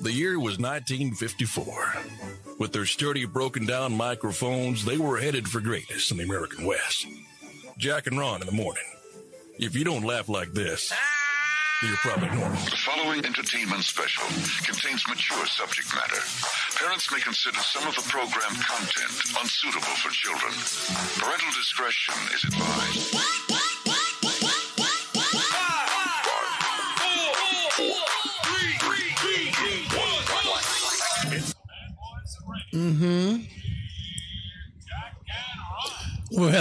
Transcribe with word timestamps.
The 0.00 0.12
year 0.12 0.38
was 0.38 0.58
1954. 0.58 1.94
With 2.58 2.72
their 2.72 2.86
sturdy, 2.86 3.24
broken 3.24 3.66
down 3.66 3.96
microphones, 3.96 4.84
they 4.84 4.98
were 4.98 5.18
headed 5.18 5.48
for 5.48 5.60
greatness 5.60 6.10
in 6.10 6.18
the 6.18 6.24
American 6.24 6.64
West. 6.64 7.06
Jack 7.78 8.06
and 8.06 8.18
Ron 8.18 8.40
in 8.40 8.46
the 8.46 8.52
morning. 8.52 8.84
If 9.58 9.74
you 9.74 9.84
don't 9.84 10.04
laugh 10.04 10.28
like 10.28 10.52
this, 10.52 10.92
you're 11.82 11.96
probably 11.96 12.28
normal. 12.28 12.56
The 12.64 12.76
following 12.84 13.24
entertainment 13.24 13.84
special 13.84 14.24
contains 14.64 15.06
mature 15.08 15.46
subject 15.46 15.94
matter. 15.94 16.22
Parents 16.76 17.10
may 17.10 17.20
consider 17.20 17.58
some 17.58 17.86
of 17.86 17.94
the 17.94 18.02
program 18.02 18.54
content 18.54 19.12
unsuitable 19.40 19.94
for 20.02 20.10
children. 20.10 20.52
Parental 21.18 21.50
discretion 21.52 22.14
is 22.34 22.44
advised. 22.44 23.33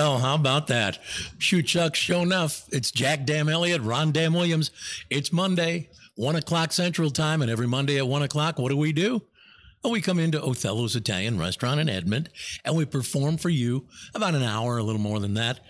Well, 0.04 0.20
how 0.20 0.36
about 0.36 0.68
that? 0.68 1.00
Shoot, 1.38 1.66
Chuck, 1.66 1.96
show 1.96 2.24
enough. 2.24 2.66
It's 2.74 2.92
Jack 2.92 3.26
Dam 3.26 3.48
Elliott, 3.48 3.82
Ron 3.82 4.12
Dam 4.12 4.34
Williams. 4.34 4.70
It's 5.10 5.32
Monday, 5.32 5.92
1 6.16 6.36
o'clock 6.36 6.74
Central 6.74 7.10
Time, 7.10 7.42
and 7.42 7.50
every 7.50 7.68
Monday 7.68 8.00
at 8.00 8.06
1 8.06 8.22
o'clock, 8.22 8.60
what 8.60 8.68
do 8.68 8.76
we 8.76 8.92
do? 8.92 9.22
Well, 9.82 9.94
we 9.94 10.02
come 10.02 10.20
into 10.20 10.42
Othello's 10.42 10.98
Italian 10.98 11.40
Restaurant 11.40 11.80
in 11.80 11.88
Edmond, 11.88 12.30
and 12.66 12.76
we 12.76 12.84
perform 12.84 13.38
for 13.38 13.48
you 13.48 13.88
about 14.14 14.36
an 14.36 14.44
hour, 14.44 14.78
a 14.78 14.84
little 14.84 15.00
more 15.00 15.22
than 15.22 15.36
that. 15.36 15.62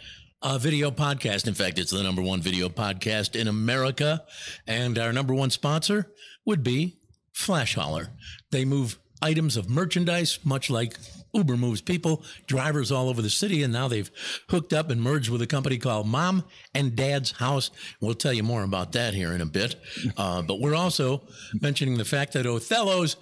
A 0.41 0.57
video 0.57 0.89
podcast. 0.89 1.47
In 1.47 1.53
fact, 1.53 1.77
it's 1.77 1.91
the 1.91 2.01
number 2.01 2.23
one 2.23 2.41
video 2.41 2.69
podcast 2.69 3.39
in 3.39 3.47
America. 3.47 4.23
And 4.65 4.97
our 4.97 5.13
number 5.13 5.35
one 5.35 5.51
sponsor 5.51 6.11
would 6.43 6.63
be 6.63 6.97
Flasholr. 7.35 8.07
They 8.49 8.65
move 8.65 8.97
items 9.23 9.55
of 9.55 9.69
merchandise, 9.69 10.37
much 10.43 10.69
like 10.69 10.97
Uber 11.33 11.57
moves 11.57 11.81
people, 11.81 12.23
drivers 12.45 12.91
all 12.91 13.09
over 13.09 13.21
the 13.21 13.29
city, 13.29 13.63
and 13.63 13.73
now 13.73 13.87
they've 13.87 14.11
hooked 14.49 14.73
up 14.73 14.89
and 14.89 15.01
merged 15.01 15.29
with 15.29 15.41
a 15.41 15.47
company 15.47 15.77
called 15.77 16.07
Mom 16.07 16.43
and 16.75 16.95
Dad's 16.95 17.31
House. 17.31 17.71
We'll 18.01 18.13
tell 18.13 18.33
you 18.33 18.43
more 18.43 18.63
about 18.63 18.91
that 18.91 19.13
here 19.13 19.31
in 19.31 19.41
a 19.41 19.45
bit. 19.45 19.75
Uh, 20.17 20.41
but 20.41 20.59
we're 20.59 20.75
also 20.75 21.23
mentioning 21.59 21.97
the 21.97 22.05
fact 22.05 22.33
that 22.33 22.45
Othello's 22.45 23.15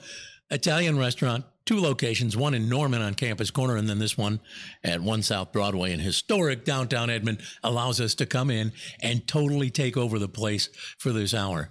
Italian 0.50 0.98
restaurant, 0.98 1.46
two 1.66 1.80
locations, 1.80 2.36
one 2.36 2.54
in 2.54 2.68
Norman 2.68 3.02
on 3.02 3.14
Campus 3.14 3.52
Corner, 3.52 3.78
and 3.78 3.88
then 3.88 4.00
this 4.00 4.18
one 4.18 4.42
at 4.84 5.00
One 5.02 5.22
South 5.22 5.54
Broadway 5.54 5.94
in 5.94 6.00
historic 6.00 6.66
downtown 6.66 7.10
Edmond, 7.10 7.42
allows 7.64 8.02
us 8.02 8.16
to 8.16 8.26
come 8.26 8.50
in 8.50 8.74
and 9.02 9.26
totally 9.28 9.70
take 9.70 9.96
over 9.96 10.20
the 10.20 10.28
place 10.28 10.68
for 10.98 11.14
this 11.14 11.34
hour. 11.34 11.70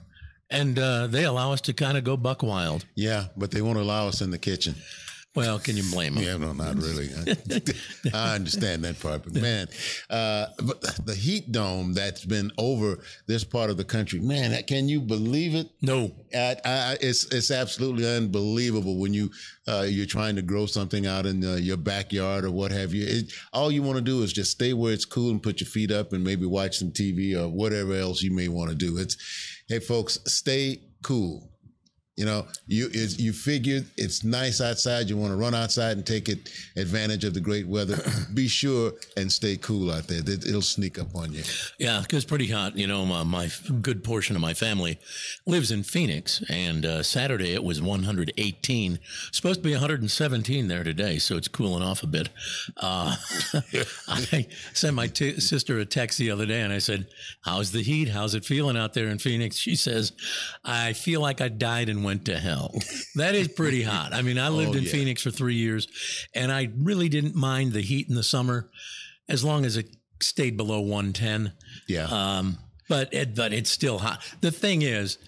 And 0.50 0.78
uh, 0.78 1.06
they 1.06 1.24
allow 1.24 1.52
us 1.52 1.60
to 1.62 1.72
kind 1.72 1.96
of 1.96 2.04
go 2.04 2.16
buck 2.16 2.42
wild. 2.42 2.84
Yeah, 2.94 3.26
but 3.36 3.50
they 3.52 3.62
won't 3.62 3.78
allow 3.78 4.08
us 4.08 4.20
in 4.20 4.30
the 4.30 4.38
kitchen. 4.38 4.74
Well, 5.36 5.60
can 5.60 5.76
you 5.76 5.84
blame 5.92 6.16
them? 6.16 6.24
Yeah, 6.24 6.36
no, 6.38 6.52
not 6.52 6.74
really. 6.74 7.08
I 8.12 8.34
understand 8.34 8.82
that 8.82 8.98
part, 8.98 9.22
but 9.22 9.34
man, 9.34 9.68
uh, 10.08 10.46
but 10.58 10.80
the 11.06 11.14
heat 11.14 11.52
dome 11.52 11.92
that's 11.92 12.24
been 12.24 12.50
over 12.58 12.98
this 13.28 13.44
part 13.44 13.70
of 13.70 13.76
the 13.76 13.84
country, 13.84 14.18
man, 14.18 14.60
can 14.64 14.88
you 14.88 15.00
believe 15.00 15.54
it? 15.54 15.70
No. 15.82 16.10
I, 16.34 16.56
I, 16.64 16.96
it's 17.00 17.32
it's 17.32 17.52
absolutely 17.52 18.08
unbelievable 18.08 18.98
when 18.98 19.14
you 19.14 19.30
uh, 19.68 19.86
you're 19.88 20.06
trying 20.06 20.34
to 20.34 20.42
grow 20.42 20.66
something 20.66 21.06
out 21.06 21.26
in 21.26 21.44
uh, 21.44 21.54
your 21.54 21.76
backyard 21.76 22.44
or 22.44 22.50
what 22.50 22.72
have 22.72 22.92
you. 22.92 23.06
It, 23.06 23.32
all 23.52 23.70
you 23.70 23.84
want 23.84 23.98
to 23.98 24.04
do 24.04 24.22
is 24.22 24.32
just 24.32 24.50
stay 24.50 24.72
where 24.72 24.92
it's 24.92 25.04
cool 25.04 25.30
and 25.30 25.40
put 25.40 25.60
your 25.60 25.68
feet 25.68 25.92
up 25.92 26.12
and 26.12 26.24
maybe 26.24 26.44
watch 26.44 26.78
some 26.78 26.90
TV 26.90 27.40
or 27.40 27.48
whatever 27.48 27.94
else 27.94 28.20
you 28.20 28.32
may 28.32 28.48
want 28.48 28.70
to 28.70 28.76
do. 28.76 28.98
It's 28.98 29.16
hey 29.68 29.78
folks, 29.78 30.18
stay 30.26 30.82
cool. 31.02 31.49
You 32.20 32.26
know, 32.26 32.46
you 32.66 32.90
you 32.92 33.32
figured 33.32 33.86
it's 33.96 34.24
nice 34.24 34.60
outside. 34.60 35.08
You 35.08 35.16
want 35.16 35.32
to 35.32 35.36
run 35.36 35.54
outside 35.54 35.96
and 35.96 36.04
take 36.06 36.28
it 36.28 36.50
advantage 36.76 37.25
of 37.25 37.32
the 37.32 37.41
great 37.41 37.66
weather. 37.66 37.97
Be 38.34 38.47
sure 38.47 38.92
and 39.16 39.32
stay 39.32 39.56
cool 39.56 39.91
out 39.91 40.06
there. 40.06 40.19
It, 40.19 40.44
it'll 40.47 40.60
sneak 40.60 40.98
up 40.98 41.16
on 41.16 41.32
you. 41.32 41.42
Yeah, 41.78 42.03
because 42.03 42.26
pretty 42.26 42.48
hot. 42.48 42.76
You 42.76 42.86
know, 42.86 43.06
my, 43.06 43.22
my 43.22 43.48
good 43.81 44.04
portion 44.04 44.36
of 44.36 44.42
my 44.42 44.53
family 44.53 45.00
lives 45.47 45.70
in 45.70 45.82
Phoenix, 45.82 46.42
and 46.50 46.84
uh, 46.84 47.03
Saturday 47.03 47.54
it 47.54 47.64
was 47.64 47.81
118. 47.81 48.98
Supposed 49.32 49.60
to 49.60 49.64
be 49.64 49.72
117 49.72 50.69
there 50.69 50.84
today, 50.84 51.16
so 51.16 51.38
it's 51.38 51.48
cooling 51.48 51.82
off 51.82 52.02
a 52.02 52.06
bit. 52.06 52.28
Uh, 52.76 53.16
I 54.08 54.47
sent 54.75 54.94
my 54.94 55.06
t- 55.06 55.41
sister 55.41 55.78
a 55.78 55.87
text 55.87 56.19
the 56.19 56.31
other 56.31 56.44
day, 56.44 56.60
and 56.60 56.70
I 56.70 56.81
said, 56.81 57.06
"How's 57.41 57.72
the 57.72 57.82
heat? 57.82 58.10
How's 58.10 58.34
it 58.34 58.44
feeling 58.44 58.76
out 58.76 58.92
there 58.92 59.08
in 59.08 59.16
Phoenix?" 59.16 59.56
She 59.56 59.75
says, 59.75 60.12
"I 60.62 60.92
feel 60.92 61.22
like 61.22 61.41
I 61.41 61.48
died 61.48 61.88
and 61.88 62.09
went 62.10 62.25
to 62.26 62.38
hell." 62.38 62.75
That 63.15 63.34
is 63.34 63.48
pretty 63.48 63.82
hot. 63.82 64.12
I 64.12 64.22
mean, 64.22 64.38
I 64.38 64.48
lived 64.60 64.75
Oh, 64.75 64.78
in 64.78 64.84
yeah. 64.84 64.91
Phoenix 64.93 65.22
for 65.22 65.31
three 65.31 65.54
years, 65.54 65.87
and 66.34 66.50
I 66.53 66.69
really 66.76 67.09
didn't 67.09 67.34
mind 67.34 67.72
the 67.72 67.81
heat 67.82 68.09
in 68.09 68.15
the 68.16 68.22
summer, 68.22 68.69
as 69.28 69.44
long 69.44 69.65
as 69.65 69.76
it 69.76 69.87
stayed 70.20 70.56
below 70.56 70.81
110. 70.81 71.53
Yeah. 71.88 72.06
Um, 72.10 72.59
but 72.88 73.15
it, 73.15 73.34
but 73.37 73.53
it's 73.53 73.70
still 73.70 73.99
hot. 73.99 74.20
The 74.41 74.50
thing 74.50 74.82
is, 74.82 75.19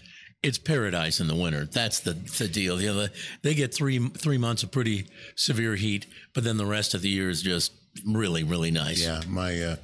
it's 0.43 0.59
paradise 0.59 1.21
in 1.21 1.29
the 1.29 1.37
winter. 1.37 1.65
That's 1.65 2.01
the 2.01 2.15
the 2.15 2.49
deal. 2.49 2.77
The 2.77 2.89
other, 2.89 3.09
they 3.43 3.55
get 3.55 3.73
three 3.73 3.99
three 4.09 4.39
months 4.39 4.63
of 4.65 4.73
pretty 4.73 5.07
severe 5.37 5.77
heat, 5.77 6.07
but 6.35 6.43
then 6.45 6.57
the 6.57 6.67
rest 6.67 6.95
of 6.95 7.03
the 7.03 7.09
year 7.09 7.31
is 7.31 7.43
just 7.43 7.73
really 8.07 8.43
really 8.43 8.71
nice. 8.73 9.01
Yeah, 9.05 9.21
my 9.29 9.63
uh, 9.63 9.77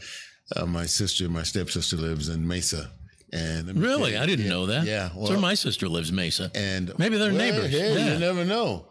uh, 0.56 0.66
my 0.66 0.86
sister, 0.86 1.28
my 1.28 1.44
stepsister 1.44 1.96
lives 1.96 2.28
in 2.28 2.46
Mesa, 2.48 2.90
and 3.32 3.76
Really, 3.78 4.16
I 4.16 4.26
didn't 4.26 4.44
yeah, 4.46 4.50
know 4.50 4.66
that. 4.66 4.84
Yeah, 4.86 5.10
so 5.10 5.18
well, 5.32 5.40
my 5.40 5.54
sister 5.54 5.88
lives 5.88 6.10
Mesa. 6.12 6.50
and 6.54 6.92
maybe 6.98 7.16
they're 7.18 7.28
well, 7.32 7.38
neighbors. 7.38 7.70
Hey, 7.70 7.94
Yeah. 7.94 8.12
you 8.14 8.18
never 8.18 8.44
know. 8.44 8.86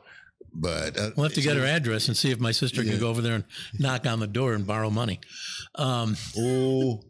But 0.54 0.98
uh, 1.00 1.12
We'll 1.16 1.26
have 1.26 1.34
to 1.36 1.42
get 1.42 1.56
her 1.58 1.66
address 1.66 2.08
and 2.08 2.18
see 2.18 2.32
if 2.32 2.40
my 2.40 2.52
sister 2.52 2.82
Yeah. 2.82 2.92
can 2.92 3.00
go 3.00 3.10
over 3.10 3.22
there 3.22 3.36
and 3.36 3.44
knock 3.78 4.06
on 4.08 4.20
the 4.20 4.28
door 4.28 4.54
and 4.54 4.66
borrow 4.66 4.90
money. 4.90 5.20
Um, 5.76 6.16
Oh, 6.38 7.02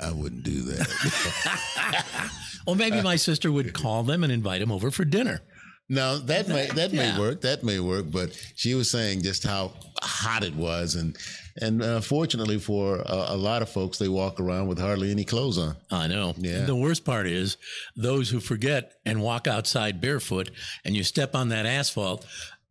I 0.00 0.12
wouldn't 0.12 0.42
do 0.44 0.62
that. 0.62 2.30
well, 2.66 2.76
maybe 2.76 3.00
my 3.02 3.16
sister 3.16 3.50
would 3.50 3.72
call 3.74 4.02
them 4.04 4.22
and 4.24 4.32
invite 4.32 4.60
them 4.60 4.70
over 4.72 4.90
for 4.90 5.04
dinner. 5.04 5.40
now 5.88 6.18
that 6.18 6.48
may 6.48 6.66
that 6.68 6.92
Yeah. 6.92 7.12
may 7.12 7.18
work. 7.18 7.40
That 7.42 7.62
may 7.64 7.78
work. 7.80 8.10
But 8.10 8.36
she 8.56 8.74
was 8.74 8.90
saying 8.90 9.22
just 9.22 9.42
how 9.44 9.72
hot 10.02 10.42
it 10.44 10.54
was, 10.54 10.94
and 10.94 11.16
and 11.60 11.82
uh, 11.82 12.00
fortunately 12.00 12.58
for 12.58 12.96
a, 12.98 13.26
a 13.28 13.36
lot 13.36 13.62
of 13.62 13.68
folks, 13.68 13.98
they 13.98 14.08
walk 14.08 14.40
around 14.40 14.66
with 14.66 14.78
hardly 14.78 15.10
any 15.10 15.24
clothes 15.24 15.58
on. 15.58 15.76
I 15.90 16.06
know. 16.06 16.34
Yeah. 16.36 16.64
The 16.64 16.76
worst 16.76 17.04
part 17.04 17.26
is 17.26 17.56
those 17.96 18.30
who 18.30 18.40
forget 18.40 18.92
and 19.04 19.22
walk 19.22 19.46
outside 19.46 20.00
barefoot 20.00 20.50
and 20.84 20.96
you 20.96 21.04
step 21.04 21.34
on 21.34 21.48
that 21.50 21.66
asphalt. 21.66 22.26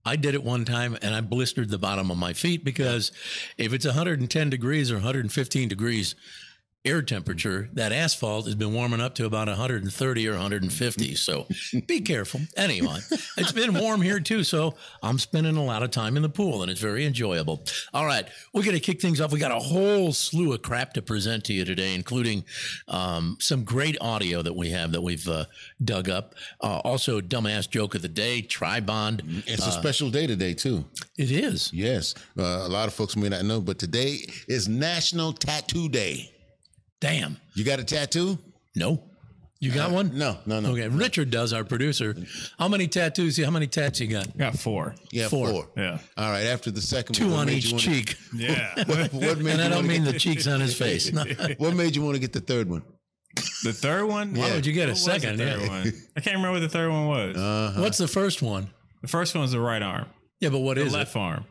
I 0.05 0.17
did 0.17 0.35
it 0.35 0.43
one 0.43 0.65
time 0.65 0.97
and 1.01 1.15
I 1.15 1.21
blistered 1.21 1.69
the 1.69 1.77
bottom 1.77 2.11
of 2.11 2.17
my 2.17 2.33
feet 2.33 2.65
because 2.65 3.11
if 3.57 3.71
it's 3.71 3.85
110 3.85 4.49
degrees 4.49 4.91
or 4.91 4.95
115 4.95 5.69
degrees 5.69 6.15
air 6.85 7.01
temperature, 7.01 7.69
that 7.73 7.91
asphalt 7.91 8.45
has 8.45 8.55
been 8.55 8.73
warming 8.73 8.99
up 8.99 9.15
to 9.15 9.25
about 9.25 9.47
130 9.47 10.27
or 10.27 10.31
150. 10.33 11.15
So 11.15 11.47
be 11.87 12.01
careful. 12.01 12.41
Anyway, 12.57 12.97
it's 13.37 13.51
been 13.51 13.73
warm 13.73 14.01
here 14.01 14.19
too. 14.19 14.43
So 14.43 14.75
I'm 15.01 15.17
spending 15.17 15.55
a 15.55 15.63
lot 15.63 15.83
of 15.83 15.91
time 15.91 16.17
in 16.17 16.23
the 16.23 16.29
pool 16.29 16.61
and 16.61 16.69
it's 16.69 16.81
very 16.81 17.05
enjoyable. 17.05 17.63
All 17.93 18.05
right. 18.05 18.27
We're 18.53 18.63
going 18.63 18.75
to 18.75 18.81
kick 18.81 19.01
things 19.01 19.21
off. 19.21 19.31
We 19.31 19.39
got 19.39 19.51
a 19.51 19.59
whole 19.59 20.11
slew 20.13 20.53
of 20.53 20.61
crap 20.61 20.93
to 20.93 21.01
present 21.01 21.45
to 21.45 21.53
you 21.53 21.63
today, 21.65 21.95
including 21.95 22.43
um, 22.87 23.37
some 23.39 23.63
great 23.63 23.97
audio 24.01 24.41
that 24.41 24.55
we 24.55 24.69
have 24.71 24.91
that 24.91 25.01
we've 25.01 25.27
uh, 25.27 25.45
dug 25.83 26.09
up. 26.09 26.35
Uh, 26.61 26.79
also, 26.79 27.21
dumbass 27.21 27.69
joke 27.69 27.95
of 27.95 28.01
the 28.01 28.09
day, 28.09 28.41
Tribond. 28.41 29.43
It's 29.47 29.65
a 29.65 29.71
special 29.71 30.09
day 30.09 30.27
today 30.27 30.53
too. 30.53 30.85
It 31.17 31.31
is. 31.31 31.71
Yes, 31.73 32.13
uh, 32.37 32.41
a 32.43 32.69
lot 32.69 32.87
of 32.87 32.93
folks 32.93 33.15
may 33.15 33.29
not 33.29 33.45
know, 33.45 33.61
but 33.61 33.79
today 33.79 34.19
is 34.47 34.67
National 34.67 35.33
Tattoo 35.33 35.89
Day. 35.89 36.32
Damn. 37.03 37.37
You 37.53 37.65
got 37.65 37.79
a 37.79 37.83
tattoo? 37.83 38.39
No. 38.77 39.03
You 39.59 39.71
got 39.71 39.91
Uh, 39.91 39.93
one? 39.93 40.17
No, 40.17 40.37
no, 40.45 40.61
no. 40.61 40.69
Okay. 40.71 40.87
Richard 40.87 41.31
does, 41.31 41.51
our 41.51 41.65
producer. 41.65 42.15
How 42.57 42.69
many 42.69 42.87
tattoos? 42.87 43.37
How 43.43 43.51
many 43.51 43.67
tats 43.67 43.99
you 43.99 44.07
got? 44.07 44.37
Got 44.37 44.57
four. 44.57 44.95
Yeah, 45.11 45.27
Four. 45.27 45.49
four. 45.49 45.69
Yeah. 45.75 45.99
All 46.17 46.31
right. 46.31 46.43
After 46.43 46.71
the 46.71 46.79
second 46.81 47.15
Two 47.15 47.25
one, 47.25 47.31
what 47.33 47.41
on 47.41 47.49
each 47.49 47.65
you 47.65 47.71
wanna- 47.73 47.83
cheek. 47.83 48.15
Yeah. 48.35 48.73
What 48.85 49.13
made 49.13 49.21
And 49.23 49.41
you 49.43 49.51
I 49.65 49.67
don't 49.69 49.85
mean 49.87 50.05
the 50.05 50.13
cheeks 50.17 50.47
on 50.47 50.61
his 50.61 50.75
face. 50.75 51.11
No. 51.13 51.25
What 51.57 51.75
made 51.75 51.93
you 51.95 52.01
want 52.03 52.15
to 52.15 52.19
get 52.19 52.31
the 52.31 52.39
third 52.41 52.69
one? 52.69 52.83
the 53.63 53.73
third 53.73 54.05
one? 54.05 54.33
Why 54.33 54.53
would 54.53 54.65
you 54.65 54.71
get 54.73 54.83
a 54.83 54.91
What 54.91 54.93
was 54.93 55.05
the 55.05 55.11
second? 55.11 55.37
third 55.39 55.61
Yeah. 55.61 55.67
one? 55.67 55.93
I 56.15 56.21
can't 56.21 56.35
remember 56.37 56.53
what 56.53 56.59
the 56.61 56.69
third 56.69 56.89
one 56.89 57.07
was. 57.07 57.35
Uh-huh. 57.37 57.81
What's 57.81 57.97
the 57.97 58.07
first 58.07 58.41
one? 58.41 58.69
the 59.01 59.07
first 59.09 59.35
one 59.35 59.41
was 59.41 59.51
the 59.51 59.59
right 59.59 59.81
arm. 59.81 60.05
Yeah, 60.39 60.49
but 60.49 60.59
what 60.59 60.75
The 60.77 60.85
is 60.85 60.93
left 60.93 61.15
arm. 61.17 61.45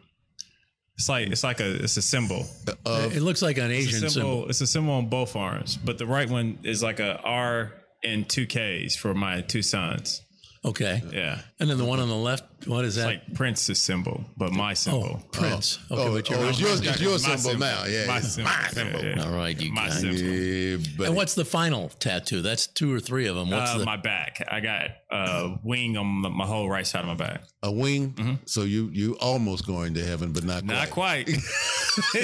It's 0.97 1.09
like 1.09 1.29
it's 1.29 1.43
like 1.45 1.61
a 1.61 1.83
it's 1.83 1.97
a 1.97 2.03
symbol. 2.03 2.47
it? 2.67 3.17
It 3.17 3.23
looks 3.23 3.43
like 3.43 3.59
an 3.59 3.71
Asian 3.71 4.05
a 4.05 4.11
symbol. 4.11 4.11
symbol. 4.11 4.49
It's 4.49 4.61
a 4.61 4.67
symbol 4.67 4.95
on 4.95 5.09
both 5.09 5.35
arms, 5.37 5.77
but 5.77 5.99
the 5.99 6.07
right 6.07 6.29
one 6.29 6.59
is 6.63 6.83
like 6.83 7.01
a 7.01 7.19
R 7.23 7.73
and 8.05 8.29
two 8.29 8.47
Ks 8.47 8.97
for 8.97 9.15
my 9.15 9.41
two 9.41 9.63
sons. 9.63 10.23
Okay. 10.65 11.03
Yeah. 11.13 11.41
And 11.59 11.69
then 11.69 11.77
the 11.77 11.85
one 11.85 11.99
on 11.99 12.09
the 12.09 12.15
left 12.15 12.45
What 12.69 12.85
is 12.85 12.97
It's 12.97 13.05
that? 13.05 13.11
like 13.11 13.35
Prince's 13.35 13.83
symbol, 13.83 14.25
but 14.37 14.53
my 14.53 14.75
symbol. 14.75 15.19
oh, 15.21 15.27
Prince. 15.33 15.81
Okay, 15.91 16.01
oh, 16.01 16.13
but 16.13 16.31
you're 16.31 16.39
oh, 16.39 16.49
it's 16.51 16.61
not- 16.61 16.69
yours, 16.69 16.87
it's 16.87 17.01
your 17.01 17.19
My 17.19 17.35
symbol, 17.37 17.59
now. 17.59 17.85
Yeah, 17.85 18.07
My 18.07 18.15
yeah. 18.15 18.21
symbol. 18.21 18.51
My 18.53 18.69
symbol. 18.69 19.05
yeah. 19.05 19.25
All 19.25 19.33
right, 19.33 19.61
you 19.61 19.73
My 19.73 19.89
guys. 19.89 19.99
symbol. 20.01 20.19
Yeah. 20.21 21.07
And 21.09 21.17
what's 21.17 21.35
the 21.35 21.45
final 21.45 21.89
tattoo? 21.89 22.43
That's 22.43 22.69
two 22.69 22.95
or 22.95 23.01
three 23.01 23.27
of 23.27 23.35
them. 23.35 23.51
What's 23.51 23.73
Uh, 23.73 23.79
the 23.79 23.85
my 23.85 23.97
back. 23.97 24.41
I 24.49 24.61
got 24.61 24.91
a 25.11 25.57
wing 25.65 25.97
on 25.97 26.07
my- 26.07 26.29
my 26.29 26.47
whole 26.47 26.69
right 26.71 26.87
side 26.87 27.01
of 27.01 27.07
my 27.09 27.15
back. 27.15 27.43
a 27.65 27.73
wing? 27.73 28.39
So 28.47 28.63
you 28.63 28.89
you 28.93 29.15
almost 29.21 29.67
going 29.67 29.95
to 29.95 30.05
heaven, 30.05 30.31
but 30.33 30.45
not 30.45 30.61
quite. 30.63 30.67
Not 30.69 30.91
quite. 30.91 31.29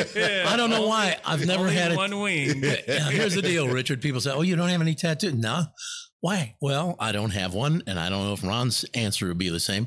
I 0.46 0.55
don't 0.56 0.70
know 0.70 0.87
why. 0.87 1.17
I've 1.25 1.44
never 1.44 1.62
Only 1.64 1.75
had 1.75 1.91
it. 1.93 1.96
one 1.96 2.20
wing. 2.20 2.62
Yeah, 2.62 2.76
here's 3.11 3.34
the 3.34 3.43
deal, 3.43 3.69
Richard. 3.69 4.00
People 4.00 4.20
say, 4.20 4.31
"Oh, 4.31 4.43
you 4.43 4.55
don't 4.56 4.69
have 4.69 4.81
any 4.81 4.94
tattoos?" 4.94 5.34
No. 5.34 5.64
Why? 6.20 6.55
Well, 6.61 6.97
I 6.99 7.12
don't 7.12 7.31
have 7.31 7.55
one, 7.55 7.82
and 7.87 7.99
I 7.99 8.09
don't 8.09 8.25
know 8.25 8.32
if 8.32 8.43
Ron's 8.44 8.85
answer 8.94 9.29
would 9.29 9.38
be 9.38 9.49
the 9.50 9.61
same. 9.61 9.87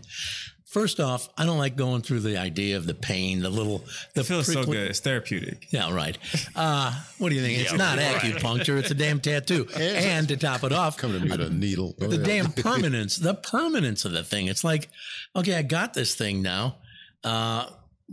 First 0.66 1.02
off, 1.02 1.28
I 1.38 1.46
don't 1.46 1.58
like 1.58 1.76
going 1.76 2.02
through 2.02 2.22
the 2.22 2.38
idea 2.38 2.78
of 2.78 2.86
the 2.86 2.94
pain, 2.94 3.42
the 3.42 3.50
little, 3.50 3.84
the 4.14 4.22
It 4.22 4.26
feels 4.28 4.48
so 4.52 4.64
good. 4.64 4.90
It's 4.90 5.02
therapeutic. 5.02 5.68
Yeah, 5.70 5.94
right. 5.94 6.18
Uh, 6.56 6.94
what 7.18 7.28
do 7.28 7.36
you 7.36 7.42
think? 7.42 7.60
It's 7.60 7.72
Yeah, 7.72 7.78
not 7.78 7.98
right. 7.98 8.16
acupuncture; 8.16 8.80
it's 8.80 8.90
a 8.90 8.94
damn 8.96 9.20
tattoo. 9.20 9.68
and 9.76 10.30
to 10.30 10.38
top 10.38 10.64
it 10.64 10.72
off, 10.72 10.96
Come 10.96 11.12
to 11.12 11.20
me 11.20 11.30
with 11.30 11.42
a 11.42 11.50
needle. 11.50 11.94
the 11.98 12.18
damn 12.18 12.52
permanence, 12.54 13.18
the 13.18 13.34
permanence 13.34 14.06
of 14.06 14.14
the 14.14 14.24
thing. 14.24 14.48
It's 14.48 14.64
like, 14.64 14.88
okay, 15.36 15.56
I 15.56 15.62
got 15.62 15.94
this 15.94 16.16
thing 16.16 16.42
now. 16.42 16.78
Uh, 17.22 17.68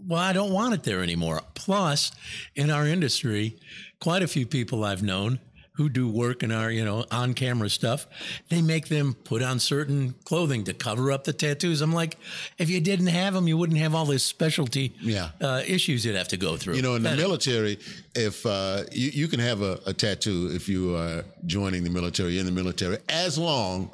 well, 0.09 0.19
I 0.20 0.32
don't 0.32 0.53
want 0.53 0.75
it 0.75 0.82
there 0.82 1.03
anymore. 1.05 1.43
Plus, 1.55 2.11
in 2.56 2.70
our 2.70 2.87
industry, 2.88 3.56
quite 4.00 4.23
a 4.25 4.29
few 4.29 4.47
people 4.47 4.82
I've 4.85 5.03
known 5.05 5.38
who 5.78 5.88
do 5.88 6.08
work 6.08 6.42
in 6.42 6.50
our, 6.50 6.72
you 6.72 6.84
know, 6.84 7.04
on 7.12 7.32
camera 7.34 7.70
stuff, 7.70 8.06
they 8.48 8.60
make 8.60 8.88
them 8.88 9.14
put 9.14 9.42
on 9.42 9.60
certain 9.60 10.12
clothing 10.25 10.64
to 10.64 10.75
cover 10.75 11.12
up 11.12 11.22
the 11.22 11.32
tattoos. 11.32 11.80
I'm 11.80 11.92
like, 11.92 12.16
if 12.58 12.69
you 12.69 12.80
didn't 12.80 13.06
have 13.06 13.32
them, 13.32 13.46
you 13.46 13.56
wouldn't 13.56 13.78
have 13.78 13.94
all 13.94 14.04
this 14.04 14.25
specialty 14.25 14.92
Yeah. 15.00 15.30
uh, 15.40 15.62
issues 15.66 16.04
you'd 16.04 16.16
have 16.16 16.28
to 16.28 16.36
go 16.36 16.56
through. 16.56 16.75
You 16.75 16.82
know, 16.82 16.96
in 16.96 17.04
the 17.04 17.14
military, 17.14 17.78
if 18.16 18.44
uh, 18.44 18.82
you, 18.90 19.10
you 19.10 19.28
can 19.28 19.38
have 19.38 19.62
a, 19.62 19.78
a 19.86 19.92
tattoo 19.94 20.50
if 20.52 20.69
you 20.69 20.96
are 20.96 21.25
joining 21.46 21.84
the 21.84 21.90
military 21.90 22.40
in 22.40 22.44
the 22.46 22.52
military, 22.52 22.98
as 23.08 23.38
long 23.38 23.92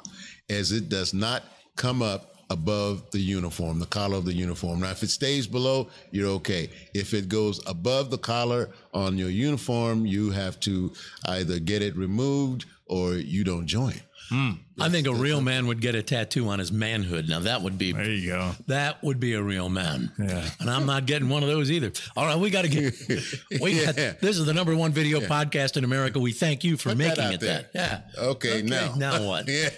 as 0.49 0.71
it 0.71 0.89
does 0.89 1.13
not 1.13 1.43
come 1.75 2.01
up 2.01 2.34
above 2.49 3.09
the 3.11 3.19
uniform, 3.19 3.79
the 3.79 3.85
collar 3.85 4.17
of 4.17 4.25
the 4.25 4.33
uniform. 4.33 4.81
Now, 4.81 4.91
if 4.91 5.03
it 5.03 5.09
stays 5.09 5.47
below, 5.47 5.87
you're 6.11 6.29
okay. 6.29 6.69
If 6.93 7.13
it 7.13 7.29
goes 7.29 7.59
above 7.65 8.11
the 8.11 8.17
collar 8.17 8.69
on 8.93 9.17
your 9.17 9.29
uniform, 9.29 10.05
you 10.05 10.31
have 10.31 10.59
to 10.61 10.93
either 11.27 11.59
get 11.59 11.81
it 11.81 11.95
removed 11.95 12.65
or 12.87 13.15
you 13.15 13.43
don't 13.43 13.65
join. 13.65 13.99
I 14.31 14.89
think 14.89 15.07
a 15.07 15.13
real 15.13 15.39
man 15.39 15.67
would 15.67 15.79
get 15.81 15.95
a 15.95 16.01
tattoo 16.03 16.49
on 16.49 16.59
his 16.59 16.71
manhood. 16.71 17.29
Now 17.29 17.39
that 17.41 17.61
would 17.61 17.77
be 17.77 17.91
There 17.93 18.09
you 18.09 18.27
go. 18.31 18.51
That 18.67 19.03
would 19.03 19.19
be 19.19 19.33
a 19.33 19.41
real 19.41 19.69
man. 19.69 20.11
Yeah. 20.19 20.49
And 20.59 20.69
I'm 20.69 20.85
not 20.85 21.05
getting 21.05 21.29
one 21.29 21.43
of 21.43 21.49
those 21.49 21.71
either. 21.71 21.91
All 22.17 22.25
right, 22.25 22.37
we 22.37 22.49
got 22.49 22.63
to 22.63 22.69
get. 22.69 22.93
We 23.61 23.83
got, 23.85 23.95
this 23.95 24.37
is 24.37 24.45
the 24.45 24.53
number 24.53 24.75
one 24.75 24.91
video 24.91 25.19
podcast 25.21 25.77
in 25.77 25.83
America. 25.83 26.19
We 26.19 26.31
thank 26.33 26.63
you 26.63 26.75
for 26.77 26.89
Put 26.89 26.97
making 26.97 27.23
out 27.23 27.33
it 27.35 27.39
there. 27.39 27.65
that. 27.73 28.03
Yeah. 28.17 28.23
Okay, 28.23 28.61
now. 28.61 28.93
Now 28.95 29.23
what? 29.27 29.47
Yeah. 29.47 29.69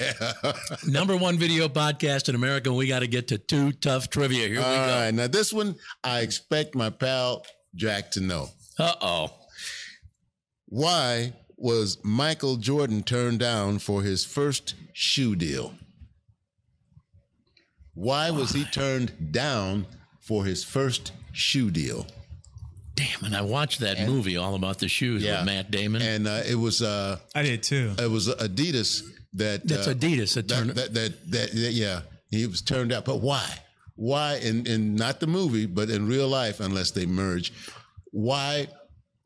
number 0.87 1.15
one 1.15 1.37
video 1.37 1.67
podcast 1.67 2.29
in 2.29 2.35
America. 2.35 2.73
We 2.73 2.87
got 2.87 2.99
to 2.99 3.07
get 3.07 3.27
to 3.29 3.37
too 3.37 3.71
tough 3.73 4.09
trivia. 4.09 4.47
Here 4.47 4.57
we 4.57 4.63
go. 4.63 4.63
right. 4.63 5.11
Now, 5.13 5.27
this 5.27 5.53
one, 5.53 5.75
I 6.03 6.21
expect 6.21 6.73
my 6.75 6.89
pal 6.89 7.45
Jack 7.75 8.11
to 8.11 8.21
know. 8.21 8.49
Uh 8.79 8.93
oh. 9.01 9.29
Why 10.69 11.33
was 11.57 11.97
Michael 12.03 12.57
Jordan 12.57 13.03
turned 13.03 13.39
down 13.39 13.79
for 13.79 14.03
his 14.03 14.23
first 14.23 14.75
shoe 14.93 15.35
deal? 15.35 15.73
Why 17.93 18.29
was 18.29 18.51
he 18.51 18.63
turned 18.65 19.31
down 19.31 19.87
for 20.21 20.45
his 20.45 20.63
first 20.63 21.13
shoe 21.31 21.71
deal? 21.71 22.05
Damn. 22.95 23.25
And 23.25 23.35
I 23.35 23.41
watched 23.41 23.79
that 23.79 24.07
movie 24.07 24.37
all 24.37 24.55
about 24.55 24.79
the 24.79 24.87
shoes 24.87 25.23
with 25.23 25.45
Matt 25.45 25.71
Damon. 25.71 26.01
and 26.01 26.27
uh, 26.27 26.41
it 26.47 26.55
was 26.55 26.81
uh, 26.81 27.17
I 27.35 27.43
did 27.43 27.63
too. 27.63 27.93
it 27.97 28.09
was 28.09 28.27
Adidas 28.27 29.03
that 29.33 29.67
That's 29.67 29.87
uh, 29.87 29.93
Adidas 29.93 30.33
that 30.35 30.47
that, 30.47 30.67
that, 30.75 30.93
that, 30.93 31.31
that, 31.31 31.51
that- 31.51 31.73
yeah 31.73 32.01
he 32.29 32.45
was 32.45 32.61
turned 32.61 32.91
out. 32.91 33.05
But 33.05 33.21
why? 33.21 33.47
Why 33.95 34.35
in 34.35 34.65
in 34.67 34.95
not 34.95 35.19
the 35.19 35.27
movie, 35.27 35.65
but 35.65 35.89
in 35.89 36.07
real 36.07 36.27
life, 36.27 36.59
unless 36.59 36.91
they 36.91 37.05
merge, 37.05 37.51
why 38.11 38.67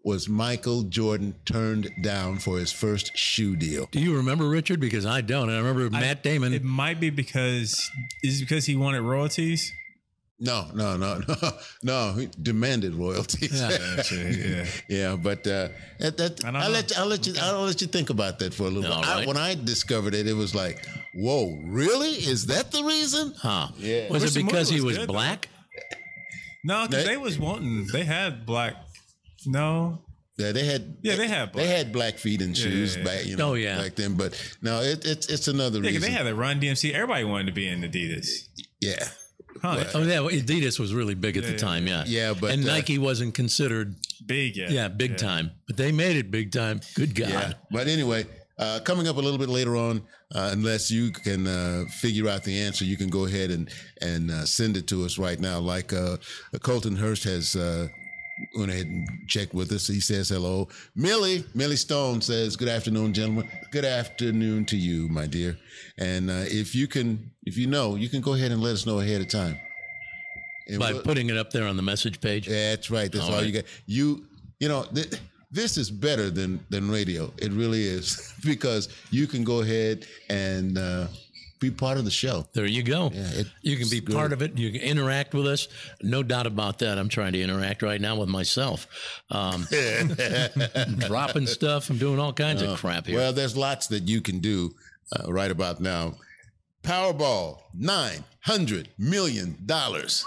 was 0.03 0.27
Michael 0.27 0.83
Jordan 0.83 1.35
turned 1.45 1.89
down 2.01 2.39
for 2.39 2.57
his 2.57 2.71
first 2.71 3.15
shoe 3.17 3.55
deal? 3.55 3.87
do 3.91 3.99
you 3.99 4.15
remember 4.17 4.47
Richard? 4.49 4.79
Because 4.79 5.05
I 5.05 5.21
don't. 5.21 5.49
And 5.49 5.57
I 5.57 5.61
remember 5.61 5.89
Matt 5.91 6.23
Damon. 6.23 6.53
It 6.53 6.63
might 6.63 6.99
be 6.99 7.09
because 7.09 7.89
is 8.23 8.41
it 8.41 8.45
because 8.45 8.65
he 8.65 8.75
wanted 8.75 9.01
royalties? 9.01 9.71
No, 10.43 10.65
no, 10.73 10.97
no, 10.97 11.21
no, 11.27 11.51
no. 11.83 12.13
He 12.13 12.27
demanded 12.41 12.95
royalties. 12.95 13.61
Yeah. 13.61 14.01
yeah. 14.11 14.65
Yeah, 14.89 15.15
but 15.15 15.45
uh, 15.45 15.69
that, 15.99 16.17
that, 16.17 16.43
I 16.43 16.49
I'll, 16.65 16.71
let 16.71 16.89
you, 16.89 16.95
I'll 16.97 17.05
let 17.05 17.27
you 17.27 17.33
I'll 17.39 17.61
let 17.65 17.79
you 17.79 17.85
think 17.85 18.09
about 18.09 18.39
that 18.39 18.51
for 18.51 18.63
a 18.63 18.69
little 18.71 18.91
All 18.91 19.01
bit. 19.01 19.07
I, 19.09 19.15
right. 19.19 19.27
when 19.27 19.37
I 19.37 19.53
discovered 19.53 20.15
it, 20.15 20.25
it 20.25 20.33
was 20.33 20.55
like, 20.55 20.83
whoa, 21.13 21.59
really? 21.63 22.09
Is 22.09 22.47
that 22.47 22.71
the 22.71 22.83
reason? 22.83 23.35
huh? 23.39 23.67
Yeah. 23.77 24.09
Was 24.11 24.23
Which 24.23 24.35
it 24.35 24.45
because 24.45 24.71
movie 24.71 24.79
he 24.81 24.85
was 24.85 24.97
was 24.97 24.97
good, 24.97 25.09
though. 25.09 25.13
black? 25.13 25.47
No, 26.63 26.87
because 26.87 27.03
They- 27.05 27.11
they 27.11 27.17
was 27.17 27.37
wanting. 27.37 27.85
They 27.93 28.03
had 28.03 28.45
black. 28.47 28.75
No. 29.45 30.03
Yeah, 30.37 30.53
they 30.53 30.65
had. 30.65 30.97
Yeah, 31.03 31.15
they 31.17 31.27
had 31.27 31.49
They 31.49 31.63
black. 31.65 31.67
had 31.67 31.91
black 31.93 32.17
feet 32.17 32.41
and 32.41 32.57
shoes 32.57 32.95
yeah, 32.97 33.03
back, 33.03 33.25
you 33.25 33.35
know, 33.35 33.51
Oh, 33.51 33.53
yeah. 33.53 33.77
back 33.77 33.95
then. 33.95 34.15
But 34.15 34.33
no, 34.61 34.81
it, 34.81 35.05
it's 35.05 35.27
it's 35.27 35.47
another 35.47 35.77
Yeah, 35.79 35.83
'cause 35.91 35.95
reason. 35.97 36.01
they 36.01 36.09
had 36.11 36.25
the 36.25 36.33
Run 36.33 36.59
DMC. 36.59 36.93
Everybody 36.93 37.25
wanted 37.25 37.47
to 37.47 37.51
be 37.51 37.67
in 37.67 37.81
Adidas. 37.81 38.27
yeah, 38.79 39.07
Huh? 39.61 39.83
Oh 39.93 40.01
yeah, 40.01 40.21
well, 40.21 40.29
Adidas 40.33 40.79
was 40.79 40.93
really 40.95 41.13
big 41.13 41.37
at 41.37 41.43
the 41.43 41.55
time. 41.55 41.85
Yeah, 41.85 42.05
Yeah, 42.07 42.33
but, 42.33 42.51
and 42.51 42.63
uh, 42.63 42.73
Nike 42.73 42.97
wasn't 42.97 43.35
considered 43.35 43.95
Big, 44.25 44.55
yeah. 44.55 44.69
yeah 44.69 44.87
big 44.87 45.17
time, 45.17 45.51
but 45.67 45.77
they 45.77 45.91
made 45.91 46.15
it 46.15 46.31
big 46.31 46.51
time. 46.51 46.79
Good 46.95 47.13
God. 47.13 47.29
yeah. 47.29 47.53
But 47.69 47.87
anyway, 47.87 48.25
uh, 48.57 48.79
coming 48.83 49.07
up 49.07 49.17
a 49.17 49.19
little 49.21 49.37
bit 49.39 49.49
later 49.49 49.75
on, 49.75 50.01
uh, 50.33 50.49
unless 50.53 50.89
you 50.89 51.11
can 51.11 51.45
uh, 51.45 51.83
figure 51.99 52.27
out 52.29 52.43
the 52.43 52.57
answer, 52.61 52.85
you 52.85 52.97
can 52.97 53.09
go 53.09 53.25
ahead 53.25 53.51
and 53.51 53.69
and 54.01 54.31
uh, 54.31 54.45
send 54.45 54.77
it 54.77 54.87
to 54.87 55.03
us 55.05 55.19
right 55.19 55.39
now. 55.39 55.59
Like 55.59 55.93
uh, 55.93 56.17
Colton 56.63 56.95
Hurst 56.95 57.25
has. 57.25 57.55
Went 58.57 58.71
ahead 58.71 58.87
and 58.87 59.07
checked 59.27 59.53
with 59.53 59.71
us. 59.71 59.87
He 59.87 59.99
says 59.99 60.29
hello. 60.29 60.67
Millie, 60.95 61.43
Millie 61.53 61.75
Stone 61.75 62.21
says, 62.21 62.55
Good 62.55 62.67
afternoon, 62.67 63.13
gentlemen. 63.13 63.49
Good 63.71 63.85
afternoon 63.85 64.65
to 64.65 64.77
you, 64.77 65.07
my 65.09 65.25
dear. 65.27 65.57
And 65.97 66.29
uh, 66.29 66.43
if 66.47 66.73
you 66.75 66.87
can, 66.87 67.31
if 67.45 67.57
you 67.57 67.67
know, 67.67 67.95
you 67.95 68.09
can 68.09 68.21
go 68.21 68.33
ahead 68.33 68.51
and 68.51 68.61
let 68.61 68.73
us 68.73 68.85
know 68.85 68.99
ahead 68.99 69.21
of 69.21 69.27
time. 69.29 69.57
And 70.67 70.79
By 70.79 70.93
we'll- 70.93 71.01
putting 71.03 71.29
it 71.29 71.37
up 71.37 71.51
there 71.51 71.65
on 71.67 71.75
the 71.77 71.83
message 71.83 72.21
page. 72.21 72.47
that's 72.47 72.89
right. 72.91 73.11
That's 73.11 73.25
all, 73.25 73.35
All 73.35 73.43
you 73.43 73.51
got. 73.53 73.65
You, 73.85 74.25
you 74.59 74.67
know, 74.69 74.83
th- 74.93 75.13
this 75.51 75.77
is 75.77 75.91
better 75.91 76.29
than 76.29 76.63
than 76.69 76.89
radio. 76.89 77.31
It 77.37 77.51
really 77.51 77.83
is 77.83 78.33
because 78.45 78.89
you 79.11 79.27
can 79.27 79.43
go 79.43 79.61
ahead 79.61 80.05
and 80.29 80.77
uh, 80.77 81.07
be 81.61 81.71
part 81.71 81.97
of 81.97 82.03
the 82.05 82.11
show. 82.11 82.45
There 82.53 82.65
you 82.65 82.83
go. 82.83 83.11
Yeah, 83.13 83.29
it- 83.31 83.47
you 83.61 83.77
can 83.77 83.87
be 83.87 84.01
good. 84.01 84.13
part 84.15 84.33
of 84.33 84.41
it. 84.41 84.57
You 84.57 84.71
can 84.71 84.81
interact 84.81 85.33
with 85.33 85.47
us. 85.47 85.67
No 86.01 86.23
doubt 86.23 86.47
about 86.47 86.79
that. 86.79 86.97
I'm 86.97 87.07
trying 87.07 87.33
to 87.33 87.41
interact 87.41 87.81
right 87.83 88.01
now 88.01 88.17
with 88.17 88.27
myself. 88.27 88.87
Um, 89.29 89.67
dropping 90.97 91.47
stuff. 91.47 91.89
I'm 91.89 91.97
doing 91.97 92.19
all 92.19 92.33
kinds 92.33 92.61
of 92.61 92.77
crap 92.79 93.07
here. 93.07 93.15
Uh, 93.17 93.21
Well, 93.21 93.33
there's 93.33 93.55
lots 93.55 93.87
that 93.87 94.07
you 94.07 94.21
can 94.21 94.39
do 94.39 94.73
uh, 95.15 95.31
right 95.31 95.51
about 95.51 95.79
now. 95.79 96.15
Powerball, 96.83 97.59
nine 97.73 98.23
hundred 98.41 98.89
million 98.97 99.55
dollars. 99.65 100.25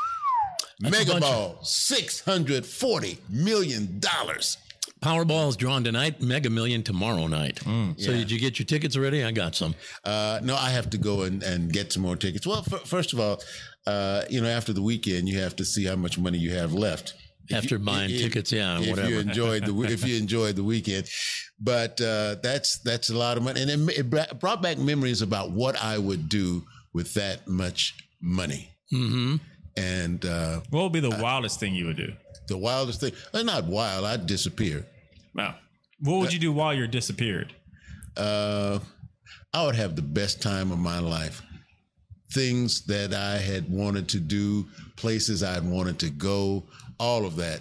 That's 0.81 0.97
a 0.97 0.99
Mega 1.07 1.21
Ball, 1.21 1.59
six 1.65 2.21
hundred 2.21 2.65
forty 2.65 3.19
million 3.29 3.99
dollars. 3.99 4.59
Powerball 5.03 5.49
is 5.51 5.57
drawn 5.57 5.85
tonight. 5.85 6.23
Mega 6.23 6.49
Million 6.49 6.83
tomorrow 6.83 7.27
night. 7.27 7.59
so 7.59 7.71
Mm, 7.71 7.95
yeah. 7.99 8.13
did 8.13 8.31
you 8.31 8.39
get 8.39 8.59
your 8.59 8.65
tickets 8.67 8.97
already? 8.97 9.23
I 9.23 9.33
got 9.33 9.55
some. 9.55 9.75
Uh, 10.05 10.41
no, 10.43 10.57
I 10.57 10.71
have 10.71 10.89
to 10.91 10.99
go 10.99 11.23
and, 11.23 11.43
and 11.43 11.71
get 11.73 11.93
some 11.93 12.03
more 12.03 12.17
tickets. 12.17 12.47
Well, 12.47 12.65
f- 12.73 12.87
first 12.87 13.13
of 13.13 13.21
all, 13.21 13.43
uh, 13.87 14.23
you 14.31 14.41
know, 14.41 14.49
after 14.49 14.73
the 14.73 14.81
weekend, 14.83 15.29
you 15.29 15.39
have 15.41 15.57
to 15.57 15.65
see 15.65 15.85
how 15.85 15.97
much 15.97 16.19
money 16.19 16.39
you 16.39 16.53
have 16.55 16.73
left. 16.73 17.15
If 17.51 17.57
After 17.57 17.75
you- 17.75 17.85
buying 17.85 18.11
if- 18.11 18.21
tickets, 18.23 18.51
yeah, 18.53 18.81
if 18.81 18.89
whatever. 18.89 19.11
you 19.11 19.19
enjoyed 19.19 19.67
the 19.67 19.79
if 19.83 20.07
you 20.07 20.17
enjoyed 20.25 20.57
the 20.57 20.65
weekend, 20.65 21.11
but 21.61 22.01
uh, 22.01 22.37
that's 22.43 22.79
that's 22.79 23.11
a 23.11 23.17
lot 23.19 23.37
of 23.37 23.43
money, 23.43 23.61
and 23.61 23.71
it, 23.91 23.99
it 23.99 24.41
brought 24.41 24.63
back 24.63 24.79
memories 24.79 25.21
about 25.21 25.51
what 25.51 25.77
I 25.83 25.99
would 25.99 26.31
do 26.31 26.65
with 26.95 27.13
that 27.15 27.47
much 27.47 27.95
money. 28.23 28.71
hmm 28.91 29.37
And 29.77 30.25
uh, 30.25 30.61
What 30.71 30.85
would 30.85 30.93
be 30.93 31.01
the 31.01 31.11
wildest 31.21 31.61
thing 31.61 31.75
you 31.75 31.85
would 31.87 31.97
do? 31.99 32.15
The 32.49 32.57
wildest 32.59 33.01
thing, 33.01 33.13
uh, 33.33 33.43
not 33.43 33.65
wild, 33.65 34.05
I'd 34.05 34.27
disappear. 34.27 34.87
Wow. 35.35 35.55
What 36.01 36.19
would 36.19 36.33
you 36.33 36.39
do 36.39 36.53
while 36.53 36.75
you're 36.75 36.87
disappeared? 36.87 37.55
uh, 38.17 38.79
I 39.53 39.65
would 39.65 39.77
have 39.77 39.97
the 39.97 40.03
best 40.03 40.43
time 40.43 40.73
of 40.73 40.79
my 40.79 40.99
life. 40.99 41.43
Things 42.33 42.85
that 42.87 43.15
I 43.15 43.39
had 43.39 43.71
wanted 43.71 44.09
to 44.11 44.21
do, 44.21 44.67
places 44.97 45.43
I'd 45.43 45.65
wanted 45.65 45.99
to 46.01 46.11
go, 46.11 46.65
all 46.99 47.25
of 47.25 47.37
that. 47.37 47.61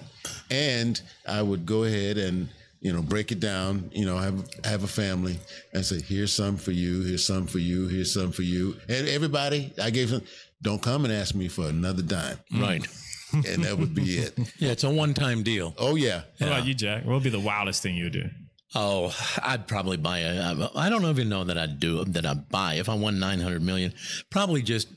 And 0.50 1.00
I 1.28 1.42
would 1.42 1.66
go 1.66 1.84
ahead 1.84 2.18
and, 2.18 2.50
you 2.82 2.92
know, 2.92 3.02
break 3.02 3.32
it 3.32 3.40
down, 3.40 3.92
you 3.94 4.06
know, 4.06 4.18
have 4.18 4.48
have 4.66 4.84
a 4.84 4.88
family 4.88 5.40
and 5.74 5.86
say, 5.86 6.02
here's 6.02 6.34
some 6.34 6.58
for 6.58 6.72
you, 6.72 7.02
here's 7.02 7.26
some 7.26 7.46
for 7.46 7.60
you, 7.60 7.88
here's 7.88 8.14
some 8.14 8.32
for 8.32 8.42
you. 8.42 8.76
And 8.90 9.08
everybody, 9.08 9.72
I 9.82 9.90
gave 9.92 10.10
them, 10.10 10.24
don't 10.62 10.82
come 10.82 11.06
and 11.06 11.14
ask 11.14 11.36
me 11.36 11.48
for 11.48 11.68
another 11.68 12.02
dime. 12.02 12.38
Right. 12.52 12.86
And 13.34 13.64
that 13.64 13.78
would 13.78 13.96
be 13.96 14.04
it. 14.18 14.38
Yeah, 14.60 14.72
it's 14.72 14.84
a 14.84 14.90
one-time 14.90 15.44
deal. 15.44 15.74
Oh 15.78 15.96
yeah. 15.96 16.22
What 16.38 16.48
about 16.48 16.66
you, 16.66 16.74
Jack? 16.74 17.06
What 17.06 17.16
would 17.16 17.24
be 17.24 17.30
the 17.30 17.40
wildest 17.40 17.82
thing 17.82 17.96
you 17.96 18.06
would 18.06 18.14
do? 18.14 18.30
Oh, 18.76 19.16
I'd 19.44 19.68
probably 19.68 19.98
buy 19.98 20.20
a. 20.20 20.70
I 20.76 20.90
don't 20.90 21.06
even 21.06 21.30
know 21.30 21.44
that 21.44 21.58
I'd 21.58 21.80
do 21.80 22.04
that. 22.06 22.26
I'd 22.26 22.50
buy 22.50 22.76
if 22.76 22.90
I 22.90 22.96
won 22.96 23.20
nine 23.20 23.40
hundred 23.40 23.62
million. 23.62 23.94
Probably 24.32 24.62
just 24.64 24.88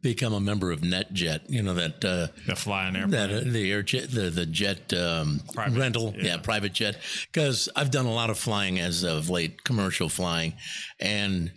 become 0.00 0.32
a 0.32 0.40
member 0.40 0.70
of 0.72 0.80
NetJet. 0.80 1.40
You 1.48 1.62
know 1.62 1.74
that 1.74 2.02
uh, 2.02 2.28
The 2.46 2.56
flying 2.56 2.96
airplane. 2.96 3.10
that 3.10 3.30
uh, 3.30 3.40
the 3.44 3.70
air 3.70 3.82
jet, 3.82 4.10
the 4.10 4.30
the 4.30 4.46
jet 4.46 4.90
um, 4.94 5.40
Private, 5.52 5.78
rental, 5.78 6.14
yeah. 6.16 6.24
yeah. 6.24 6.36
private 6.38 6.72
jet. 6.72 6.96
Because 7.30 7.68
I've 7.76 7.90
done 7.90 8.06
a 8.06 8.12
lot 8.12 8.30
of 8.30 8.38
flying 8.38 8.78
as 8.80 9.02
of 9.04 9.28
late, 9.28 9.64
commercial 9.64 10.08
flying, 10.08 10.54
and 10.98 11.52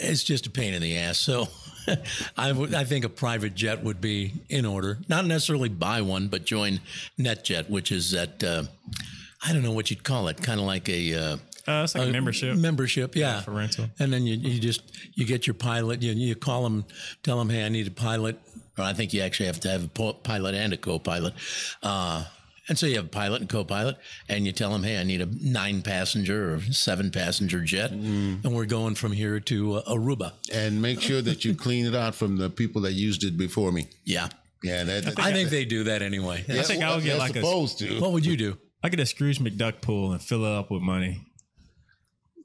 it's 0.00 0.22
just 0.22 0.46
a 0.46 0.50
pain 0.50 0.72
in 0.74 0.82
the 0.82 0.96
ass. 0.98 1.18
So. 1.18 1.48
I 2.36 2.84
think 2.84 3.04
a 3.04 3.08
private 3.08 3.54
jet 3.54 3.82
would 3.82 4.00
be 4.00 4.32
in 4.48 4.64
order. 4.64 4.98
Not 5.08 5.26
necessarily 5.26 5.68
buy 5.68 6.02
one, 6.02 6.28
but 6.28 6.44
join 6.44 6.80
NetJet, 7.18 7.68
which 7.68 7.92
is 7.92 8.10
that 8.12 8.42
uh, 8.42 8.64
I 9.46 9.52
don't 9.52 9.62
know 9.62 9.72
what 9.72 9.90
you'd 9.90 10.04
call 10.04 10.28
it, 10.28 10.42
kind 10.42 10.60
of 10.60 10.66
like 10.66 10.88
a 10.88 11.14
uh, 11.14 11.36
uh, 11.66 11.82
it's 11.84 11.94
like 11.94 12.08
a 12.08 12.12
membership 12.12 12.56
membership, 12.56 13.14
yeah, 13.14 13.40
for 13.40 13.52
rental. 13.52 13.86
and 13.98 14.12
then 14.12 14.26
you, 14.26 14.36
you 14.36 14.60
just 14.60 14.82
you 15.14 15.24
get 15.24 15.46
your 15.46 15.54
pilot. 15.54 16.02
You 16.02 16.12
you 16.12 16.34
call 16.34 16.62
them, 16.64 16.84
tell 17.22 17.38
them, 17.38 17.50
hey, 17.50 17.64
I 17.64 17.68
need 17.68 17.86
a 17.86 17.92
pilot. 17.92 18.38
Or 18.78 18.84
I 18.84 18.92
think 18.92 19.12
you 19.12 19.20
actually 19.22 19.46
have 19.46 19.60
to 19.60 19.68
have 19.68 19.84
a 19.84 20.12
pilot 20.12 20.54
and 20.54 20.72
a 20.72 20.76
co-pilot. 20.76 21.34
Uh, 21.82 22.24
and 22.70 22.78
so 22.78 22.86
you 22.86 22.96
have 22.96 23.04
a 23.06 23.08
pilot 23.08 23.42
and 23.42 23.50
co-pilot, 23.50 23.96
and 24.28 24.46
you 24.46 24.52
tell 24.52 24.70
them, 24.70 24.82
hey, 24.82 24.98
I 24.98 25.04
need 25.04 25.20
a 25.20 25.26
nine-passenger 25.26 26.54
or 26.54 26.60
seven-passenger 26.72 27.60
jet, 27.64 27.90
and 27.90 28.54
we're 28.54 28.64
going 28.64 28.94
from 28.94 29.12
here 29.12 29.40
to 29.40 29.74
uh, 29.76 29.92
Aruba. 29.92 30.32
And 30.52 30.80
make 30.80 31.00
sure 31.02 31.20
that 31.20 31.44
you 31.44 31.54
clean 31.54 31.84
it 31.84 31.94
out 31.94 32.14
from 32.14 32.36
the 32.38 32.48
people 32.48 32.80
that 32.82 32.92
used 32.92 33.24
it 33.24 33.36
before 33.36 33.72
me. 33.72 33.88
Yeah, 34.04 34.28
Yeah, 34.62 34.84
that, 34.84 35.18
I 35.18 35.32
think 35.32 35.50
they 35.50 35.64
do 35.64 35.84
that 35.84 36.00
anyway. 36.00 36.44
yeah, 36.48 36.62
think 36.62 36.82
I 36.82 36.94
would 36.94 37.04
get 37.04 37.10
they're 37.10 37.18
like 37.18 37.36
a- 37.36 37.40
supposed 37.40 37.78
to. 37.80 38.00
What 38.00 38.12
would 38.12 38.24
you 38.24 38.36
do? 38.36 38.56
I 38.82 38.88
get 38.88 39.00
a 39.00 39.04
Scrooge 39.06 39.40
McDuck 39.40 39.82
pool 39.82 40.12
and 40.12 40.22
fill 40.22 40.44
it 40.46 40.52
up 40.56 40.70
with 40.70 40.80
money. 40.80 41.26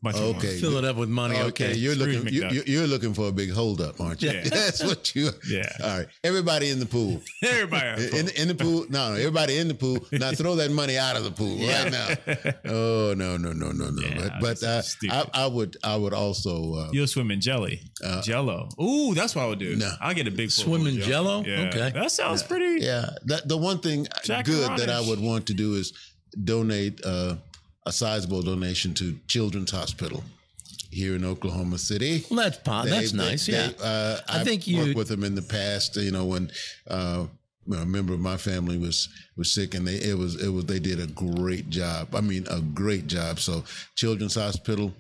Bunch 0.06 0.18
of 0.18 0.36
Okay. 0.38 0.48
money. 0.48 0.60
Fill 0.62 0.78
it 0.78 0.86
up 0.86 0.96
with 0.98 1.10
money. 1.10 1.36
Okay, 1.36 1.48
Okay, 1.70 1.74
you're 1.78 1.96
Scrooge 1.96 2.16
looking. 2.18 2.34
You, 2.34 2.42
McDuck. 2.44 2.54
you- 2.54 2.64
you're 2.68 2.88
looking 2.88 3.14
for 3.16 3.28
a 3.28 3.32
big 3.32 3.52
holdup, 3.52 4.00
aren't 4.00 4.22
you? 4.22 4.30
Yeah. 4.32 4.44
That's 4.50 4.84
what 4.84 5.16
you. 5.16 5.32
Yeah. 5.50 5.68
All 5.84 5.98
right. 5.98 6.08
Everybody 6.24 6.70
in 6.70 6.80
the 6.80 6.86
pool. 6.86 7.22
Everybody. 7.44 8.06
In, 8.18 8.30
in 8.30 8.48
the 8.48 8.56
pool. 8.56 8.86
No, 8.90 9.10
no. 9.10 9.16
Everybody 9.16 9.58
in 9.58 9.68
the 9.68 9.74
pool. 9.74 9.98
Now 10.12 10.32
throw 10.42 10.56
that 10.58 10.70
money 10.72 10.98
out 10.98 11.16
of 11.18 11.24
the 11.24 11.32
pool 11.32 11.58
right 11.58 11.92
now. 11.92 12.72
Oh 12.72 13.14
no, 13.18 13.36
no, 13.38 13.52
no, 13.52 13.72
no, 13.72 13.90
no. 13.90 14.02
Yeah, 14.08 14.38
but 14.40 14.62
but 14.62 14.64
uh. 14.64 14.82
I, 15.10 15.44
I 15.44 15.48
would 15.48 15.76
I 15.84 15.96
would 15.96 16.14
also. 16.14 16.74
Uh, 16.76 16.90
You'll 16.94 17.08
swim 17.08 17.32
in 17.32 17.42
jelly. 17.42 17.82
Jello. 18.24 18.70
Ooh, 18.82 19.14
that's 19.16 19.34
what 19.36 19.44
I 19.44 19.48
would 19.48 19.60
do. 19.60 19.76
No. 19.76 19.92
I'll 20.02 20.14
get 20.14 20.28
a 20.28 20.32
big 20.32 20.50
pool 20.50 20.64
Swim 20.66 20.88
in 20.88 20.98
of 21.02 21.08
Jell-O? 21.08 21.44
Yeah. 21.46 21.68
Okay. 21.70 21.92
That 21.94 22.12
sounds 22.12 22.44
pretty. 22.44 22.84
yeah. 22.86 23.10
That 23.26 23.48
the 23.48 23.58
one 23.58 23.80
thing 23.80 24.06
Jack 24.24 24.46
good 24.46 24.70
and 24.70 24.78
that 24.80 24.90
I 24.90 25.02
would 25.02 25.20
want 25.20 25.48
to 25.48 25.54
do 25.54 25.74
is 25.74 25.94
donate 26.44 27.02
uh, 27.06 27.36
a 27.86 27.92
sizable 27.92 28.42
donation 28.42 28.94
to 28.96 29.18
Children's 29.28 29.72
Hospital 29.72 30.24
here 30.92 31.16
in 31.16 31.26
Oklahoma 31.26 31.78
City. 31.78 32.26
well, 32.30 32.40
that's 32.44 32.58
po- 32.58 32.84
They- 32.84 32.90
that's 32.90 33.12
they- 33.12 33.18
nice. 33.18 33.46
they, 33.46 33.54
yeah, 33.54 33.72
uh, 33.82 34.20
I 34.28 34.44
think 34.44 34.66
you- 34.68 34.78
worked 34.80 34.96
with 34.96 35.08
them 35.10 35.24
in 35.24 35.36
the 35.36 35.42
past. 35.42 35.96
You 35.98 36.12
know, 36.12 36.26
when 36.26 36.52
uh, 36.90 37.26
a 37.72 37.86
member 37.86 38.14
of 38.14 38.20
my 38.20 38.38
family 38.38 38.78
was 38.78 39.10
was 39.38 39.52
sick, 39.52 39.74
and 39.76 39.88
they 39.88 39.96
it 39.96 40.18
was 40.18 40.36
it 40.42 40.50
was 40.50 40.66
they 40.66 40.80
did 40.80 41.00
a 41.00 41.08
great 41.08 41.70
job. 41.70 42.14
I 42.16 42.22
mean, 42.22 42.46
a 42.50 42.62
great 42.62 43.08
job. 43.08 43.40
So, 43.40 43.64
Children's 43.96 44.36
Hospital, 44.36 44.94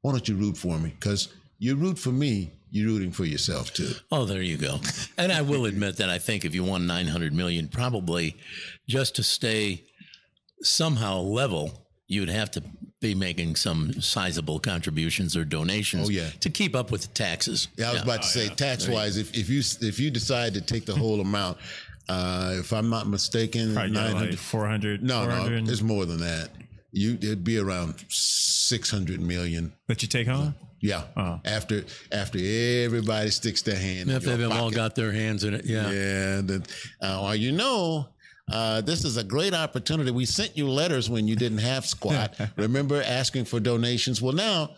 why 0.00 0.12
don't 0.12 0.28
you 0.28 0.34
root 0.36 0.56
for 0.56 0.78
me? 0.78 0.90
Because 0.98 1.28
you 1.58 1.76
root 1.76 1.98
for 1.98 2.10
me, 2.12 2.50
you're 2.70 2.88
rooting 2.88 3.12
for 3.12 3.24
yourself 3.24 3.72
too. 3.72 3.92
Oh, 4.10 4.24
there 4.24 4.42
you 4.42 4.56
go. 4.56 4.80
And 5.16 5.30
I 5.30 5.42
will 5.42 5.66
admit 5.66 5.96
that 5.98 6.08
I 6.10 6.18
think 6.18 6.44
if 6.44 6.54
you 6.54 6.64
won 6.64 6.86
900 6.86 7.32
million, 7.32 7.68
probably 7.68 8.36
just 8.88 9.14
to 9.16 9.22
stay 9.22 9.84
somehow 10.62 11.20
level, 11.20 11.86
you'd 12.08 12.28
have 12.28 12.50
to 12.52 12.62
be 13.00 13.14
making 13.14 13.56
some 13.56 13.92
sizable 14.00 14.58
contributions 14.60 15.36
or 15.36 15.44
donations 15.44 16.08
Oh, 16.08 16.12
yeah. 16.12 16.28
to 16.40 16.50
keep 16.50 16.76
up 16.76 16.90
with 16.90 17.02
the 17.02 17.08
taxes. 17.08 17.68
Yeah, 17.76 17.90
I 17.90 17.92
was 17.94 18.02
about 18.02 18.22
to 18.22 18.28
say, 18.28 18.48
tax 18.48 18.86
wise, 18.88 19.16
if, 19.16 19.34
if 19.36 19.48
you 19.48 19.60
if 19.86 19.98
you 19.98 20.10
decide 20.10 20.54
to 20.54 20.60
take 20.60 20.84
the 20.86 20.94
whole 20.94 21.20
amount, 21.20 21.58
uh, 22.08 22.54
if 22.58 22.72
I'm 22.72 22.90
not 22.90 23.08
mistaken, 23.08 23.74
Probably 23.74 23.90
nine 23.92 24.14
like 24.14 24.34
400. 24.34 25.02
no, 25.02 25.24
400 25.24 25.64
no, 25.64 25.72
it's 25.72 25.82
more 25.82 26.04
than 26.06 26.18
that. 26.20 26.50
You 26.92 27.14
it'd 27.14 27.42
be 27.44 27.58
around 27.58 28.04
six 28.08 28.90
hundred 28.90 29.20
million. 29.20 29.72
that 29.88 30.02
you 30.02 30.08
take 30.08 30.26
home? 30.28 30.54
Yeah. 30.80 31.04
Uh-huh. 31.16 31.38
After 31.44 31.84
after 32.12 32.38
everybody 32.38 33.30
sticks 33.30 33.62
their 33.62 33.76
hand 33.78 34.10
in 34.10 34.16
If 34.16 34.24
your 34.26 34.36
they've 34.36 34.50
all 34.52 34.70
got 34.70 34.94
their 34.94 35.10
hands 35.12 35.42
in 35.44 35.54
it, 35.54 35.64
yeah. 35.64 35.90
Yeah. 35.90 36.40
That, 36.42 36.62
uh, 37.00 37.18
well, 37.22 37.34
you 37.36 37.52
know, 37.52 38.08
uh, 38.50 38.80
this 38.80 39.04
is 39.04 39.16
a 39.16 39.24
great 39.24 39.54
opportunity. 39.54 40.10
We 40.10 40.24
sent 40.26 40.56
you 40.56 40.68
letters 40.68 41.08
when 41.08 41.28
you 41.28 41.36
didn't 41.36 41.58
have 41.58 41.86
squat. 41.86 42.34
Remember 42.56 43.02
asking 43.02 43.44
for 43.44 43.60
donations? 43.60 44.20
Well, 44.20 44.32
now 44.34 44.70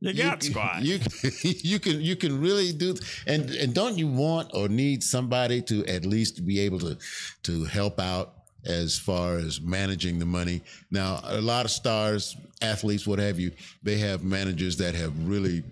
You 0.00 0.14
got 0.14 0.42
squat. 0.42 0.82
You 0.82 1.00
you 1.42 1.78
can 1.78 2.00
you 2.00 2.16
can 2.16 2.40
really 2.40 2.72
do 2.72 2.94
and 3.26 3.50
and 3.50 3.74
don't 3.74 3.98
you 3.98 4.06
want 4.06 4.50
or 4.54 4.68
need 4.68 5.02
somebody 5.02 5.60
to 5.62 5.84
at 5.86 6.06
least 6.06 6.46
be 6.46 6.60
able 6.60 6.78
to 6.80 6.96
to 7.42 7.64
help 7.64 7.98
out 8.00 8.34
as 8.64 8.98
far 8.98 9.36
as 9.36 9.60
managing 9.60 10.18
the 10.18 10.26
money. 10.26 10.62
Now, 10.90 11.20
a 11.24 11.40
lot 11.40 11.64
of 11.64 11.70
stars, 11.70 12.36
athletes, 12.60 13.06
what 13.06 13.18
have 13.18 13.38
you, 13.38 13.52
they 13.82 13.96
have 13.98 14.22
managers 14.22 14.76
that 14.78 14.94
have 14.94 15.12
really 15.26 15.62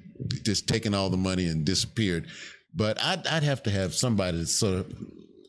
just 0.42 0.68
taken 0.68 0.94
all 0.94 1.10
the 1.10 1.16
money 1.16 1.46
and 1.46 1.64
disappeared. 1.64 2.26
But 2.74 3.02
I'd, 3.02 3.26
I'd 3.26 3.42
have 3.42 3.62
to 3.64 3.70
have 3.70 3.94
somebody 3.94 4.38
to 4.38 4.46
sort 4.46 4.74
of, 4.74 4.94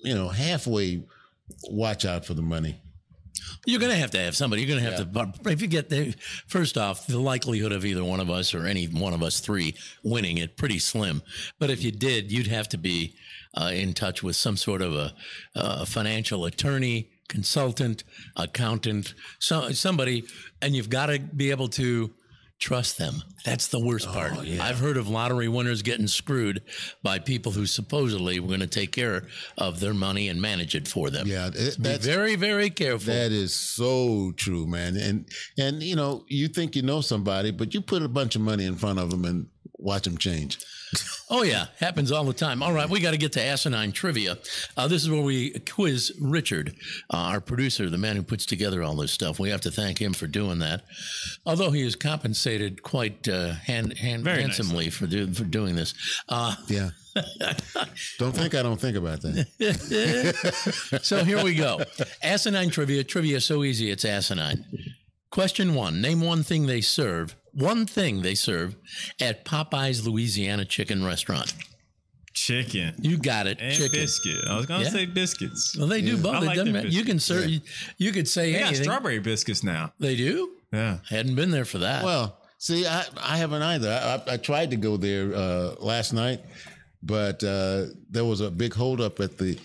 you 0.01 0.16
know, 0.16 0.30
halfway 0.30 1.04
watch 1.70 2.06
out 2.06 2.26
for 2.26 2.34
the 2.34 2.42
money. 2.42 2.80
You're 3.66 3.80
going 3.80 3.92
to 3.92 3.98
have 3.98 4.12
to 4.12 4.20
have 4.20 4.36
somebody. 4.36 4.62
You're 4.62 4.80
going 4.80 4.84
to 4.84 4.92
have 4.92 5.14
to. 5.14 5.52
If 5.52 5.62
you 5.62 5.68
get 5.68 5.90
there, 5.90 6.14
first 6.48 6.78
off, 6.78 7.08
the 7.08 7.20
likelihood 7.20 7.72
of 7.72 7.86
either 7.86 8.04
one 8.04 8.20
of 8.20 8.30
us 8.30 8.54
or 8.54 8.66
any 8.66 8.86
one 8.86 9.14
of 9.14 9.22
us 9.22 9.40
three 9.40 9.76
winning 10.04 10.38
it 10.38 10.58
pretty 10.58 10.80
slim. 10.80 11.22
But 11.60 11.70
if 11.70 11.84
you 11.84 11.92
did, 11.92 12.32
you'd 12.32 12.48
have 12.48 12.70
to 12.70 12.78
be 12.78 13.16
uh, 13.54 13.72
in 13.74 13.94
touch 13.94 14.24
with 14.24 14.36
some 14.36 14.58
sort 14.58 14.82
of 14.82 14.94
a, 14.94 15.14
uh 15.56 15.86
financial 15.86 16.46
attorney, 16.46 17.10
consultant, 17.28 18.04
accountant, 18.36 19.14
so, 19.40 19.72
somebody, 19.72 20.26
and 20.62 20.76
you've 20.76 20.90
got 20.90 21.08
to 21.08 21.20
be 21.20 21.52
able 21.52 21.68
to 21.70 22.14
trust 22.60 22.98
them. 22.98 23.24
That's 23.46 23.68
the 23.68 23.80
worst 23.80 24.08
oh, 24.10 24.14
part. 24.14 24.34
I've 24.38 24.80
heard 24.80 24.98
of 24.98 25.08
lottery 25.08 25.48
winners 25.48 25.82
getting 25.82 26.08
screwed 26.08 26.64
by 27.04 27.20
people 27.20 27.52
who 27.52 27.66
supposedly 27.66 28.40
were 28.40 28.48
going 28.48 28.60
to 28.62 28.68
take 28.68 28.92
care 28.92 29.24
of 29.58 29.80
their 29.80 29.94
money 29.94 30.28
and 30.28 30.42
manage 30.42 30.76
it 30.76 30.88
for 30.88 31.10
them. 31.10 31.28
Yeah, 31.28 31.48
it- 31.54 31.78
Be 31.78 31.84
that's 31.84 32.06
very, 32.06 32.36
very 32.36 32.70
careful. 32.70 33.14
That 33.14 33.32
is 33.32 33.54
so 33.54 34.34
true, 34.36 34.68
man. 34.68 34.98
And 34.98 35.28
and 35.58 35.84
you 35.84 35.96
know, 35.96 36.26
you 36.28 36.48
think 36.48 36.76
you 36.76 36.82
know 36.82 37.02
somebody, 37.02 37.52
but 37.52 37.74
you 37.74 37.82
put 37.82 38.02
a 38.02 38.10
bunch 38.10 38.36
of 38.36 38.42
money 38.42 38.66
in 38.66 38.76
front 38.76 39.00
of 39.00 39.12
them 39.12 39.26
and 39.26 39.48
watch 39.78 40.04
them 40.04 40.18
change. 40.18 40.60
Oh 41.29 41.44
yeah, 41.44 41.65
happens 41.79 42.12
all 42.12 42.24
the 42.24 42.34
time. 42.34 42.63
All 42.63 42.72
right, 42.72 42.89
we 42.89 43.01
got 43.01 43.12
to 43.12 43.17
get 43.17 43.34
to 43.34 43.44
asinine 43.44 43.91
trivia. 43.91 44.38
Uh, 44.77 44.88
this 44.88 45.03
is 45.03 45.10
where 45.10 45.22
we 45.22 45.51
quiz 45.60 46.13
Richard, 46.22 46.75
uh, 47.13 47.17
our 47.17 47.41
producer, 47.41 47.89
the 47.89 47.98
man 47.98 48.15
who 48.15 48.24
puts 48.24 48.46
together 48.46 48.82
all 48.82 48.96
this 48.96 49.12
stuff. 49.12 49.38
We 49.39 49.50
have 49.50 49.62
to 49.62 49.72
thank 49.72 50.01
him 50.01 50.13
for 50.13 50.27
doing 50.27 50.60
that. 50.60 50.84
Although 51.46 51.72
he 51.72 51.82
is 51.82 51.96
compensated 51.96 52.82
quite 52.82 53.27
uh, 53.27 53.53
hand, 53.53 53.98
hand, 53.98 54.24
Very 54.24 54.41
handsomely 54.41 54.89
for 54.89 55.06
do, 55.06 55.32
for 55.34 55.44
doing 55.44 55.75
this. 55.75 55.94
Uh, 56.29 56.56
Yeah. 56.67 56.91
don't 58.20 58.32
think 58.36 58.53
I 58.53 58.62
don't 58.62 58.79
think 58.79 58.96
about 58.96 59.22
that. 59.22 61.00
so 61.01 61.24
here 61.24 61.44
we 61.44 61.56
go. 61.56 61.82
Asinine 62.22 62.70
trivia. 62.70 63.03
Trivia 63.03 63.41
so 63.41 63.63
easy 63.63 63.89
it's 63.89 64.06
asinine. 64.06 64.63
Question 65.32 65.74
one: 65.74 66.00
Name 66.00 66.22
one 66.22 66.44
thing 66.44 66.67
they 66.67 66.82
serve. 66.82 67.36
One 67.58 67.86
thing 67.88 68.22
they 68.22 68.36
serve 68.36 68.76
at 69.20 69.44
Popeye's 69.46 70.08
Louisiana 70.08 70.64
Chicken 70.66 71.04
Restaurant. 71.04 71.54
Chicken. 72.34 72.94
You 73.02 73.18
got 73.18 73.48
it. 73.48 73.58
And 73.60 73.74
chicken. 73.74 74.00
biscuit. 74.00 74.46
I 74.48 74.56
was 74.58 74.68
going 74.68 74.82
to 74.82 74.86
Yeah. 74.86 74.92
say 74.92 75.06
biscuits. 75.08 75.76
Well, 75.76 75.88
they 75.88 76.02
do 76.02 76.18
both. 76.18 76.36
I 76.36 76.40
like 76.40 76.50
doesn't 76.56 76.66
them 76.66 76.74
matter. 76.84 76.88
You 76.88 77.04
can 77.04 77.20
serve. 77.20 77.50
You, 77.50 77.62
you 77.98 78.12
could 78.12 78.28
say 78.28 78.54
They 78.54 78.60
got 78.60 78.76
strawberry 78.76 79.18
biscuits 79.20 79.64
now. 79.64 79.92
They 80.00 80.16
do. 80.16 80.52
Yeah. 80.72 81.00
Hadn't 81.10 81.34
been 81.36 81.50
there 81.50 81.66
for 81.66 81.80
that. 81.80 82.04
well, 82.04 82.38
see, 82.60 82.86
I, 82.86 83.06
I 83.20 83.38
haven't 83.38 83.64
either. 83.64 83.90
I, 83.90 84.32
I, 84.32 84.34
I 84.34 84.38
tried 84.38 84.70
to 84.72 84.78
go 84.78 84.98
there 84.98 85.34
uh, 85.34 85.76
last 85.80 86.14
night, 86.14 86.42
but 87.02 87.44
uh, 87.44 87.86
there 88.12 88.26
was 88.26 88.42
a 88.42 88.52
big 88.52 88.74
holdup 88.76 89.20
at 89.20 89.40
the. 89.40 89.58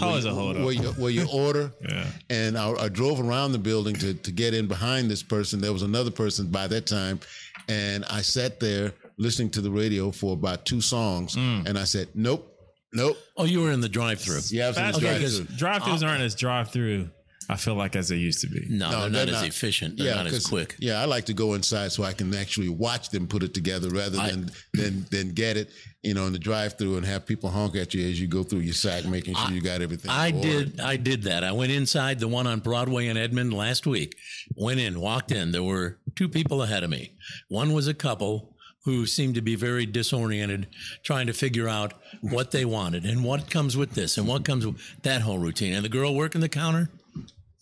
Always 0.00 0.24
where- 0.24 0.32
a 0.32 0.36
holdup. 0.36 0.62
Where 0.64 0.72
you, 0.72 0.88
where 0.92 1.10
you 1.10 1.26
order. 1.32 1.72
Yeah. 1.88 2.06
And 2.28 2.58
I, 2.58 2.70
I 2.72 2.88
drove 2.88 3.20
around 3.20 3.52
the 3.52 3.58
building 3.58 3.94
to, 3.96 4.12
to 4.14 4.30
get 4.30 4.52
in 4.52 4.66
behind 4.66 5.10
this 5.10 5.22
person. 5.22 5.60
There 5.60 5.72
was 5.72 5.82
another 5.82 6.10
person 6.10 6.48
by 6.48 6.66
that 6.66 6.86
time. 6.86 7.20
And 7.68 8.04
I 8.10 8.20
sat 8.20 8.60
there 8.60 8.92
listening 9.16 9.50
to 9.50 9.60
the 9.60 9.70
radio 9.70 10.10
for 10.10 10.32
about 10.34 10.66
two 10.66 10.80
songs. 10.80 11.34
Mm. 11.36 11.66
And 11.66 11.78
I 11.78 11.84
said, 11.84 12.08
nope, 12.14 12.52
nope. 12.92 13.16
oh, 13.36 13.44
you 13.44 13.62
were 13.62 13.70
in 13.72 13.80
the 13.80 13.88
drive-through. 13.88 14.40
Yeah, 14.50 14.66
I 14.66 14.68
was 14.68 14.76
in 14.78 14.92
the 14.92 15.00
drive-thru. 15.00 15.56
Drive-throughs 15.56 16.06
aren't 16.06 16.22
as 16.22 16.34
drive-through 16.34 17.08
I 17.50 17.56
feel 17.56 17.74
like 17.74 17.96
as 17.96 18.08
they 18.10 18.16
used 18.16 18.40
to 18.42 18.46
be. 18.48 18.66
No, 18.68 18.90
No, 18.90 19.00
they're, 19.00 19.10
they're 19.10 19.26
not, 19.26 19.32
not. 19.32 19.42
as 19.44 19.48
efficient. 19.48 19.96
They're 19.96 20.14
not 20.14 20.26
as 20.26 20.32
'cause- 20.32 20.46
quick. 20.46 20.76
Yeah, 20.78 21.00
I 21.00 21.06
like 21.06 21.24
to 21.26 21.32
go 21.32 21.54
inside 21.54 21.92
so 21.92 22.04
I 22.04 22.12
can 22.12 22.34
actually 22.34 22.68
watch 22.68 23.08
them 23.08 23.26
put 23.26 23.42
it 23.42 23.54
together 23.54 23.88
rather 23.88 24.18
I- 24.18 24.30
than 24.32 24.50
than 24.74 25.06
than 25.10 25.32
get 25.32 25.56
it, 25.56 25.70
you 26.02 26.12
know, 26.12 26.26
in 26.26 26.34
the 26.34 26.38
drive-through 26.38 26.98
and 26.98 27.06
have 27.06 27.24
people 27.24 27.48
honk 27.50 27.74
at 27.76 27.94
you 27.94 28.06
as 28.06 28.20
you 28.20 28.26
go 28.26 28.42
through 28.42 28.60
your 28.60 28.74
sack, 28.74 29.06
making 29.06 29.34
sure 29.34 29.50
you 29.50 29.62
got 29.62 29.80
everything. 29.80 30.10
I 30.10 30.30
ordered. 30.30 30.42
did. 30.76 30.80
I 30.80 30.96
did 30.96 31.22
that. 31.22 31.42
I 31.42 31.52
went 31.52 31.72
inside 31.72 32.18
the 32.20 32.28
one 32.28 32.46
on 32.46 32.60
Broadway 32.60 33.06
in 33.06 33.16
Edmond 33.16 33.54
last 33.54 33.86
week. 33.86 34.14
Went 34.54 34.78
in, 34.80 35.00
walked 35.00 35.32
in. 35.32 35.50
There 35.52 35.62
were 35.62 35.98
two 36.16 36.28
people 36.28 36.62
ahead 36.62 36.84
of 36.84 36.90
me. 36.90 37.12
One 37.48 37.72
was 37.72 37.86
a 37.88 37.94
couple 37.94 38.54
who 38.84 39.06
seemed 39.06 39.34
to 39.34 39.42
be 39.42 39.54
very 39.54 39.84
disoriented, 39.84 40.66
trying 41.02 41.26
to 41.26 41.32
figure 41.32 41.68
out 41.68 41.94
what 42.20 42.52
they 42.52 42.64
wanted 42.64 43.04
and 43.04 43.22
what 43.24 43.50
comes 43.50 43.76
with 43.76 43.92
this 43.92 44.16
and 44.16 44.26
what 44.26 44.44
comes 44.44 44.66
with 44.66 44.76
that 45.02 45.20
whole 45.22 45.38
routine. 45.38 45.74
And 45.74 45.84
the 45.84 45.88
girl 45.90 46.14
working 46.14 46.40
the 46.40 46.48
counter, 46.48 46.88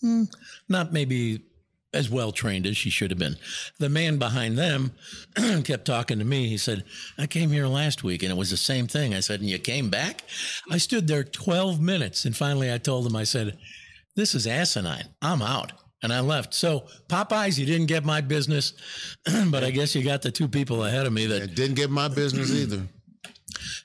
hmm, 0.01 0.25
not 0.69 0.93
maybe 0.93 1.43
as 1.97 2.11
well 2.11 2.31
trained 2.31 2.67
as 2.67 2.77
she 2.77 2.91
should 2.91 3.11
have 3.11 3.19
been. 3.19 3.37
The 3.79 3.89
man 3.89 4.19
behind 4.19 4.59
them 4.59 4.93
kept 5.65 5.87
talking 5.87 6.19
to 6.19 6.25
me. 6.25 6.49
He 6.49 6.59
said, 6.59 6.85
I 7.19 7.27
came 7.27 7.51
here 7.51 7.67
last 7.67 8.05
week 8.05 8.23
and 8.23 8.31
it 8.31 8.37
was 8.37 8.51
the 8.51 8.57
same 8.57 8.87
thing. 8.87 9.15
I 9.15 9.21
said, 9.21 9.41
And 9.41 9.49
you 9.49 9.59
came 9.59 9.89
back? 9.89 10.23
I 10.71 10.79
stood 10.79 11.09
there 11.09 11.25
12 11.25 11.81
minutes 11.81 12.25
and 12.25 12.37
finally 12.37 12.73
I 12.73 12.79
told 12.79 13.07
him, 13.07 13.17
I 13.17 13.25
said, 13.25 13.57
This 14.15 14.35
is 14.35 14.47
asinine. 14.47 15.09
I'm 15.23 15.43
out. 15.43 15.73
And 16.03 16.13
I 16.13 16.21
left. 16.21 16.53
So, 16.53 16.85
Popeyes, 17.09 17.59
you 17.59 17.65
didn't 17.65 17.87
get 17.87 18.05
my 18.05 18.21
business, 18.21 18.75
but 19.47 19.65
I 19.65 19.71
guess 19.71 19.95
you 19.95 20.05
got 20.05 20.21
the 20.21 20.31
two 20.31 20.47
people 20.47 20.85
ahead 20.85 21.07
of 21.07 21.13
me 21.13 21.27
that 21.27 21.43
It 21.43 21.55
didn't 21.55 21.77
get 21.77 21.91
my 21.91 22.09
business 22.09 22.51
either. 22.53 22.83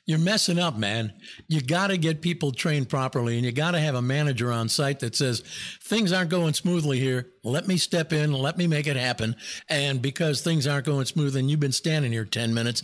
You're 0.05 0.19
messing 0.19 0.59
up, 0.59 0.77
man. 0.77 1.13
You 1.47 1.61
got 1.61 1.87
to 1.87 1.97
get 1.97 2.21
people 2.21 2.51
trained 2.51 2.89
properly, 2.89 3.37
and 3.37 3.45
you 3.45 3.51
got 3.51 3.71
to 3.71 3.79
have 3.79 3.95
a 3.95 4.01
manager 4.01 4.51
on 4.51 4.69
site 4.69 4.99
that 4.99 5.15
says 5.15 5.43
things 5.83 6.11
aren't 6.11 6.29
going 6.29 6.53
smoothly 6.53 6.99
here. 6.99 7.29
Let 7.43 7.67
me 7.67 7.77
step 7.77 8.13
in, 8.13 8.33
let 8.33 8.57
me 8.57 8.67
make 8.67 8.87
it 8.87 8.95
happen. 8.95 9.35
And 9.69 10.01
because 10.01 10.41
things 10.41 10.67
aren't 10.67 10.85
going 10.85 11.05
smooth, 11.05 11.35
and 11.35 11.49
you've 11.49 11.59
been 11.59 11.71
standing 11.71 12.11
here 12.11 12.25
ten 12.25 12.53
minutes, 12.53 12.83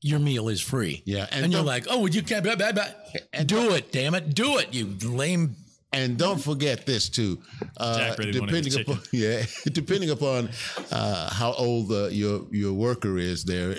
your 0.00 0.18
meal 0.18 0.48
is 0.48 0.60
free. 0.60 1.02
Yeah, 1.04 1.26
and, 1.32 1.44
and 1.44 1.52
you're 1.52 1.62
like, 1.62 1.86
oh, 1.88 2.06
you 2.06 2.22
can't. 2.22 2.44
Blah, 2.44 2.56
blah, 2.56 2.72
blah. 2.72 2.86
Do 3.44 3.72
it, 3.72 3.92
damn 3.92 4.14
it, 4.14 4.34
do 4.34 4.58
it, 4.58 4.74
you 4.74 4.86
lame. 5.08 5.56
And 5.92 6.18
don't 6.18 6.38
forget 6.38 6.84
this 6.84 7.08
too. 7.08 7.40
Uh, 7.76 8.14
really 8.18 8.32
depending 8.32 8.80
upon 8.80 9.00
yeah, 9.12 9.44
depending 9.72 10.10
upon 10.10 10.50
uh, 10.90 11.32
how 11.32 11.52
old 11.52 11.90
uh, 11.90 12.08
your 12.08 12.46
your 12.50 12.74
worker 12.74 13.18
is, 13.18 13.44
there, 13.44 13.76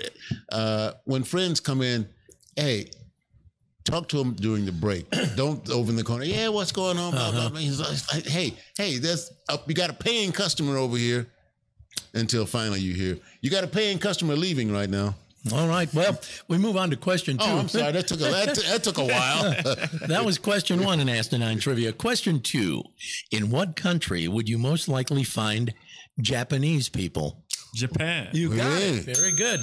uh, 0.50 0.92
when 1.04 1.22
friends 1.22 1.60
come 1.60 1.80
in, 1.80 2.08
hey, 2.58 2.90
talk 3.84 4.08
to 4.08 4.18
them 4.18 4.34
during 4.34 4.66
the 4.66 4.72
break. 4.72 5.06
don't 5.36 5.68
over 5.70 5.90
in 5.90 5.96
the 5.96 6.04
corner. 6.04 6.24
Yeah, 6.24 6.48
what's 6.48 6.72
going 6.72 6.98
on? 6.98 7.12
Blah, 7.12 7.30
blah, 7.30 7.40
uh-huh. 7.40 7.48
blah. 7.50 7.58
He's 7.60 7.80
like, 8.12 8.26
hey, 8.26 8.54
hey, 8.76 8.98
there's 8.98 9.30
a, 9.48 9.58
you 9.66 9.74
got 9.74 9.90
a 9.90 9.94
paying 9.94 10.32
customer 10.32 10.76
over 10.76 10.96
here. 10.96 11.26
Until 12.14 12.46
finally 12.46 12.80
you 12.80 12.94
hear 12.94 13.18
you 13.40 13.50
got 13.50 13.64
a 13.64 13.66
paying 13.66 13.98
customer 13.98 14.36
leaving 14.36 14.72
right 14.72 14.88
now. 14.88 15.14
All 15.52 15.68
right, 15.68 15.92
well, 15.92 16.18
we 16.46 16.56
move 16.56 16.76
on 16.76 16.90
to 16.90 16.96
question 16.96 17.38
oh, 17.40 17.44
two. 17.44 17.50
Oh, 17.50 17.58
I'm 17.58 17.68
sorry. 17.68 17.92
That 17.92 18.06
took 18.06 18.20
a 18.20 18.24
that, 18.24 18.56
that 18.56 18.84
took 18.84 18.98
a 18.98 19.04
while. 19.04 19.42
that 20.08 20.24
was 20.24 20.38
question 20.38 20.84
one 20.84 21.00
in 21.00 21.08
Asinine 21.08 21.58
Trivia. 21.58 21.92
Question 21.92 22.40
two 22.40 22.82
In 23.30 23.50
what 23.50 23.74
country 23.74 24.28
would 24.28 24.48
you 24.48 24.58
most 24.58 24.88
likely 24.88 25.24
find 25.24 25.74
Japanese 26.20 26.88
people? 26.88 27.44
Japan. 27.78 28.28
You 28.32 28.54
got 28.56 28.66
Really? 28.66 28.98
it. 28.98 29.16
Very 29.16 29.32
good. 29.32 29.60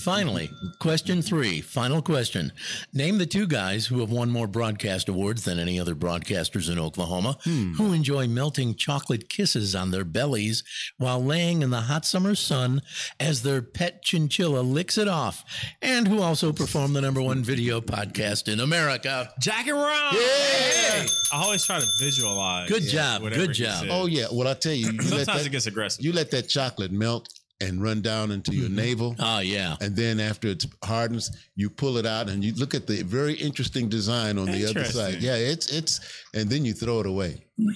Finally, 0.00 0.50
question 0.78 1.22
three. 1.22 1.60
Final 1.60 2.02
question. 2.02 2.52
Name 2.92 3.18
the 3.18 3.26
two 3.26 3.46
guys 3.46 3.86
who 3.86 4.00
have 4.00 4.10
won 4.10 4.30
more 4.30 4.46
broadcast 4.46 5.08
awards 5.08 5.44
than 5.44 5.58
any 5.58 5.80
other 5.80 5.94
broadcasters 5.94 6.70
in 6.70 6.78
Oklahoma 6.78 7.38
hmm. 7.44 7.72
who 7.74 7.92
enjoy 7.92 8.26
melting 8.28 8.74
chocolate 8.74 9.28
kisses 9.28 9.74
on 9.74 9.90
their 9.90 10.04
bellies 10.04 10.62
while 10.98 11.22
laying 11.22 11.62
in 11.62 11.70
the 11.70 11.82
hot 11.82 12.04
summer 12.04 12.34
sun 12.34 12.82
as 13.18 13.42
their 13.42 13.62
pet 13.62 14.02
chinchilla 14.02 14.60
licks 14.60 14.98
it 14.98 15.08
off, 15.08 15.44
and 15.82 16.06
who 16.06 16.20
also 16.20 16.52
perform 16.52 16.92
the 16.92 17.00
number 17.00 17.22
one 17.22 17.42
video 17.42 17.80
podcast 17.80 18.52
in 18.52 18.60
America. 18.60 19.30
Jack 19.40 19.66
and 19.66 19.76
Ron. 19.76 20.14
Yeah. 20.14 21.06
I 21.32 21.42
always 21.42 21.64
try 21.64 21.80
to 21.80 21.86
visualize. 22.00 22.68
Good 22.68 22.82
job. 22.84 23.22
Good 23.22 23.52
job. 23.52 23.86
oh 23.90 24.06
yeah. 24.06 24.26
Well, 24.30 24.46
I 24.48 24.54
tell 24.54 24.72
you, 24.72 24.86
you 24.86 24.92
let 24.92 25.02
Sometimes 25.02 25.26
that, 25.26 25.46
it 25.46 25.50
gets 25.50 25.66
aggressive. 25.66 26.04
you 26.04 26.12
let 26.12 26.30
that 26.30 26.48
chocolate 26.48 26.92
melt 26.92 27.28
and 27.60 27.82
run 27.82 28.02
down 28.02 28.30
into 28.30 28.52
your 28.54 28.68
navel. 28.68 29.16
Oh, 29.18 29.38
yeah. 29.38 29.76
And 29.80 29.96
then 29.96 30.20
after 30.20 30.48
it 30.48 30.66
hardens, 30.84 31.30
you 31.54 31.70
pull 31.70 31.96
it 31.96 32.04
out 32.06 32.28
and 32.28 32.44
you 32.44 32.52
look 32.54 32.74
at 32.74 32.86
the 32.86 33.02
very 33.02 33.34
interesting 33.34 33.88
design 33.88 34.38
on 34.38 34.46
the 34.46 34.66
other 34.66 34.84
side. 34.84 35.22
Yeah, 35.22 35.36
it's 35.36 35.72
it's 35.72 36.00
and 36.34 36.50
then 36.50 36.64
you 36.64 36.72
throw 36.74 37.00
it 37.00 37.06
away. 37.06 37.42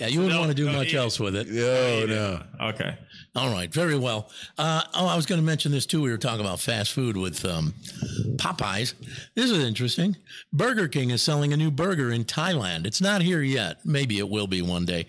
Yeah, 0.00 0.08
you 0.08 0.20
wouldn't 0.20 0.38
want 0.38 0.50
to 0.50 0.54
do 0.54 0.66
no, 0.66 0.72
much 0.72 0.88
eat 0.88 0.94
it. 0.94 0.98
else 0.98 1.18
with 1.18 1.34
it. 1.36 1.48
Oh 1.50 2.06
no. 2.06 2.42
Okay. 2.68 2.96
All 3.36 3.50
right, 3.50 3.72
very 3.72 3.98
well. 3.98 4.30
Uh, 4.58 4.82
oh, 4.94 5.06
I 5.06 5.16
was 5.16 5.26
going 5.26 5.40
to 5.40 5.44
mention 5.44 5.72
this 5.72 5.86
too. 5.86 6.00
We 6.00 6.10
were 6.10 6.18
talking 6.18 6.40
about 6.40 6.60
fast 6.60 6.92
food 6.92 7.16
with 7.16 7.44
um, 7.44 7.74
Popeyes. 8.36 8.94
This 9.34 9.50
is 9.50 9.64
interesting. 9.64 10.16
Burger 10.52 10.86
King 10.86 11.10
is 11.10 11.22
selling 11.22 11.52
a 11.52 11.56
new 11.56 11.70
burger 11.72 12.12
in 12.12 12.24
Thailand. 12.24 12.86
It's 12.86 13.00
not 13.00 13.22
here 13.22 13.42
yet. 13.42 13.78
Maybe 13.84 14.18
it 14.18 14.28
will 14.28 14.46
be 14.46 14.62
one 14.62 14.84
day. 14.84 15.06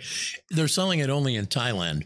They're 0.50 0.68
selling 0.68 1.00
it 1.00 1.10
only 1.12 1.36
in 1.36 1.46
Thailand, 1.46 2.06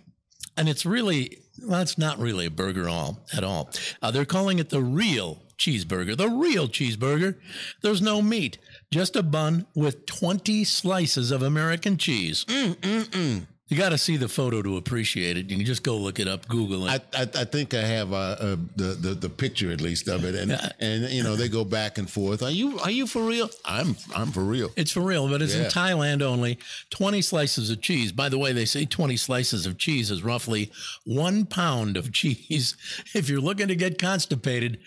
and 0.60 0.67
it's 0.67 0.86
really 0.86 1.39
well, 1.63 1.82
it's 1.82 1.98
not 1.98 2.19
really 2.19 2.45
a 2.45 2.52
burger 2.52 2.88
all 2.88 3.26
at 3.36 3.43
all. 3.43 3.69
Uh, 4.02 4.12
they're 4.12 4.26
calling 4.26 4.60
it 4.60 4.69
the 4.69 4.82
real 4.82 5.41
cheeseburger. 5.58 6.15
The 6.15 6.30
real 6.30 6.67
cheeseburger. 6.67 7.36
There's 7.82 8.02
no 8.02 8.22
meat, 8.22 8.58
just 8.91 9.15
a 9.15 9.24
bun 9.24 9.65
with 9.74 10.06
20 10.06 10.63
slices 10.65 11.32
of 11.32 11.41
American 11.41 11.98
cheese. 11.98 12.45
Mm, 12.45 12.76
mm, 12.76 13.04
mm. 13.06 13.48
You 13.69 13.77
got 13.77 13.89
to 13.89 13.99
see 13.99 14.17
the 14.17 14.27
photo 14.27 14.63
to 14.63 14.77
appreciate 14.77 15.38
it. 15.38 15.47
You 15.51 15.58
can 15.58 15.65
just 15.65 15.84
go 15.84 15.95
look 15.95 16.19
it 16.19 16.27
up, 16.27 16.47
Google 16.47 16.88
it. 16.88 17.03
I, 17.13 17.21
I, 17.21 17.21
I 17.21 17.45
think 17.45 17.75
I 17.75 17.82
have 17.82 18.12
uh, 18.12 18.15
uh, 18.15 18.55
the, 18.75 18.84
the 18.99 19.13
the 19.13 19.29
picture 19.29 19.71
at 19.71 19.79
least 19.79 20.08
of 20.08 20.25
it, 20.25 20.34
and 20.34 20.60
and 20.79 21.08
you 21.12 21.21
know 21.21 21.36
they 21.36 21.47
go 21.49 21.63
back 21.63 21.99
and 21.99 22.10
forth. 22.10 22.41
Are 22.41 22.49
you 22.49 22.79
are 22.79 22.89
you 22.89 23.05
for 23.05 23.21
real? 23.21 23.47
I'm 23.65 23.95
I'm 24.15 24.32
for 24.32 24.43
real. 24.43 24.71
It's 24.75 24.91
for 24.91 25.01
real, 25.01 25.29
but 25.29 25.43
it's 25.43 25.53
in 25.53 25.65
Thailand 25.65 26.23
only. 26.23 26.58
20 26.89 27.21
slices 27.21 27.69
of 27.69 27.79
cheese. 27.79 28.12
By 28.12 28.27
the 28.27 28.39
way, 28.39 28.53
they 28.53 28.65
say 28.65 28.86
20 28.86 29.15
slices 29.17 29.67
of 29.67 29.77
cheese 29.77 30.10
is 30.10 30.23
roughly 30.23 30.71
one 31.05 31.45
pound 31.45 31.95
of 31.95 32.12
cheese. 32.19 32.75
If 33.13 33.29
you're 33.29 33.39
looking 33.39 33.67
to 33.67 33.75
get 33.75 33.99
constipated, 33.99 34.79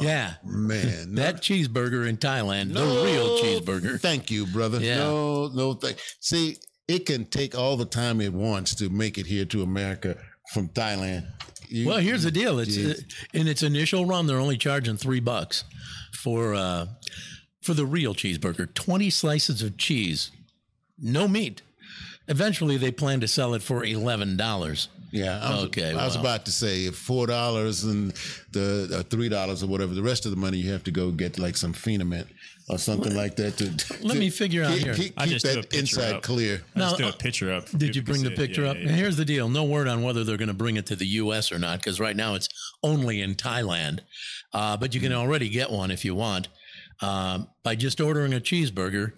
yeah, 0.00 0.34
Man, 0.44 1.14
that 1.16 1.36
cheeseburger 1.42 2.08
in 2.08 2.18
Thailand, 2.18 2.72
the 2.72 2.84
real 2.84 3.38
cheeseburger. 3.40 4.00
Thank 4.00 4.30
you, 4.30 4.46
brother. 4.46 4.78
Yeah. 4.78 4.98
No, 4.98 5.48
no. 5.48 5.74
Th- 5.74 5.96
See, 6.20 6.56
it 6.88 7.06
can 7.06 7.24
take 7.26 7.56
all 7.56 7.76
the 7.76 7.84
time 7.84 8.20
it 8.20 8.32
wants 8.32 8.74
to 8.76 8.88
make 8.90 9.18
it 9.18 9.26
here 9.26 9.44
to 9.46 9.62
America 9.62 10.16
from 10.52 10.68
Thailand. 10.68 11.26
You- 11.68 11.86
Well, 11.88 11.98
here's 11.98 12.22
the 12.24 12.30
deal. 12.30 12.58
It's 12.58 12.76
uh, 12.76 12.80
Jeez. 12.80 13.14
in 13.32 13.46
its 13.48 13.62
initial 13.62 14.04
run, 14.04 14.26
they're 14.26 14.38
only 14.38 14.58
charging 14.58 14.96
three 14.96 15.20
bucks 15.20 15.64
for 16.12 16.54
uh, 16.54 16.86
for 17.62 17.74
the 17.74 17.86
real 17.86 18.14
cheeseburger. 18.14 18.72
Twenty 18.74 19.08
slices 19.10 19.62
of 19.62 19.76
cheese, 19.78 20.30
no 20.98 21.26
meat. 21.28 21.62
Eventually, 22.28 22.76
they 22.76 22.90
plan 22.92 23.20
to 23.20 23.28
sell 23.28 23.54
it 23.54 23.62
for 23.62 23.84
eleven 23.84 24.36
dollars. 24.36 24.88
Yeah. 25.12 25.40
I 25.42 25.54
was, 25.54 25.64
Okay, 25.64 25.90
I 25.92 26.04
was 26.06 26.14
well. 26.16 26.24
about 26.26 26.44
to 26.46 26.50
say 26.52 26.88
four 26.90 27.26
dollars 27.26 27.84
and 27.84 28.12
the 28.52 28.98
uh, 29.00 29.02
three 29.10 29.28
dollars 29.28 29.62
or 29.62 29.66
whatever, 29.66 29.92
the 29.94 30.02
rest 30.02 30.24
of 30.24 30.30
the 30.30 30.36
money 30.38 30.58
you 30.58 30.72
have 30.72 30.84
to 30.84 30.90
go 30.90 31.10
get 31.10 31.38
like 31.38 31.56
some 31.56 31.72
Phenament 31.74 32.26
or 32.68 32.78
something 32.78 33.14
like 33.14 33.36
that 33.36 33.56
to. 33.58 33.96
Let 34.06 34.16
me 34.16 34.30
figure 34.30 34.64
out 34.64 34.74
keep, 34.74 34.82
here. 34.82 34.94
Keep, 34.94 35.14
I 35.16 35.24
keep 35.24 35.32
just 35.32 35.46
threw 35.46 35.52
a 35.52 35.56
that 35.56 35.70
picture 35.70 36.00
inside 36.00 36.14
up. 36.16 36.22
clear. 36.22 36.62
I 36.74 36.78
just 36.78 36.98
do 36.98 37.04
a 37.04 37.08
uh, 37.08 37.12
picture 37.12 37.52
up. 37.52 37.68
Did 37.70 37.96
you 37.96 38.02
bring 38.02 38.22
the 38.22 38.30
picture 38.30 38.66
up? 38.66 38.76
And 38.76 38.90
here's 38.90 39.16
the 39.16 39.24
deal: 39.24 39.48
no 39.48 39.64
word 39.64 39.88
on 39.88 40.02
whether 40.02 40.24
they're 40.24 40.36
going 40.36 40.48
to 40.48 40.54
bring 40.54 40.76
it 40.76 40.86
to 40.86 40.96
the 40.96 41.06
U.S. 41.06 41.52
or 41.52 41.58
not, 41.58 41.78
because 41.78 42.00
right 42.00 42.16
now 42.16 42.34
it's 42.34 42.48
only 42.82 43.20
in 43.20 43.34
Thailand. 43.34 44.00
Uh, 44.52 44.76
but 44.76 44.94
you 44.94 45.00
can 45.00 45.12
already 45.12 45.48
get 45.48 45.70
one 45.70 45.90
if 45.90 46.04
you 46.04 46.14
want 46.14 46.48
um, 47.00 47.48
by 47.62 47.74
just 47.74 48.00
ordering 48.00 48.34
a 48.34 48.40
cheeseburger 48.40 49.12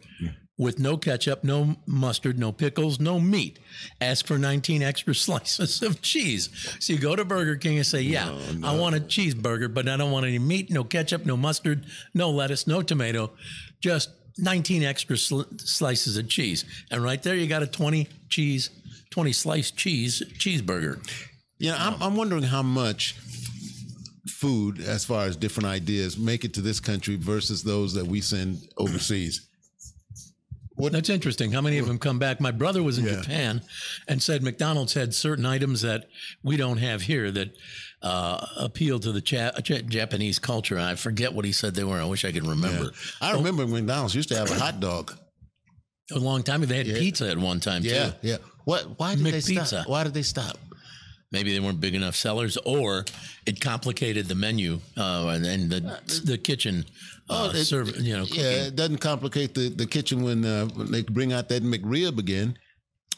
with 0.56 0.78
no 0.78 0.96
ketchup, 0.96 1.42
no 1.42 1.76
mustard, 1.86 2.38
no 2.38 2.52
pickles, 2.52 3.00
no 3.00 3.18
meat. 3.18 3.58
Ask 4.00 4.26
for 4.26 4.38
19 4.38 4.82
extra 4.82 5.14
slices 5.14 5.82
of 5.82 6.00
cheese. 6.00 6.48
So 6.80 6.92
you 6.92 6.98
go 6.98 7.16
to 7.16 7.24
Burger 7.24 7.56
King 7.56 7.78
and 7.78 7.86
say, 7.86 8.02
"Yeah, 8.02 8.36
I 8.62 8.76
want 8.76 8.96
a 8.96 9.00
cheeseburger, 9.00 9.72
but 9.72 9.88
I 9.88 9.96
don't 9.96 10.12
want 10.12 10.26
any 10.26 10.38
meat, 10.38 10.70
no 10.70 10.84
ketchup, 10.84 11.26
no 11.26 11.36
mustard, 11.36 11.86
no 12.14 12.30
lettuce, 12.30 12.66
no 12.66 12.82
tomato, 12.82 13.30
just." 13.80 14.10
19 14.36 14.82
extra 14.82 15.16
sl- 15.16 15.42
slices 15.58 16.16
of 16.16 16.28
cheese. 16.28 16.64
And 16.90 17.04
right 17.04 17.22
there, 17.22 17.36
you 17.36 17.46
got 17.46 17.62
a 17.62 17.68
20 17.68 18.08
cheese, 18.28 18.70
20 19.10 19.32
slice 19.32 19.70
cheese 19.70 20.24
cheeseburger. 20.38 20.98
Yeah, 21.58 21.76
I'm, 21.78 22.02
I'm 22.02 22.16
wondering 22.16 22.42
how 22.42 22.62
much 22.62 23.14
food, 24.28 24.80
as 24.80 25.04
far 25.04 25.26
as 25.26 25.36
different 25.36 25.68
ideas, 25.68 26.18
make 26.18 26.44
it 26.44 26.52
to 26.54 26.60
this 26.60 26.80
country 26.80 27.14
versus 27.14 27.62
those 27.62 27.94
that 27.94 28.06
we 28.06 28.20
send 28.20 28.58
overseas. 28.76 29.48
That's 30.76 31.08
interesting. 31.08 31.52
How 31.52 31.60
many 31.60 31.78
of 31.78 31.86
them 31.86 31.98
come 31.98 32.18
back? 32.18 32.40
My 32.40 32.50
brother 32.50 32.82
was 32.82 32.98
in 32.98 33.04
Yeah. 33.06 33.20
Japan 33.20 33.62
and 34.08 34.22
said 34.22 34.42
McDonald's 34.42 34.94
had 34.94 35.14
certain 35.14 35.46
items 35.46 35.82
that 35.82 36.08
we 36.42 36.56
don't 36.56 36.78
have 36.78 37.02
here 37.02 37.30
that 37.30 37.50
uh, 38.02 38.44
appeal 38.58 38.98
to 39.00 39.12
the 39.12 39.20
cha- 39.20 39.52
Japanese 39.60 40.38
culture. 40.38 40.78
I 40.78 40.94
forget 40.96 41.32
what 41.32 41.44
he 41.44 41.52
said 41.52 41.74
they 41.74 41.84
were. 41.84 41.98
I 42.00 42.04
wish 42.04 42.24
I 42.24 42.32
could 42.32 42.46
remember. 42.46 42.90
I 43.20 43.32
remember 43.32 43.66
McDonald's 43.66 44.14
used 44.14 44.28
to 44.30 44.36
have 44.36 44.50
a 44.50 44.54
hot 44.58 44.80
dog. 44.80 45.16
A 46.12 46.18
long 46.18 46.42
time 46.42 46.62
ago, 46.62 46.68
they 46.70 46.76
had 46.78 46.86
Yeah. 46.86 46.98
pizza 46.98 47.30
at 47.30 47.38
one 47.38 47.60
time 47.60 47.82
Yeah, 47.82 48.10
too. 48.10 48.12
yeah. 48.22 48.36
What? 48.64 48.98
Why 48.98 49.14
did 49.14 49.24
they 49.24 49.32
McPizza. 49.38 49.66
stop? 49.66 49.88
Why 49.88 50.04
did 50.04 50.12
they 50.12 50.22
stop? 50.22 50.58
Maybe 51.34 51.52
they 51.52 51.58
weren't 51.58 51.80
big 51.80 51.94
enough 51.96 52.14
sellers, 52.14 52.56
or 52.64 53.04
it 53.44 53.60
complicated 53.60 54.26
the 54.28 54.36
menu 54.36 54.78
uh, 54.96 55.32
and, 55.34 55.44
and 55.44 55.62
the 55.68 55.80
the 56.24 56.38
kitchen 56.38 56.84
uh, 57.28 57.50
it- 57.52 57.64
serve. 57.64 57.88
You 57.98 58.16
know, 58.18 58.24
cooking. 58.24 58.40
Yeah, 58.44 58.66
it 58.68 58.76
doesn't 58.76 58.98
complicate 58.98 59.52
the, 59.54 59.68
the 59.68 59.86
kitchen 59.86 60.22
when, 60.22 60.44
uh, 60.44 60.66
when 60.76 60.92
they 60.92 61.02
bring 61.02 61.32
out 61.32 61.48
that 61.48 61.64
McRib 61.64 62.18
again. 62.18 62.56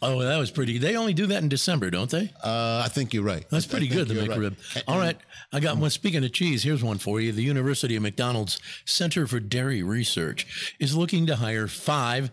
Oh, 0.02 0.18
that 0.22 0.36
was 0.38 0.50
pretty. 0.50 0.76
They 0.78 0.94
only 0.96 1.14
do 1.14 1.26
that 1.26 1.42
in 1.42 1.48
December, 1.48 1.88
don't 1.90 2.10
they? 2.10 2.30
Uh, 2.44 2.82
I 2.84 2.88
think 2.88 3.14
you're 3.14 3.24
right. 3.24 3.48
That's 3.50 3.66
pretty 3.66 3.88
good, 3.88 4.08
the 4.08 4.14
you're 4.14 4.26
right. 4.26 4.52
McRib. 4.52 4.82
All 4.86 4.98
right. 4.98 5.16
I 5.52 5.60
got 5.60 5.78
one. 5.78 5.88
Speaking 5.90 6.22
of 6.22 6.32
cheese, 6.32 6.62
here's 6.62 6.84
one 6.84 6.98
for 6.98 7.18
you. 7.18 7.32
The 7.32 7.42
University 7.42 7.96
of 7.96 8.02
McDonald's 8.02 8.60
Center 8.84 9.26
for 9.26 9.40
Dairy 9.40 9.82
Research 9.82 10.74
is 10.78 10.94
looking 10.94 11.26
to 11.26 11.36
hire 11.36 11.66
five 11.66 12.30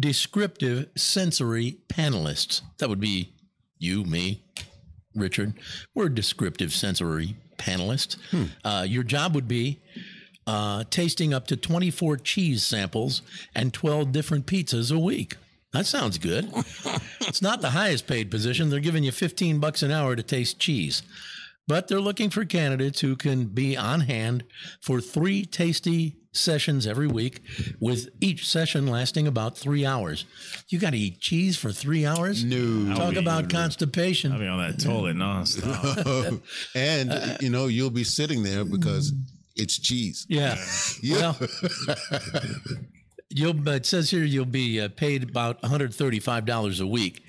descriptive 0.00 0.88
sensory 0.96 1.78
panelists. 1.88 2.62
That 2.78 2.88
would 2.88 3.00
be 3.00 3.34
you, 3.78 4.04
me, 4.04 4.42
Richard. 5.14 5.54
We're 5.94 6.06
a 6.06 6.14
descriptive 6.14 6.72
sensory 6.72 7.36
panelists. 7.56 8.16
Uh, 8.64 8.84
your 8.86 9.02
job 9.02 9.34
would 9.34 9.48
be 9.48 9.80
uh, 10.46 10.84
tasting 10.90 11.32
up 11.32 11.46
to 11.48 11.56
24 11.56 12.16
cheese 12.18 12.62
samples 12.62 13.22
and 13.54 13.72
12 13.72 14.12
different 14.12 14.46
pizzas 14.46 14.94
a 14.94 14.98
week. 14.98 15.36
That 15.72 15.86
sounds 15.86 16.18
good. 16.18 16.50
it's 17.20 17.40
not 17.40 17.60
the 17.60 17.70
highest 17.70 18.06
paid 18.06 18.30
position. 18.30 18.68
They're 18.68 18.80
giving 18.80 19.04
you 19.04 19.12
15 19.12 19.58
bucks 19.58 19.82
an 19.82 19.90
hour 19.90 20.14
to 20.14 20.22
taste 20.22 20.58
cheese. 20.58 21.02
But 21.66 21.88
they're 21.88 22.00
looking 22.00 22.28
for 22.28 22.44
candidates 22.44 23.00
who 23.00 23.16
can 23.16 23.46
be 23.46 23.76
on 23.76 24.00
hand 24.00 24.44
for 24.80 25.00
three 25.00 25.44
tasty 25.44 26.16
sessions 26.32 26.86
every 26.86 27.06
week, 27.06 27.42
with 27.78 28.08
each 28.20 28.48
session 28.48 28.86
lasting 28.86 29.26
about 29.26 29.56
three 29.56 29.84
hours. 29.84 30.24
You 30.68 30.78
got 30.78 30.90
to 30.90 30.98
eat 30.98 31.20
cheese 31.20 31.56
for 31.56 31.70
three 31.72 32.04
hours? 32.06 32.42
No. 32.44 32.94
Talk 32.94 33.12
be- 33.14 33.18
about 33.18 33.50
constipation. 33.50 34.32
I'll 34.32 34.38
be 34.38 34.46
on 34.46 34.58
that 34.58 34.80
toilet 34.82 35.16
nonstop. 35.16 36.40
and 36.74 37.12
Uh, 37.12 37.36
you 37.40 37.50
know 37.50 37.66
you'll 37.66 37.90
be 37.90 38.04
sitting 38.04 38.42
there 38.42 38.64
because 38.64 39.12
it's 39.56 39.78
cheese. 39.78 40.26
Yeah. 40.28 40.56
Yeah. 41.02 41.16
Well, 41.16 41.38
you'll. 43.28 43.54
But 43.54 43.74
it 43.74 43.86
says 43.86 44.10
here 44.10 44.24
you'll 44.24 44.44
be 44.44 44.80
uh, 44.80 44.88
paid 44.88 45.22
about 45.22 45.62
one 45.62 45.70
hundred 45.70 45.94
thirty-five 45.94 46.44
dollars 46.46 46.80
a 46.80 46.86
week. 46.86 47.22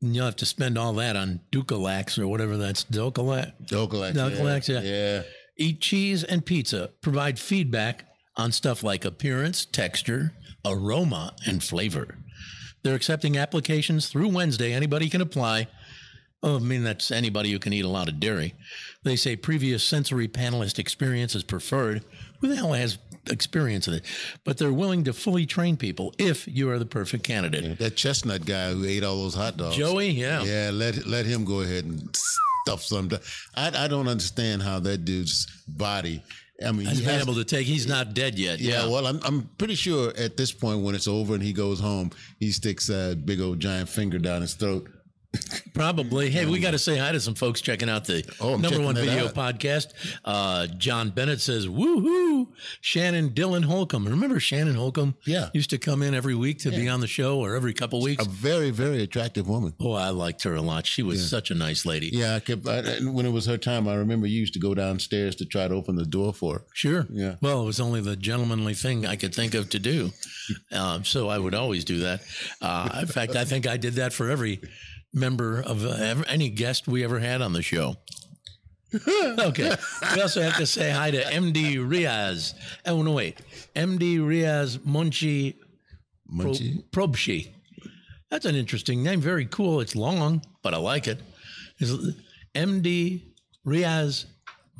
And 0.00 0.16
you'll 0.16 0.24
have 0.24 0.36
to 0.36 0.46
spend 0.46 0.76
all 0.78 0.94
that 0.94 1.14
on 1.14 1.40
Ducalax 1.52 2.18
or 2.18 2.26
whatever 2.26 2.56
that's 2.56 2.84
Ducalax. 2.84 3.52
Docalax. 3.68 4.14
Docalax, 4.14 4.68
yeah. 4.68 4.80
yeah. 4.80 5.22
Eat 5.56 5.80
cheese 5.80 6.24
and 6.24 6.44
pizza. 6.44 6.90
Provide 7.02 7.38
feedback 7.38 8.06
on 8.36 8.52
stuff 8.52 8.82
like 8.82 9.04
appearance, 9.04 9.64
texture, 9.64 10.32
aroma, 10.64 11.34
and 11.46 11.62
flavor. 11.62 12.18
They're 12.82 12.94
accepting 12.94 13.36
applications 13.36 14.08
through 14.08 14.28
Wednesday. 14.28 14.72
Anybody 14.72 15.08
can 15.08 15.20
apply. 15.20 15.68
Oh, 16.42 16.56
I 16.56 16.58
mean, 16.58 16.82
that's 16.82 17.12
anybody 17.12 17.52
who 17.52 17.60
can 17.60 17.72
eat 17.72 17.84
a 17.84 17.88
lot 17.88 18.08
of 18.08 18.18
dairy. 18.18 18.54
They 19.04 19.14
say 19.14 19.36
previous 19.36 19.84
sensory 19.84 20.26
panelist 20.26 20.78
experience 20.80 21.36
is 21.36 21.44
preferred. 21.44 22.04
Who 22.40 22.48
the 22.48 22.56
hell 22.56 22.72
has 22.72 22.98
experience 23.30 23.86
with 23.86 23.98
it? 23.98 24.04
But 24.44 24.58
they're 24.58 24.72
willing 24.72 25.04
to 25.04 25.12
fully 25.12 25.46
train 25.46 25.76
people 25.76 26.12
if 26.18 26.48
you 26.48 26.68
are 26.70 26.80
the 26.80 26.86
perfect 26.86 27.22
candidate. 27.22 27.78
That 27.78 27.94
chestnut 27.94 28.44
guy 28.44 28.72
who 28.72 28.84
ate 28.84 29.04
all 29.04 29.22
those 29.22 29.36
hot 29.36 29.56
dogs. 29.56 29.76
Joey, 29.76 30.08
yeah. 30.08 30.42
Yeah, 30.42 30.70
let 30.72 31.06
let 31.06 31.26
him 31.26 31.44
go 31.44 31.60
ahead 31.60 31.84
and 31.84 32.08
stuff 32.64 32.82
some. 32.82 33.08
I 33.54 33.84
I 33.84 33.86
don't 33.86 34.08
understand 34.08 34.62
how 34.62 34.80
that 34.80 35.04
dude's 35.04 35.46
body. 35.68 36.24
I 36.64 36.72
mean, 36.72 36.86
He's 36.86 36.98
he 36.98 37.04
been 37.04 37.14
has- 37.14 37.22
able 37.22 37.34
to 37.34 37.44
take, 37.44 37.66
he's 37.66 37.86
not 37.86 38.14
dead 38.14 38.38
yet. 38.38 38.60
Yeah, 38.60 38.84
Yeah. 38.84 38.86
well, 38.88 39.06
I'm 39.06 39.20
I'm 39.24 39.48
pretty 39.58 39.74
sure 39.74 40.12
at 40.16 40.36
this 40.36 40.52
point 40.52 40.82
when 40.82 40.94
it's 40.94 41.08
over 41.08 41.34
and 41.34 41.42
he 41.42 41.52
goes 41.52 41.80
home, 41.80 42.10
he 42.38 42.50
sticks 42.52 42.88
a 42.88 43.14
big 43.14 43.40
old 43.40 43.60
giant 43.60 43.88
finger 43.88 44.18
down 44.18 44.42
his 44.42 44.54
throat. 44.54 44.88
Probably. 45.74 46.30
Hey, 46.30 46.44
we 46.46 46.58
got 46.60 46.72
to 46.72 46.78
say 46.78 46.98
hi 46.98 47.12
to 47.12 47.20
some 47.20 47.34
folks 47.34 47.60
checking 47.60 47.88
out 47.88 48.04
the 48.04 48.22
Oh, 48.40 48.56
number 48.56 48.80
one 48.80 48.94
video 48.94 49.26
out. 49.26 49.34
podcast. 49.34 49.88
Uh, 50.24 50.66
John 50.66 51.10
Bennett 51.10 51.40
says, 51.40 51.66
"Woohoo!" 51.66 52.48
Shannon 52.80 53.30
Dylan 53.30 53.64
Holcomb. 53.64 54.04
Remember 54.06 54.38
Shannon 54.38 54.74
Holcomb? 54.74 55.14
Yeah. 55.24 55.48
used 55.54 55.70
to 55.70 55.78
come 55.78 56.02
in 56.02 56.14
every 56.14 56.34
week 56.34 56.58
to 56.60 56.70
be 56.70 56.88
on 56.88 57.00
the 57.00 57.06
show 57.06 57.38
or 57.40 57.54
every 57.54 57.72
couple 57.72 58.02
weeks. 58.02 58.24
A 58.24 58.28
very 58.28 58.70
very 58.70 59.02
attractive 59.02 59.48
woman. 59.48 59.72
oh, 59.80 59.92
I 59.92 60.10
liked 60.10 60.42
her 60.44 60.54
a 60.54 60.62
lot. 60.62 60.86
She 60.86 61.02
was 61.02 61.28
such 61.28 61.50
a 61.50 61.54
nice 61.54 61.86
lady. 61.86 62.10
Yeah, 62.12 62.36
I 62.36 62.40
kept 62.40 62.66
I, 62.68 62.98
when 63.00 63.24
it 63.26 63.32
was 63.32 63.46
her 63.46 63.56
time. 63.58 63.88
I 63.88 63.94
remember 63.94 64.26
you 64.26 64.38
used 64.40 64.54
to 64.54 64.60
go 64.60 64.74
downstairs 64.74 65.34
to 65.36 65.46
try 65.46 65.66
to 65.68 65.74
open 65.74 65.96
the 65.96 66.04
door 66.04 66.32
for 66.34 66.54
her. 66.58 66.64
Sure. 66.74 67.06
Yeah. 67.10 67.36
Well, 67.40 67.62
it 67.62 67.66
was 67.66 67.80
only 67.80 68.00
the 68.00 68.16
gentlemanly 68.16 68.74
thing 68.74 69.06
I 69.06 69.16
could 69.16 69.34
think 69.34 69.54
of 69.54 69.70
to 69.70 69.78
do. 69.78 70.10
Um, 70.72 71.04
so 71.04 71.28
I 71.28 71.38
would 71.38 71.54
always 71.54 71.84
do 71.84 72.00
that. 72.00 72.20
Uh, 72.60 72.98
in 73.02 73.06
fact, 73.06 73.36
I 73.36 73.44
think 73.44 73.66
I 73.66 73.76
did 73.76 73.94
that 73.94 74.12
for 74.12 74.28
every 74.28 74.60
member 75.12 75.60
of 75.60 75.84
uh, 75.84 75.90
ever, 75.90 76.24
any 76.26 76.48
guest 76.48 76.88
we 76.88 77.04
ever 77.04 77.18
had 77.18 77.42
on 77.42 77.52
the 77.52 77.62
show. 77.62 77.96
okay. 79.38 79.74
We 80.14 80.20
also 80.20 80.42
have 80.42 80.56
to 80.56 80.66
say 80.66 80.90
hi 80.90 81.10
to 81.10 81.22
MD 81.22 81.76
Riaz. 81.76 82.54
Oh, 82.86 83.02
no, 83.02 83.12
wait. 83.12 83.38
MD 83.74 84.18
Riaz 84.18 84.78
Munchi 84.78 85.54
Pro- 86.38 86.52
Probshi. 87.08 87.48
That's 88.30 88.44
an 88.44 88.54
interesting 88.54 89.02
name. 89.02 89.20
Very 89.20 89.46
cool. 89.46 89.80
It's 89.80 89.96
long, 89.96 90.42
but 90.62 90.74
I 90.74 90.78
like 90.78 91.06
it. 91.06 91.20
It's 91.78 91.92
MD 92.54 93.20
Riaz 93.66 94.26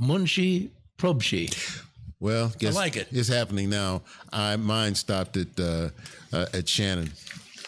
Munshi 0.00 0.70
Probshi. 0.98 1.82
Well, 2.20 2.52
guess 2.56 2.76
like 2.76 2.96
it. 2.96 3.08
It's 3.10 3.28
happening 3.28 3.68
now. 3.68 4.02
I 4.32 4.54
mine 4.54 4.94
stopped 4.94 5.36
at 5.36 5.58
uh, 5.58 5.88
uh, 6.32 6.46
at 6.54 6.68
Shannon, 6.68 7.10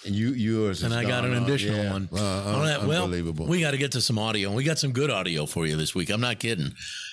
and 0.06 0.14
you 0.14 0.30
yours. 0.32 0.82
and 0.82 0.92
I 0.94 1.04
got 1.04 1.24
an 1.24 1.34
additional 1.34 1.82
Yeah. 1.84 1.92
one. 1.92 2.08
Uh, 2.12 2.16
right, 2.16 2.86
well, 2.86 3.04
unbelievable. 3.04 3.46
we 3.46 3.60
got 3.60 3.70
to 3.72 3.78
get 3.78 3.92
to 3.92 4.00
some 4.00 4.18
audio. 4.18 4.52
We 4.52 4.64
got 4.64 4.78
some 4.78 4.92
good 4.92 5.10
audio 5.10 5.46
for 5.46 5.66
you 5.66 5.76
this 5.76 5.94
week. 5.94 6.10
I'm 6.10 6.20
not 6.20 6.38
kidding. 6.38 6.72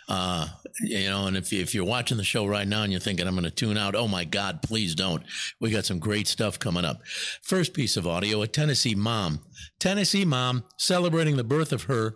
Uh, 0.09 0.47
you 0.81 1.09
know, 1.09 1.27
and 1.27 1.37
if, 1.37 1.53
if 1.53 1.73
you're 1.73 1.85
watching 1.85 2.17
the 2.17 2.23
show 2.23 2.45
right 2.45 2.67
now 2.67 2.83
and 2.83 2.91
you're 2.91 2.99
thinking 2.99 3.27
I'm 3.27 3.33
going 3.35 3.43
to 3.45 3.51
tune 3.51 3.77
out, 3.77 3.95
oh 3.95 4.07
my 4.07 4.25
God, 4.25 4.61
please 4.61 4.93
don't. 4.95 5.23
We 5.59 5.71
got 5.71 5.85
some 5.85 5.99
great 5.99 6.27
stuff 6.27 6.59
coming 6.59 6.83
up. 6.85 7.01
First 7.43 7.73
piece 7.73 7.95
of 7.97 8.05
audio: 8.05 8.41
a 8.41 8.47
Tennessee 8.47 8.95
mom, 8.95 9.39
Tennessee 9.79 10.25
mom 10.25 10.63
celebrating 10.77 11.37
the 11.37 11.43
birth 11.45 11.71
of 11.71 11.83
her 11.83 12.15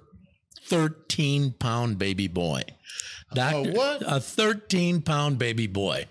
13 0.67 1.53
pound 1.59 1.97
baby 1.97 2.27
boy. 2.27 2.63
Doctor, 3.33 3.71
what? 3.71 4.03
A 4.05 4.19
13 4.19 5.01
pound 5.01 5.37
baby 5.39 5.67
boy. 5.67 6.05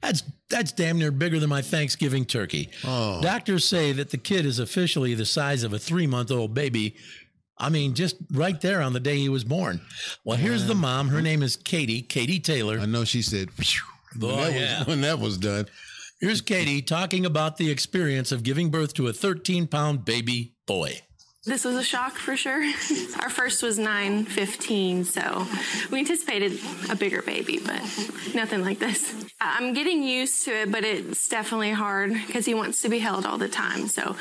That's 0.00 0.22
that's 0.48 0.72
damn 0.72 0.98
near 0.98 1.10
bigger 1.10 1.38
than 1.38 1.50
my 1.50 1.62
Thanksgiving 1.62 2.24
turkey. 2.24 2.70
Oh. 2.84 3.20
Doctors 3.20 3.64
say 3.64 3.92
that 3.92 4.10
the 4.10 4.18
kid 4.18 4.46
is 4.46 4.58
officially 4.58 5.14
the 5.14 5.26
size 5.26 5.62
of 5.62 5.72
a 5.72 5.78
three 5.78 6.06
month 6.06 6.30
old 6.30 6.54
baby. 6.54 6.96
I 7.58 7.68
mean, 7.68 7.94
just 7.94 8.16
right 8.32 8.58
there 8.60 8.80
on 8.80 8.94
the 8.94 9.00
day 9.00 9.16
he 9.18 9.28
was 9.28 9.44
born. 9.44 9.82
Well, 10.24 10.38
here's 10.38 10.66
the 10.66 10.74
mom. 10.74 11.08
Her 11.08 11.20
name 11.20 11.42
is 11.42 11.56
Katie, 11.56 12.00
Katie 12.00 12.40
Taylor. 12.40 12.78
I 12.80 12.86
know 12.86 13.04
she 13.04 13.20
said 13.20 13.50
when, 14.18 14.30
Oh, 14.30 14.36
that 14.36 14.52
yeah. 14.54 14.78
was, 14.78 14.86
when 14.86 15.00
that 15.02 15.18
was 15.18 15.36
done. 15.36 15.66
Here's 16.20 16.40
Katie 16.40 16.80
talking 16.80 17.26
about 17.26 17.58
the 17.58 17.70
experience 17.70 18.32
of 18.32 18.42
giving 18.42 18.70
birth 18.70 18.94
to 18.94 19.08
a 19.08 19.12
13 19.12 19.66
pound 19.66 20.04
baby 20.06 20.54
boy. 20.66 21.00
This 21.46 21.64
was 21.64 21.74
a 21.76 21.82
shock 21.82 22.12
for 22.16 22.36
sure. 22.36 22.62
Our 23.22 23.30
first 23.30 23.62
was 23.62 23.78
9 23.78 24.24
15, 24.26 25.04
so 25.04 25.46
we 25.90 26.00
anticipated 26.00 26.58
a 26.90 26.94
bigger 26.96 27.22
baby, 27.22 27.58
but 27.64 27.80
nothing 28.34 28.60
like 28.62 28.78
this. 28.78 29.14
I- 29.40 29.56
I'm 29.58 29.72
getting 29.72 30.02
used 30.02 30.44
to 30.44 30.50
it, 30.52 30.70
but 30.70 30.84
it's 30.84 31.28
definitely 31.30 31.70
hard 31.70 32.12
because 32.26 32.44
he 32.44 32.52
wants 32.52 32.82
to 32.82 32.90
be 32.90 32.98
held 32.98 33.24
all 33.24 33.38
the 33.38 33.48
time. 33.48 33.88
So, 33.88 34.16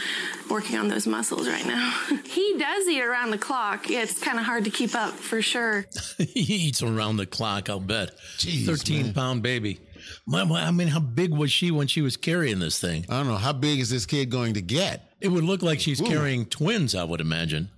working 0.50 0.78
on 0.78 0.88
those 0.88 1.06
muscles 1.08 1.46
right 1.46 1.66
now. 1.66 1.94
he 2.24 2.56
does 2.58 2.88
eat 2.88 3.02
around 3.04 3.32
the 3.32 3.38
clock. 3.38 3.90
Yeah, 3.90 4.04
it's 4.04 4.18
kind 4.18 4.40
of 4.40 4.46
hard 4.46 4.64
to 4.64 4.70
keep 4.72 4.96
up 4.96 5.12
for 5.12 5.42
sure. 5.42 5.88
he 6.18 6.40
eats 6.70 6.82
around 6.82 7.18
the 7.18 7.26
clock, 7.26 7.70
I'll 7.70 7.82
bet. 7.82 8.12
Jeez, 8.38 8.66
13 8.66 9.04
man. 9.08 9.14
pound 9.14 9.44
baby. 9.44 9.82
My- 10.26 10.46
my- 10.46 10.64
I 10.66 10.72
mean, 10.72 10.88
how 10.88 11.02
big 11.02 11.34
was 11.34 11.52
she 11.52 11.70
when 11.70 11.88
she 11.88 12.02
was 12.02 12.16
carrying 12.16 12.60
this 12.60 12.80
thing? 12.80 13.06
I 13.10 13.18
don't 13.18 13.28
know 13.28 13.36
how 13.36 13.52
big 13.52 13.80
is 13.80 13.90
this 13.90 14.06
kid 14.06 14.30
going 14.30 14.54
to 14.54 14.62
get. 14.62 15.09
It 15.22 15.28
would 15.30 15.44
look 15.44 15.62
like 15.62 15.80
she's 15.80 16.00
carrying 16.02 16.46
twins, 16.46 16.96
I 16.96 17.04
would 17.04 17.22
imagine. 17.22 17.70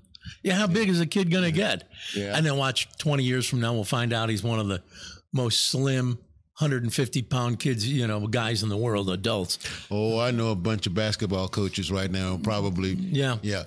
Yeah, 0.43 0.55
how 0.55 0.67
big 0.67 0.89
is 0.89 0.99
a 1.01 1.05
kid 1.07 1.31
going 1.31 1.43
to 1.43 1.51
get? 1.51 1.83
Yeah. 2.15 2.35
And 2.37 2.45
then 2.45 2.55
watch 2.57 2.87
20 2.99 3.23
years 3.23 3.47
from 3.47 3.59
now, 3.59 3.73
we'll 3.73 3.83
find 3.83 4.13
out 4.13 4.29
he's 4.29 4.43
one 4.43 4.59
of 4.59 4.67
the 4.67 4.81
most 5.33 5.71
slim, 5.71 6.19
150 6.59 7.21
pound 7.23 7.59
kids, 7.59 7.87
you 7.87 8.05
know, 8.05 8.27
guys 8.27 8.61
in 8.61 8.69
the 8.69 8.77
world, 8.77 9.09
adults. 9.09 9.57
Oh, 9.89 10.19
I 10.19 10.29
know 10.31 10.51
a 10.51 10.55
bunch 10.55 10.85
of 10.85 10.93
basketball 10.93 11.47
coaches 11.47 11.91
right 11.91 12.11
now. 12.11 12.39
Probably, 12.43 12.91
Yeah. 12.93 13.37
yeah. 13.41 13.63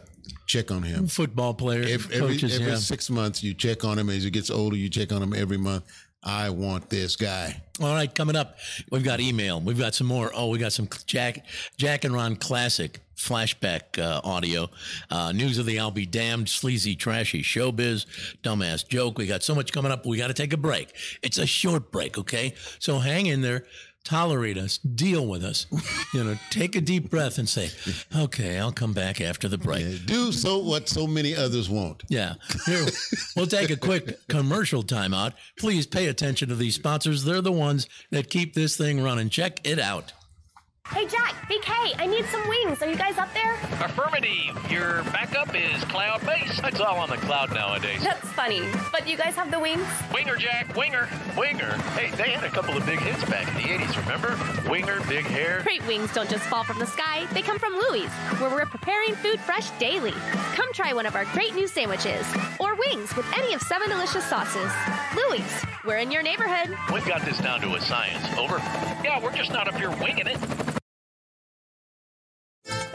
Check 0.46 0.70
on 0.70 0.82
him. 0.82 1.06
Football 1.06 1.54
players, 1.54 1.90
If 1.90 2.10
every, 2.12 2.34
coaches, 2.34 2.54
every 2.60 2.72
yeah. 2.72 2.78
six 2.78 3.08
months 3.10 3.42
you 3.42 3.54
check 3.54 3.82
on 3.84 3.98
him. 3.98 4.08
As 4.10 4.22
he 4.24 4.30
gets 4.30 4.50
older, 4.50 4.76
you 4.76 4.88
check 4.90 5.10
on 5.12 5.22
him 5.22 5.34
every 5.34 5.56
month. 5.56 5.84
I 6.24 6.48
want 6.50 6.88
this 6.88 7.16
guy. 7.16 7.60
All 7.80 7.92
right, 7.92 8.12
coming 8.12 8.34
up, 8.34 8.56
we've 8.90 9.04
got 9.04 9.20
email. 9.20 9.60
We've 9.60 9.78
got 9.78 9.94
some 9.94 10.06
more. 10.06 10.30
Oh, 10.34 10.48
we 10.48 10.58
got 10.58 10.72
some 10.72 10.88
Jack 11.06 11.44
Jack 11.76 12.04
and 12.04 12.14
Ron 12.14 12.36
classic 12.36 13.00
flashback 13.16 13.98
uh, 13.98 14.20
audio. 14.24 14.70
Uh, 15.10 15.32
news 15.32 15.58
of 15.58 15.66
the 15.66 15.78
I'll 15.78 15.90
be 15.90 16.06
damned, 16.06 16.48
sleazy, 16.48 16.96
trashy 16.96 17.42
showbiz, 17.42 18.06
dumbass 18.42 18.86
joke. 18.88 19.18
We 19.18 19.26
got 19.26 19.42
so 19.42 19.54
much 19.54 19.72
coming 19.72 19.92
up. 19.92 20.06
We 20.06 20.16
got 20.16 20.28
to 20.28 20.34
take 20.34 20.52
a 20.52 20.56
break. 20.56 20.94
It's 21.22 21.38
a 21.38 21.46
short 21.46 21.90
break, 21.92 22.18
okay? 22.18 22.54
So 22.78 22.98
hang 22.98 23.26
in 23.26 23.42
there. 23.42 23.66
Tolerate 24.04 24.58
us, 24.58 24.78
deal 24.78 25.26
with 25.26 25.42
us. 25.42 25.66
You 26.12 26.24
know, 26.24 26.36
take 26.50 26.76
a 26.76 26.80
deep 26.80 27.10
breath 27.10 27.38
and 27.38 27.48
say, 27.48 27.70
"Okay, 28.14 28.58
I'll 28.58 28.72
come 28.72 28.92
back 28.92 29.20
after 29.20 29.48
the 29.48 29.58
break." 29.58 30.06
Do 30.06 30.30
so 30.30 30.58
what 30.58 30.88
so 30.88 31.06
many 31.06 31.34
others 31.34 31.68
won't. 31.68 32.04
Yeah. 32.08 32.34
Here, 32.66 32.86
we'll 33.34 33.46
take 33.46 33.70
a 33.70 33.76
quick 33.76 34.26
commercial 34.28 34.82
timeout. 34.82 35.32
Please 35.58 35.86
pay 35.86 36.06
attention 36.06 36.48
to 36.50 36.54
these 36.54 36.74
sponsors. 36.74 37.24
They're 37.24 37.40
the 37.40 37.50
ones 37.52 37.88
that 38.10 38.30
keep 38.30 38.54
this 38.54 38.76
thing 38.76 39.02
running. 39.02 39.28
Check 39.30 39.66
it 39.66 39.78
out. 39.78 40.12
Hey 40.90 41.06
Jack, 41.08 41.34
BK, 41.50 41.94
I 41.98 42.06
need 42.06 42.24
some 42.26 42.46
wings. 42.48 42.80
Are 42.80 42.88
you 42.88 42.96
guys 42.96 43.18
up 43.18 43.28
there? 43.34 43.54
Affirmative. 43.84 44.70
Your 44.70 45.02
backup 45.04 45.54
is 45.54 45.82
cloud 45.84 46.24
based. 46.24 46.60
It's 46.62 46.78
all 46.78 46.98
on 46.98 47.10
the 47.10 47.16
cloud 47.16 47.52
nowadays. 47.52 48.02
That's 48.02 48.28
funny. 48.30 48.62
But 48.92 49.08
you 49.08 49.16
guys 49.16 49.34
have 49.34 49.50
the 49.50 49.58
wings? 49.58 49.84
Winger, 50.14 50.36
Jack. 50.36 50.76
Winger. 50.76 51.08
Winger. 51.36 51.72
Hey, 51.96 52.10
they 52.16 52.30
had 52.30 52.44
a 52.44 52.48
couple 52.48 52.76
of 52.76 52.86
big 52.86 53.00
hits 53.00 53.24
back 53.28 53.48
in 53.48 53.54
the 53.54 53.84
80s, 53.84 53.96
remember? 54.02 54.70
Winger, 54.70 55.00
big 55.08 55.24
hair. 55.24 55.62
Great 55.64 55.84
wings 55.86 56.12
don't 56.14 56.30
just 56.30 56.44
fall 56.44 56.62
from 56.64 56.78
the 56.78 56.86
sky, 56.86 57.26
they 57.32 57.42
come 57.42 57.58
from 57.58 57.74
Louie's, 57.74 58.10
where 58.38 58.50
we're 58.50 58.64
preparing 58.66 59.14
food 59.16 59.40
fresh 59.40 59.70
daily. 59.72 60.14
Come 60.54 60.72
try 60.74 60.92
one 60.92 61.06
of 61.06 61.16
our 61.16 61.24
great 61.32 61.54
new 61.54 61.66
sandwiches 61.66 62.24
or 62.60 62.76
wings 62.76 63.16
with 63.16 63.26
any 63.36 63.52
of 63.52 63.62
seven 63.62 63.88
delicious 63.88 64.24
sauces. 64.26 64.70
Louie's, 65.16 65.64
we're 65.84 65.98
in 65.98 66.10
your 66.10 66.22
neighborhood. 66.22 66.76
We've 66.92 67.04
got 67.06 67.22
this 67.22 67.38
down 67.38 67.60
to 67.62 67.74
a 67.74 67.80
science. 67.80 68.24
Over. 68.38 68.58
Yeah, 69.04 69.20
we're 69.20 69.34
just 69.34 69.50
not 69.52 69.66
up 69.66 69.74
here 69.74 69.90
winging 69.90 70.28
it. 70.28 70.38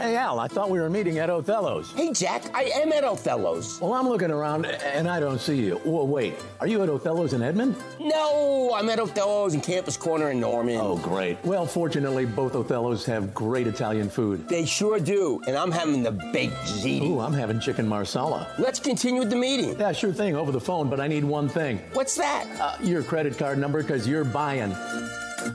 Hey, 0.00 0.16
Al, 0.16 0.40
I 0.40 0.48
thought 0.48 0.70
we 0.70 0.80
were 0.80 0.88
meeting 0.88 1.18
at 1.18 1.28
Othello's. 1.28 1.92
Hey, 1.92 2.10
Jack, 2.10 2.44
I 2.56 2.62
am 2.74 2.90
at 2.90 3.04
Othello's. 3.04 3.78
Well, 3.82 3.92
I'm 3.92 4.08
looking 4.08 4.30
around 4.30 4.64
and 4.64 5.06
I 5.06 5.20
don't 5.20 5.38
see 5.38 5.56
you. 5.60 5.78
Well, 5.84 6.06
wait, 6.06 6.36
are 6.58 6.66
you 6.66 6.82
at 6.82 6.88
Othello's 6.88 7.34
in 7.34 7.42
Edmond? 7.42 7.76
No, 8.00 8.72
I'm 8.74 8.88
at 8.88 8.98
Othello's 8.98 9.52
in 9.52 9.60
Campus 9.60 9.98
Corner 9.98 10.30
in 10.30 10.40
Norman. 10.40 10.78
Oh, 10.80 10.96
great. 10.96 11.36
Well, 11.44 11.66
fortunately, 11.66 12.24
both 12.24 12.54
Othello's 12.54 13.04
have 13.04 13.34
great 13.34 13.66
Italian 13.66 14.08
food. 14.08 14.48
They 14.48 14.64
sure 14.64 14.98
do, 14.98 15.42
and 15.46 15.54
I'm 15.54 15.70
having 15.70 16.02
the 16.02 16.12
baked 16.32 16.54
ziti. 16.64 17.02
Ooh, 17.02 17.20
I'm 17.20 17.34
having 17.34 17.60
chicken 17.60 17.86
marsala. 17.86 18.48
Let's 18.58 18.80
continue 18.80 19.20
with 19.20 19.28
the 19.28 19.36
meeting. 19.36 19.78
Yeah, 19.78 19.92
sure 19.92 20.14
thing, 20.14 20.34
over 20.34 20.50
the 20.50 20.58
phone, 20.58 20.88
but 20.88 20.98
I 20.98 21.08
need 21.08 21.24
one 21.24 21.46
thing. 21.46 21.78
What's 21.92 22.16
that? 22.16 22.46
Uh, 22.58 22.82
your 22.82 23.02
credit 23.02 23.36
card 23.36 23.58
number, 23.58 23.82
because 23.82 24.08
you're 24.08 24.24
buying. 24.24 24.72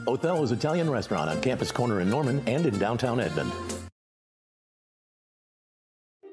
Othello's 0.06 0.52
Italian 0.52 0.88
Restaurant 0.88 1.28
on 1.30 1.40
Campus 1.40 1.72
Corner 1.72 2.00
in 2.00 2.08
Norman 2.08 2.44
and 2.46 2.64
in 2.64 2.78
downtown 2.78 3.18
Edmond. 3.18 3.50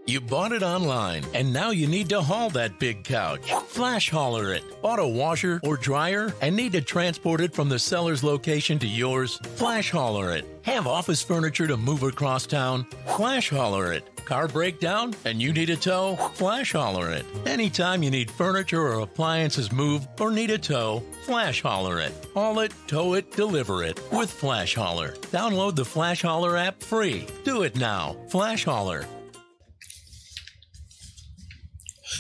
You 0.06 0.20
bought 0.20 0.52
it 0.52 0.64
online, 0.64 1.24
and 1.34 1.54
now 1.54 1.70
you 1.70 1.88
need 1.88 2.10
to 2.10 2.20
haul 2.20 2.50
that 2.50 2.78
big 2.78 3.06
couch. 3.06 3.44
Flasholr 3.44 4.54
it. 4.54 4.82
Bought 4.82 5.00
a 5.00 5.08
washer 5.08 5.62
or 5.64 5.78
dryer 5.78 6.34
and 6.42 6.58
need 6.58 6.74
to 6.74 6.82
transport 6.82 7.40
it 7.40 7.54
from 7.54 7.70
the 7.70 7.80
seller's 7.80 8.22
location 8.22 8.78
to 8.80 8.88
yours? 8.88 9.40
Flasholr 9.56 10.38
it. 10.38 10.46
Have 10.64 10.88
office 10.88 11.22
furniture 11.22 11.68
to 11.68 11.78
move 11.78 12.04
across 12.04 12.46
town? 12.46 12.86
Flasholr 13.06 13.96
it. 13.96 14.10
Car 14.26 14.50
breakdown 14.50 15.14
and 15.24 15.42
you 15.42 15.54
need 15.54 15.70
a 15.70 15.76
tow? 15.78 16.18
Flasholr 16.36 17.10
it. 17.14 17.26
Anytime 17.48 18.04
you 18.04 18.12
need 18.12 18.30
furniture 18.30 18.82
or 18.82 19.00
appliances 19.00 19.72
moved 19.72 20.20
or 20.20 20.32
need 20.32 20.52
a 20.52 20.58
tow, 20.58 21.02
Flasholr 21.26 22.06
it. 22.06 22.14
Haul 22.34 22.60
it, 22.60 22.74
tow 22.88 23.14
it, 23.14 23.32
deliver 23.32 23.84
it 23.84 24.02
with 24.12 24.30
Flasholr. 24.30 25.18
Download 25.32 25.76
the 25.76 25.84
Flasholr 25.84 26.60
app 26.60 26.84
free. 26.84 27.26
Do 27.46 27.64
it 27.64 27.78
now. 27.78 28.18
Flasholr. 28.28 29.06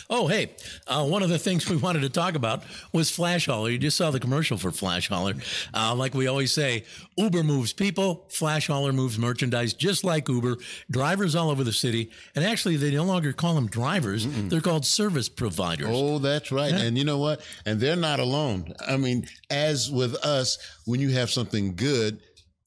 Oh, 0.10 0.27
hey, 0.27 0.51
uh, 0.88 1.06
one 1.06 1.23
of 1.23 1.29
the 1.29 1.39
things 1.39 1.69
we 1.69 1.75
wanted 1.75 2.01
to 2.01 2.10
talk 2.10 2.36
about 2.36 2.63
was 2.91 3.12
Flasholr. 3.12 3.71
You 3.71 3.77
just 3.77 3.97
saw 3.97 4.12
the 4.12 4.19
commercial 4.19 4.58
for 4.58 4.71
Flasholr. 4.71 5.41
Uh, 5.73 5.95
like 5.95 6.13
we 6.13 6.27
always 6.27 6.51
say, 6.51 6.84
Uber 7.17 7.43
moves 7.43 7.73
people, 7.73 8.25
Flasholr 8.29 8.93
moves 8.93 9.17
merchandise, 9.17 9.73
just 9.73 10.03
like 10.03 10.27
Uber. 10.27 10.58
Drivers 10.89 11.36
all 11.36 11.49
over 11.49 11.63
the 11.63 11.73
city. 11.73 12.12
And 12.36 12.43
actually, 12.43 12.77
they 12.77 12.91
no 12.91 13.03
longer 13.03 13.34
call 13.34 13.56
them 13.56 13.67
drivers, 13.67 14.27
they're 14.49 14.62
called 14.62 14.86
service 14.86 15.29
providers. 15.29 15.88
Oh, 15.89 16.19
that's 16.19 16.51
right. 16.51 16.73
And 16.73 16.97
you 16.97 17.03
know 17.03 17.17
what? 17.17 17.41
And 17.65 17.79
they're 17.79 17.95
not 17.95 18.19
alone. 18.19 18.73
I 18.88 18.97
mean, 18.97 19.27
as 19.49 19.91
with 19.91 20.15
us, 20.15 20.58
when 20.86 20.99
you 20.99 21.10
have 21.10 21.29
something 21.29 21.75
good, 21.75 22.19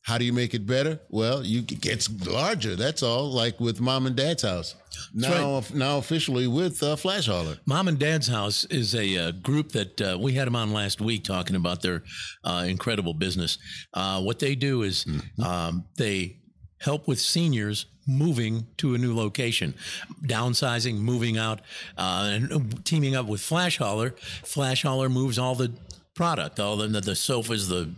how 0.03 0.19
do 0.19 0.25
you 0.25 0.33
make 0.33 0.55
it 0.55 0.67
better? 0.67 1.01
Well, 1.11 1.45
you 1.45 1.61
it 1.61 1.81
gets 1.81 2.09
larger. 2.27 2.77
That's 2.77 3.03
all. 3.03 3.29
Like 3.29 3.59
with 3.59 3.81
mom 3.81 4.07
and 4.07 4.15
dad's 4.15 4.43
house. 4.43 4.77
Now, 5.15 5.63
now 5.75 5.99
officially 5.99 6.47
with 6.47 6.83
uh, 6.83 6.97
Flasholr. 6.97 7.59
Mom 7.67 7.89
and 7.89 7.99
Dad's 7.99 8.29
House 8.29 8.65
is 8.67 8.95
a 8.95 9.17
uh, 9.17 9.31
group 9.33 9.73
that 9.73 10.01
uh, 10.01 10.19
we 10.21 10.33
had 10.33 10.47
them 10.47 10.57
on 10.57 10.73
last 10.73 11.01
week 11.01 11.25
talking 11.25 11.57
about 11.57 11.83
their 11.83 12.03
uh, 12.45 12.65
incredible 12.67 13.15
business. 13.15 13.59
Uh, 13.95 14.21
what 14.21 14.39
they 14.39 14.55
do 14.55 14.83
is 14.83 15.07
um, 15.45 15.85
they 15.97 16.39
help 16.81 17.09
with 17.09 17.21
seniors 17.21 17.87
moving 18.07 18.67
to 18.77 18.95
a 18.95 18.99
new 18.99 19.15
location, 19.15 19.75
downsizing, 20.25 20.99
moving 20.99 21.37
out, 21.37 21.61
uh, 21.99 22.31
and 22.33 22.85
teaming 22.85 23.17
up 23.17 23.27
with 23.27 23.41
Flasholr. 23.41 24.17
Flash 24.45 24.83
Hauler 24.83 25.09
moves 25.09 25.39
all 25.39 25.55
the 25.55 25.73
product, 26.15 26.59
all 26.59 26.77
the 26.77 26.89
the 26.89 27.15
sofas, 27.15 27.69
the 27.69 27.91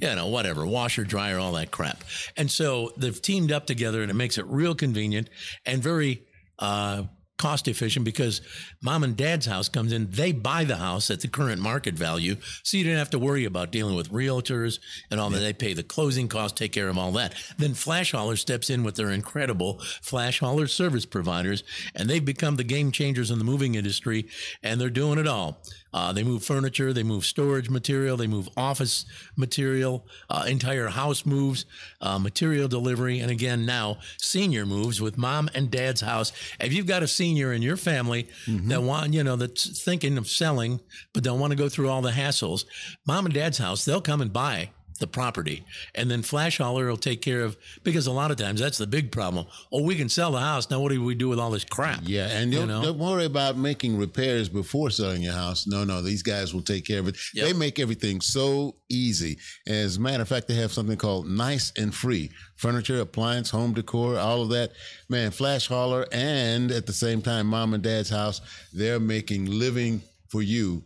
you 0.00 0.14
know 0.14 0.28
whatever, 0.28 0.64
washer, 0.66 1.04
dryer, 1.04 1.38
all 1.38 1.52
that 1.52 1.70
crap. 1.70 2.02
And 2.36 2.50
so 2.50 2.92
they've 2.96 3.20
teamed 3.20 3.52
up 3.52 3.66
together, 3.66 4.02
and 4.02 4.10
it 4.10 4.14
makes 4.14 4.38
it 4.38 4.46
real 4.46 4.74
convenient 4.74 5.28
and 5.64 5.82
very 5.82 6.22
uh, 6.58 7.04
cost 7.38 7.68
efficient 7.68 8.04
because 8.04 8.40
mom 8.82 9.04
and 9.04 9.16
dad's 9.16 9.46
house 9.46 9.68
comes 9.68 9.92
in, 9.92 10.10
they 10.10 10.32
buy 10.32 10.64
the 10.64 10.76
house 10.76 11.10
at 11.10 11.20
the 11.20 11.28
current 11.28 11.60
market 11.60 11.94
value. 11.94 12.36
So 12.62 12.76
you 12.76 12.84
don't 12.84 12.96
have 12.96 13.10
to 13.10 13.18
worry 13.18 13.44
about 13.44 13.70
dealing 13.70 13.94
with 13.94 14.10
realtors 14.10 14.78
and 15.10 15.20
all 15.20 15.30
that. 15.30 15.40
They 15.40 15.52
pay 15.52 15.74
the 15.74 15.82
closing 15.82 16.28
costs, 16.28 16.58
take 16.58 16.72
care 16.72 16.88
of 16.88 16.96
all 16.96 17.12
that. 17.12 17.34
Then 17.58 17.72
Flasholr 17.72 18.38
steps 18.38 18.70
in 18.70 18.84
with 18.84 18.96
their 18.96 19.10
incredible 19.10 19.76
Flasholr 20.02 20.68
service 20.68 21.06
providers, 21.06 21.62
and 21.94 22.08
they've 22.08 22.24
become 22.24 22.56
the 22.56 22.64
game 22.64 22.90
changers 22.90 23.30
in 23.30 23.38
the 23.38 23.44
moving 23.44 23.74
industry, 23.74 24.28
and 24.62 24.80
they're 24.80 24.90
doing 24.90 25.18
it 25.18 25.28
all. 25.28 25.62
Uh, 25.92 26.12
they 26.12 26.22
move 26.22 26.44
furniture, 26.44 26.92
they 26.92 27.02
move 27.02 27.24
storage 27.24 27.70
material, 27.70 28.16
they 28.16 28.26
move 28.26 28.48
office 28.56 29.06
material, 29.36 30.06
uh, 30.28 30.44
entire 30.46 30.88
house 30.88 31.24
moves, 31.24 31.64
uh, 32.00 32.18
material 32.18 32.68
delivery, 32.68 33.18
and 33.20 33.30
again 33.30 33.64
now 33.64 33.98
senior 34.18 34.66
moves 34.66 35.00
with 35.00 35.16
mom 35.16 35.48
and 35.54 35.70
dad's 35.70 36.00
house. 36.00 36.32
If 36.60 36.72
you've 36.72 36.86
got 36.86 37.02
a 37.02 37.06
senior 37.08 37.52
in 37.52 37.62
your 37.62 37.76
family 37.76 38.28
that 38.68 38.82
want, 38.82 39.14
you 39.14 39.24
know, 39.24 39.36
that's 39.36 39.82
thinking 39.82 40.18
of 40.18 40.28
selling 40.28 40.80
but 41.12 41.22
don't 41.22 41.40
want 41.40 41.52
to 41.52 41.56
go 41.56 41.68
through 41.68 41.88
all 41.88 42.02
the 42.02 42.10
hassles, 42.10 42.64
mom 43.06 43.26
and 43.26 43.34
dad's 43.34 43.58
house, 43.58 43.84
they'll 43.84 44.00
come 44.00 44.20
and 44.20 44.32
buy 44.32 44.70
the 44.96 45.06
property, 45.06 45.64
and 45.94 46.10
then 46.10 46.22
Flasholr 46.22 46.88
will 46.88 46.96
take 46.96 47.22
care 47.22 47.42
of 47.42 47.56
because 47.82 48.06
a 48.06 48.12
lot 48.12 48.30
of 48.30 48.36
times 48.36 48.60
that's 48.60 48.78
the 48.78 48.86
big 48.86 49.12
problem. 49.12 49.46
Oh, 49.72 49.82
we 49.82 49.94
can 49.94 50.08
sell 50.08 50.32
the 50.32 50.40
house 50.40 50.70
now. 50.70 50.80
What 50.80 50.92
do 50.92 51.02
we 51.04 51.14
do 51.14 51.28
with 51.28 51.38
all 51.38 51.50
this 51.50 51.64
crap? 51.64 52.00
Yeah, 52.04 52.26
and 52.28 52.52
You 52.52 52.60
don't, 52.60 52.68
know? 52.68 52.82
don't 52.82 52.98
worry 52.98 53.24
about 53.24 53.56
making 53.56 53.96
repairs 53.98 54.48
before 54.48 54.90
selling 54.90 55.22
your 55.22 55.34
house. 55.34 55.66
No, 55.66 55.84
no, 55.84 56.02
these 56.02 56.22
guys 56.22 56.54
will 56.54 56.62
take 56.62 56.84
care 56.84 57.00
of 57.00 57.08
it. 57.08 57.16
Yep. 57.34 57.46
They 57.46 57.52
make 57.52 57.78
everything 57.78 58.20
so 58.20 58.76
easy. 58.88 59.38
As 59.66 59.96
a 59.96 60.00
matter 60.00 60.22
of 60.22 60.28
fact, 60.28 60.48
they 60.48 60.54
have 60.54 60.72
something 60.72 60.96
called 60.96 61.28
Nice 61.28 61.72
and 61.76 61.94
Free 61.94 62.30
furniture, 62.56 63.00
appliance, 63.00 63.50
home 63.50 63.74
decor, 63.74 64.18
all 64.18 64.42
of 64.42 64.48
that. 64.50 64.72
Man, 65.08 65.30
Flasholr, 65.30 66.06
and 66.12 66.70
at 66.70 66.86
the 66.86 66.92
same 66.92 67.22
time, 67.22 67.46
mom 67.46 67.74
and 67.74 67.82
dad's 67.82 68.10
house, 68.10 68.40
they're 68.72 69.00
making 69.00 69.46
living 69.46 70.00
for 70.30 70.42
you 70.42 70.82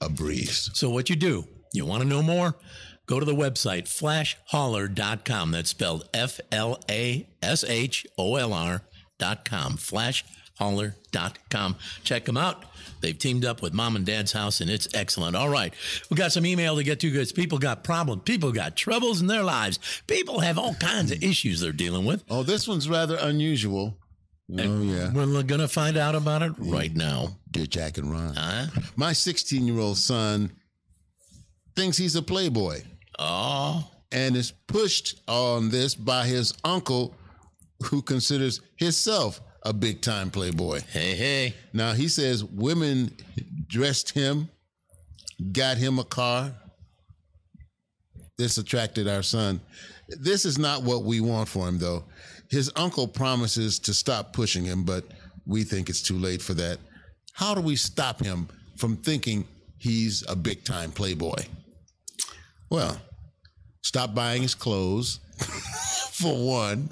a 0.00 0.08
breeze. 0.08 0.70
So 0.72 0.88
what 0.90 1.10
you 1.10 1.16
do, 1.16 1.44
you 1.74 1.84
want 1.84 2.02
to 2.02 2.08
know 2.08 2.22
more? 2.22 2.54
Go 3.10 3.18
to 3.18 3.26
the 3.26 3.34
website 3.34 3.88
flasholr.com. 3.88 5.50
That's 5.50 5.70
spelled 5.70 6.08
F 6.14 6.38
L 6.52 6.78
A 6.88 7.26
S 7.42 7.64
H 7.64 8.06
O 8.16 8.36
L 8.36 8.52
R.com. 8.52 9.72
Flasholr.com. 9.78 11.76
Check 12.04 12.24
them 12.24 12.36
out. 12.36 12.64
They've 13.00 13.18
teamed 13.18 13.44
up 13.44 13.62
with 13.62 13.74
Mom 13.74 13.96
and 13.96 14.06
Dad's 14.06 14.30
House, 14.30 14.60
and 14.60 14.70
it's 14.70 14.86
excellent. 14.94 15.34
All 15.34 15.48
right. 15.48 15.74
We 16.08 16.16
got 16.16 16.30
some 16.30 16.46
email 16.46 16.76
to 16.76 16.84
get 16.84 17.00
to 17.00 17.10
because 17.10 17.32
people 17.32 17.58
got 17.58 17.82
problems. 17.82 18.22
People 18.22 18.52
got 18.52 18.76
troubles 18.76 19.20
in 19.20 19.26
their 19.26 19.42
lives. 19.42 19.80
People 20.06 20.38
have 20.38 20.56
all 20.56 20.74
kinds 20.74 21.10
of 21.10 21.20
issues 21.20 21.58
they're 21.60 21.72
dealing 21.72 22.04
with. 22.04 22.22
Oh, 22.30 22.44
this 22.44 22.68
one's 22.68 22.88
rather 22.88 23.16
unusual. 23.16 23.98
Oh, 24.56 24.82
yeah. 24.82 25.12
We're 25.12 25.42
going 25.42 25.60
to 25.60 25.66
find 25.66 25.96
out 25.96 26.14
about 26.14 26.42
it 26.42 26.52
right 26.58 26.94
now. 26.94 27.38
Dear 27.50 27.66
Jack 27.66 27.98
and 27.98 28.08
Ron. 28.12 28.34
Huh? 28.36 28.66
My 28.94 29.12
16 29.12 29.66
year 29.66 29.80
old 29.80 29.98
son 29.98 30.52
thinks 31.74 31.96
he's 31.96 32.14
a 32.14 32.22
playboy. 32.22 32.82
Oh, 33.20 33.86
and 34.10 34.34
is 34.34 34.50
pushed 34.66 35.20
on 35.28 35.68
this 35.68 35.94
by 35.94 36.26
his 36.26 36.54
uncle, 36.64 37.14
who 37.84 38.00
considers 38.00 38.62
himself 38.76 39.40
a 39.62 39.74
big 39.74 40.00
time 40.00 40.30
playboy. 40.30 40.80
hey, 40.90 41.14
hey. 41.14 41.54
Now, 41.74 41.92
he 41.92 42.08
says 42.08 42.42
women 42.42 43.14
dressed 43.66 44.10
him, 44.10 44.48
got 45.52 45.76
him 45.76 45.98
a 45.98 46.04
car. 46.04 46.50
This 48.38 48.56
attracted 48.56 49.06
our 49.06 49.22
son. 49.22 49.60
This 50.08 50.46
is 50.46 50.58
not 50.58 50.82
what 50.82 51.04
we 51.04 51.20
want 51.20 51.48
for 51.48 51.68
him, 51.68 51.78
though. 51.78 52.04
His 52.50 52.72
uncle 52.74 53.06
promises 53.06 53.78
to 53.80 53.92
stop 53.92 54.32
pushing 54.32 54.64
him, 54.64 54.82
but 54.84 55.04
we 55.46 55.62
think 55.62 55.90
it's 55.90 56.02
too 56.02 56.18
late 56.18 56.40
for 56.40 56.54
that. 56.54 56.78
How 57.34 57.54
do 57.54 57.60
we 57.60 57.76
stop 57.76 58.18
him 58.22 58.48
from 58.76 58.96
thinking 58.96 59.46
he's 59.76 60.24
a 60.26 60.34
big 60.34 60.64
time 60.64 60.90
playboy? 60.90 61.44
Well, 62.70 62.98
stop 63.82 64.14
buying 64.14 64.42
his 64.42 64.54
clothes, 64.54 65.20
for 66.12 66.34
one, 66.36 66.90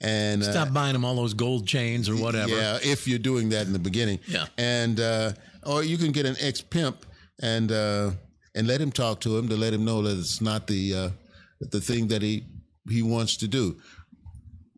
and 0.00 0.42
uh, 0.42 0.50
Stop 0.50 0.72
buying 0.72 0.94
him 0.94 1.04
all 1.04 1.14
those 1.14 1.34
gold 1.34 1.66
chains 1.66 2.08
or 2.08 2.16
whatever. 2.16 2.50
yeah, 2.50 2.78
if 2.82 3.06
you're 3.06 3.18
doing 3.18 3.50
that 3.50 3.66
in 3.66 3.72
the 3.72 3.78
beginning. 3.78 4.18
Yeah. 4.26 4.46
And 4.58 4.98
uh, 5.00 5.32
or 5.64 5.82
you 5.82 5.98
can 5.98 6.12
get 6.12 6.26
an 6.26 6.36
ex 6.40 6.60
pimp 6.60 7.04
and 7.42 7.70
uh, 7.70 8.12
and 8.54 8.66
let 8.66 8.80
him 8.80 8.90
talk 8.92 9.20
to 9.20 9.36
him 9.36 9.48
to 9.48 9.56
let 9.56 9.72
him 9.72 9.84
know 9.84 10.02
that 10.02 10.18
it's 10.18 10.40
not 10.40 10.66
the 10.66 10.94
uh, 10.94 11.10
the 11.60 11.80
thing 11.80 12.08
that 12.08 12.22
he 12.22 12.44
he 12.88 13.02
wants 13.02 13.36
to 13.38 13.48
do. 13.48 13.76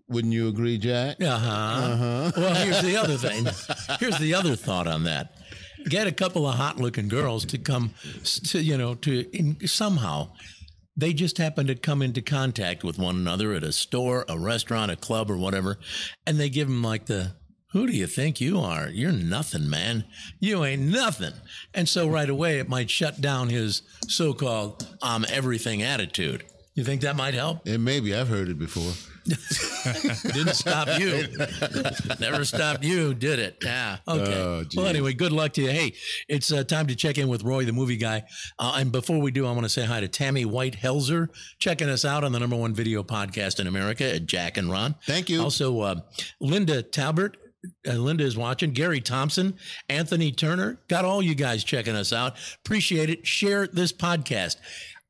Wouldn't 0.08 0.32
you 0.34 0.48
agree, 0.48 0.76
Jack? 0.76 1.22
Uh 1.22 1.38
huh. 1.38 2.32
Well, 2.36 2.54
here's 2.56 2.82
the 2.82 2.96
other 2.96 3.16
thing. 3.28 3.46
Here's 3.98 4.18
the 4.18 4.34
other 4.34 4.56
thought 4.56 4.86
on 4.86 5.04
that. 5.04 5.36
Get 5.88 6.06
a 6.06 6.12
couple 6.12 6.46
of 6.46 6.54
hot 6.56 6.78
looking 6.78 7.08
girls 7.08 7.44
to 7.46 7.58
come 7.58 7.94
to, 8.24 8.60
you 8.60 8.76
know, 8.76 8.94
to 8.94 9.20
in, 9.36 9.66
somehow 9.66 10.32
they 10.96 11.12
just 11.12 11.38
happen 11.38 11.66
to 11.66 11.74
come 11.74 12.02
into 12.02 12.22
contact 12.22 12.84
with 12.84 12.98
one 12.98 13.16
another 13.16 13.52
at 13.54 13.64
a 13.64 13.72
store, 13.72 14.24
a 14.28 14.38
restaurant, 14.38 14.90
a 14.90 14.96
club, 14.96 15.30
or 15.30 15.36
whatever, 15.36 15.78
and 16.26 16.38
they 16.38 16.50
give 16.50 16.68
them 16.68 16.82
like 16.82 17.06
the, 17.06 17.32
who 17.72 17.86
do 17.86 17.92
you 17.96 18.06
think 18.06 18.40
you 18.40 18.60
are? 18.60 18.88
You're 18.88 19.12
nothing, 19.12 19.70
man. 19.70 20.04
You 20.40 20.64
ain't 20.64 20.82
nothing. 20.82 21.32
And 21.72 21.88
so 21.88 22.06
right 22.06 22.28
away, 22.28 22.58
it 22.58 22.68
might 22.68 22.90
shut 22.90 23.20
down 23.20 23.48
his 23.48 23.82
so 24.08 24.34
called 24.34 24.86
I'm 25.02 25.24
everything 25.30 25.82
attitude. 25.82 26.44
You 26.74 26.84
think 26.84 27.00
that 27.02 27.16
might 27.16 27.34
help? 27.34 27.66
And 27.66 27.84
maybe 27.84 28.14
I've 28.14 28.28
heard 28.28 28.48
it 28.48 28.58
before. 28.58 28.92
Didn't 29.24 30.54
stop 30.54 30.88
you. 30.98 31.26
Never 32.20 32.44
stopped 32.44 32.84
you, 32.84 33.14
did 33.14 33.38
it? 33.38 33.58
Yeah. 33.62 33.98
Okay. 34.06 34.34
Oh, 34.34 34.64
well, 34.76 34.86
anyway, 34.86 35.12
good 35.12 35.32
luck 35.32 35.52
to 35.54 35.62
you. 35.62 35.70
Hey, 35.70 35.94
it's 36.28 36.52
uh, 36.52 36.64
time 36.64 36.86
to 36.88 36.94
check 36.94 37.18
in 37.18 37.28
with 37.28 37.42
Roy, 37.42 37.64
the 37.64 37.72
movie 37.72 37.96
guy. 37.96 38.24
Uh, 38.58 38.76
and 38.76 38.92
before 38.92 39.20
we 39.20 39.30
do, 39.30 39.46
I 39.46 39.52
want 39.52 39.64
to 39.64 39.68
say 39.68 39.84
hi 39.84 40.00
to 40.00 40.08
Tammy 40.08 40.44
White 40.44 40.76
Helzer, 40.76 41.28
checking 41.58 41.88
us 41.88 42.04
out 42.04 42.24
on 42.24 42.32
the 42.32 42.40
number 42.40 42.56
one 42.56 42.74
video 42.74 43.02
podcast 43.02 43.60
in 43.60 43.66
America 43.66 44.14
at 44.14 44.26
Jack 44.26 44.56
and 44.56 44.70
Ron. 44.70 44.94
Thank 45.06 45.28
you. 45.28 45.42
Also, 45.42 45.80
uh, 45.80 46.00
Linda 46.40 46.82
Talbert. 46.82 47.36
Uh, 47.86 47.92
Linda 47.92 48.24
is 48.24 48.36
watching. 48.36 48.72
Gary 48.72 49.00
Thompson, 49.00 49.54
Anthony 49.88 50.32
Turner, 50.32 50.80
got 50.88 51.04
all 51.04 51.22
you 51.22 51.36
guys 51.36 51.62
checking 51.62 51.94
us 51.94 52.12
out. 52.12 52.34
Appreciate 52.64 53.08
it. 53.08 53.24
Share 53.24 53.68
this 53.68 53.92
podcast 53.92 54.56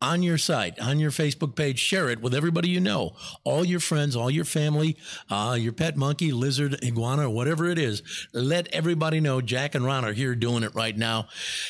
on 0.02 0.22
your 0.22 0.36
site, 0.36 0.78
on 0.80 0.98
your 0.98 1.12
Facebook 1.12 1.54
page. 1.54 1.78
Share 1.78 2.10
it 2.10 2.20
with 2.20 2.34
everybody 2.34 2.68
you 2.68 2.80
know, 2.80 3.12
all 3.44 3.64
your 3.64 3.80
friends, 3.80 4.16
all 4.16 4.30
your 4.30 4.44
family, 4.44 4.96
uh, 5.30 5.56
your 5.58 5.72
pet 5.72 5.96
monkey, 5.96 6.32
lizard, 6.32 6.82
iguana, 6.84 7.30
whatever 7.30 7.70
it 7.70 7.78
is. 7.78 8.02
Let 8.34 8.66
everybody 8.74 9.20
know 9.20 9.40
Jack 9.40 9.74
and 9.76 9.84
Ron 9.84 10.04
are 10.04 10.12
here 10.12 10.34
doing 10.34 10.64
it 10.64 10.74
right 10.74 10.96
now. 10.96 11.28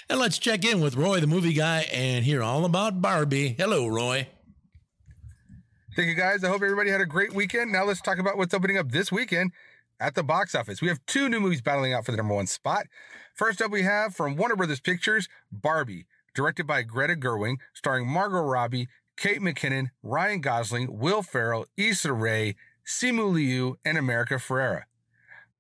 And 0.09 0.19
let's 0.19 0.39
check 0.39 0.65
in 0.65 0.81
with 0.81 0.97
Roy, 0.97 1.21
the 1.21 1.27
movie 1.27 1.53
guy, 1.53 1.87
and 1.93 2.25
hear 2.25 2.43
all 2.43 2.65
about 2.65 3.03
Barbie. 3.03 3.55
Hello, 3.59 3.87
Roy. 3.87 4.29
Thank 5.95 6.09
you 6.09 6.15
guys. 6.15 6.43
I 6.43 6.49
hope 6.49 6.63
everybody 6.63 6.89
had 6.89 7.03
a 7.03 7.07
great 7.07 7.35
weekend. 7.35 7.71
Now 7.71 7.85
let's 7.85 8.01
talk 8.01 8.19
about 8.19 8.39
what's 8.39 8.55
opening 8.55 8.79
up 8.79 8.91
this 8.93 9.13
weekend 9.13 9.53
at 10.01 10.15
the 10.15 10.23
box 10.23 10.55
office. 10.55 10.81
We 10.81 10.89
have 10.89 11.05
two 11.07 11.29
new 11.29 11.39
movies 11.39 11.61
battling 11.61 11.93
out 11.93 12.07
for 12.07 12.13
the 12.13 12.17
number 12.17 12.35
one 12.35 12.47
spot. 12.47 12.87
First 13.35 13.61
up, 13.61 13.71
we 13.71 13.83
have 13.83 14.15
from 14.15 14.37
Warner 14.37 14.57
Brothers 14.57 14.81
Pictures, 14.81 15.29
Barbie, 15.51 16.07
directed 16.35 16.67
by 16.67 16.83
Greta 16.83 17.15
Gerwig, 17.15 17.57
starring 17.75 18.07
Margot 18.07 18.41
Robbie, 18.41 18.89
Kate 19.17 19.41
McKinnon, 19.41 19.91
Ryan 20.03 20.41
Gosling, 20.41 20.99
Will 20.99 21.23
Ferrell, 21.23 21.67
Issa 21.77 22.13
Rae, 22.13 22.57
Simu 22.87 23.33
Liu, 23.33 23.79
and 23.85 23.99
America 23.99 24.35
Ferrera. 24.35 24.83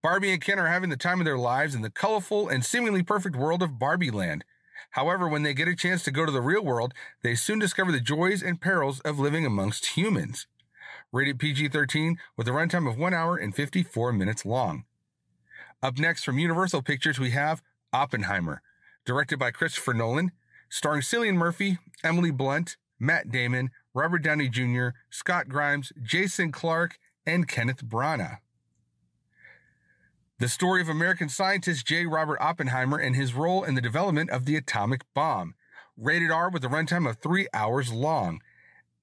Barbie 0.02 0.32
and 0.32 0.42
Ken 0.42 0.58
are 0.58 0.66
having 0.66 0.90
the 0.90 0.96
time 0.96 1.20
of 1.20 1.24
their 1.24 1.38
lives 1.38 1.74
in 1.74 1.82
the 1.82 1.90
colorful 1.90 2.48
and 2.48 2.64
seemingly 2.64 3.04
perfect 3.04 3.36
world 3.36 3.62
of 3.62 3.78
Barbie 3.78 4.10
Land. 4.10 4.44
However, 4.90 5.28
when 5.28 5.44
they 5.44 5.54
get 5.54 5.68
a 5.68 5.76
chance 5.76 6.02
to 6.04 6.10
go 6.10 6.26
to 6.26 6.32
the 6.32 6.40
real 6.40 6.64
world, 6.64 6.92
they 7.22 7.36
soon 7.36 7.60
discover 7.60 7.92
the 7.92 8.00
joys 8.00 8.42
and 8.42 8.60
perils 8.60 9.00
of 9.00 9.20
living 9.20 9.46
amongst 9.46 9.96
humans. 9.96 10.48
Rated 11.12 11.38
PG 11.38 11.68
13 11.68 12.18
with 12.36 12.48
a 12.48 12.50
runtime 12.50 12.90
of 12.90 12.98
1 12.98 13.14
hour 13.14 13.36
and 13.36 13.54
54 13.54 14.12
minutes 14.12 14.44
long. 14.44 14.84
Up 15.82 15.98
next 15.98 16.24
from 16.24 16.38
Universal 16.38 16.82
Pictures, 16.82 17.20
we 17.20 17.30
have 17.30 17.62
Oppenheimer, 17.92 18.60
directed 19.04 19.38
by 19.38 19.50
Christopher 19.50 19.94
Nolan, 19.94 20.32
starring 20.72 21.02
Cillian 21.02 21.34
Murphy, 21.34 21.76
Emily 22.02 22.30
Blunt, 22.30 22.78
Matt 22.98 23.30
Damon, 23.30 23.70
Robert 23.92 24.22
Downey 24.22 24.48
Jr., 24.48 24.88
Scott 25.10 25.46
Grimes, 25.46 25.92
Jason 26.02 26.50
Clarke, 26.50 26.98
and 27.26 27.46
Kenneth 27.46 27.84
Branagh. 27.84 28.38
The 30.38 30.48
story 30.48 30.80
of 30.80 30.88
American 30.88 31.28
scientist 31.28 31.86
J. 31.86 32.06
Robert 32.06 32.38
Oppenheimer 32.40 32.96
and 32.96 33.14
his 33.14 33.34
role 33.34 33.62
in 33.62 33.74
the 33.74 33.82
development 33.82 34.30
of 34.30 34.46
the 34.46 34.56
atomic 34.56 35.02
bomb. 35.12 35.54
Rated 35.98 36.30
R 36.30 36.48
with 36.48 36.64
a 36.64 36.68
runtime 36.68 37.08
of 37.08 37.18
three 37.18 37.48
hours 37.52 37.92
long. 37.92 38.40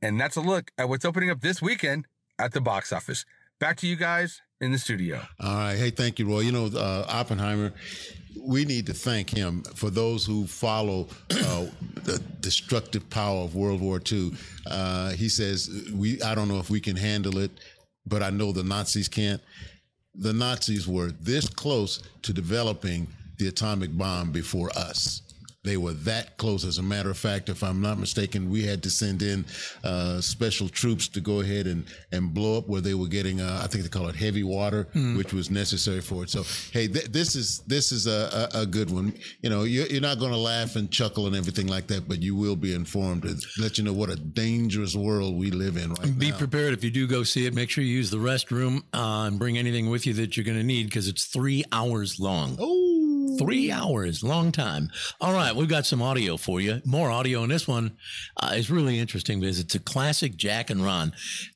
And 0.01 0.19
that's 0.19 0.38
a 0.38 0.41
look 0.41 0.71
at 0.75 0.89
what's 0.89 1.05
opening 1.05 1.29
up 1.29 1.41
this 1.41 1.62
weekend 1.62 2.08
at 2.39 2.53
the 2.53 2.62
box 2.62 2.91
office. 2.91 3.25
Back 3.60 3.76
to 3.78 3.88
you 3.88 3.98
guys 3.98 4.41
in 4.62 4.72
the 4.72 4.78
studio. 4.78 5.22
All 5.39 5.54
right. 5.54 5.76
Hey, 5.76 5.89
thank 5.89 6.17
you, 6.17 6.30
Roy. 6.30 6.41
You 6.41 6.54
know, 6.54 6.67
uh, 6.67 7.06
Oppenheimer, 7.10 7.74
we 8.41 8.63
need 8.63 8.86
to 8.86 8.93
thank 8.93 9.30
him 9.30 9.63
for 9.76 9.89
those 9.89 10.26
who 10.26 10.48
follow 10.48 11.08
uh, 11.32 11.65
the 12.04 12.22
destructive 12.39 13.10
power 13.10 13.43
of 13.43 13.56
World 13.56 13.82
War 13.82 14.02
II. 14.10 14.32
Uh, 14.65 15.12
he 15.12 15.28
says, 15.28 15.69
we, 15.93 16.22
I 16.22 16.36
don't 16.36 16.48
know 16.48 16.60
if 16.60 16.69
we 16.69 16.80
can 16.80 16.95
handle 16.95 17.38
it, 17.38 17.52
but 18.06 18.24
I 18.24 18.30
know 18.30 18.54
the 18.54 18.63
Nazis 18.63 19.10
can't. 19.10 19.41
The 20.15 20.34
Nazis 20.34 20.88
were 20.88 21.12
this 21.19 21.50
close 21.50 22.02
to 22.22 22.32
developing 22.32 23.08
the 23.39 23.50
atomic 23.50 23.98
bomb 23.98 24.32
before 24.32 24.69
us. 24.78 25.22
They 25.63 25.76
were 25.76 25.93
that 25.93 26.38
close. 26.38 26.63
As 26.63 26.78
a 26.78 26.84
matter 26.84 27.10
of 27.10 27.17
fact, 27.17 27.50
if 27.50 27.63
I'm 27.63 27.82
not 27.82 28.00
mistaken, 28.00 28.50
we 28.50 28.63
had 28.63 28.82
to 28.84 28.89
send 28.89 29.22
in 29.22 29.45
uh, 29.84 30.22
special 30.22 30.69
troops 30.69 31.10
to 31.10 31.19
go 31.19 31.41
ahead 31.41 31.67
and, 31.67 31.86
and 32.13 32.34
blow 32.34 32.58
up 32.58 32.69
where 32.69 32.80
they 32.80 32.93
were 32.93 33.08
getting, 33.08 33.41
uh, 33.41 33.60
I 33.62 33.67
think 33.67 33.84
they 33.84 33.89
call 33.89 34.08
it 34.08 34.15
heavy 34.15 34.43
water, 34.43 34.88
which 35.17 35.34
was 35.34 35.52
necessary 35.52 36.00
for 36.00 36.24
it. 36.24 36.30
So, 36.30 36.43
hey, 36.72 36.88
th- 36.88 37.08
this 37.08 37.36
is 37.36 37.60
this 37.67 37.91
is 37.91 38.08
a, 38.08 38.50
a, 38.54 38.62
a 38.62 38.65
good 38.65 38.89
one. 38.89 39.13
You 39.41 39.50
know, 39.50 39.63
you're, 39.63 39.88
you're 39.88 40.02
not 40.02 40.17
going 40.17 40.32
to 40.32 40.38
laugh 40.38 40.78
and 40.78 40.89
chuckle 40.89 41.28
and 41.28 41.36
everything 41.36 41.67
like 41.67 41.88
that, 41.88 42.08
but 42.08 42.22
you 42.22 42.38
will 42.38 42.56
be 42.56 42.74
informed 42.74 43.24
to 43.24 43.36
let 43.62 43.78
you 43.78 43.84
know 43.84 43.93
what 43.93 44.10
a 44.10 44.15
dangerous 44.15 44.95
world 44.95 45.38
we 45.38 45.52
live 45.52 45.76
in 45.76 45.89
right 45.89 46.17
Be 46.17 46.30
now. 46.30 46.32
Be 46.32 46.38
prepared 46.38 46.74
if 46.74 46.86
you 46.86 46.89
do 46.89 47.06
go 47.06 47.24
see 47.24 47.45
it. 47.45 47.54
Make 47.54 47.69
sure 47.69 47.84
you 47.84 47.93
use 47.93 48.10
the 48.10 48.17
restroom 48.17 48.84
uh, 48.93 49.28
and 49.28 49.38
bring 49.38 49.58
anything 49.58 49.89
with 49.89 50.08
you 50.08 50.13
that 50.13 50.38
you're 50.38 50.45
going 50.45 50.58
to 50.58 50.63
need 50.63 50.86
because 50.86 51.10
it's 51.10 51.26
three 51.26 51.65
hours 51.74 52.17
long. 52.17 52.56
Oh. 52.60 52.98
Three 53.39 53.71
hours, 53.71 54.21
long 54.21 54.52
time. 54.52 54.91
All 55.21 55.32
right, 55.32 55.56
we've 55.56 55.69
got 55.69 55.86
some 55.86 56.02
audio 56.02 56.36
for 56.36 56.60
you. 56.60 56.82
More 56.84 57.10
audio, 57.10 57.41
and 57.41 57.49
this 57.49 57.69
one 57.69 57.95
uh, 58.36 58.52
is 58.54 58.69
really 58.69 58.99
interesting 58.99 59.39
because 59.39 59.62
it's 59.62 59.75
a 59.75 59.80
classic 59.80 60.36
Jack 60.36 60.69
and 60.69 60.84
Ron. 60.84 61.13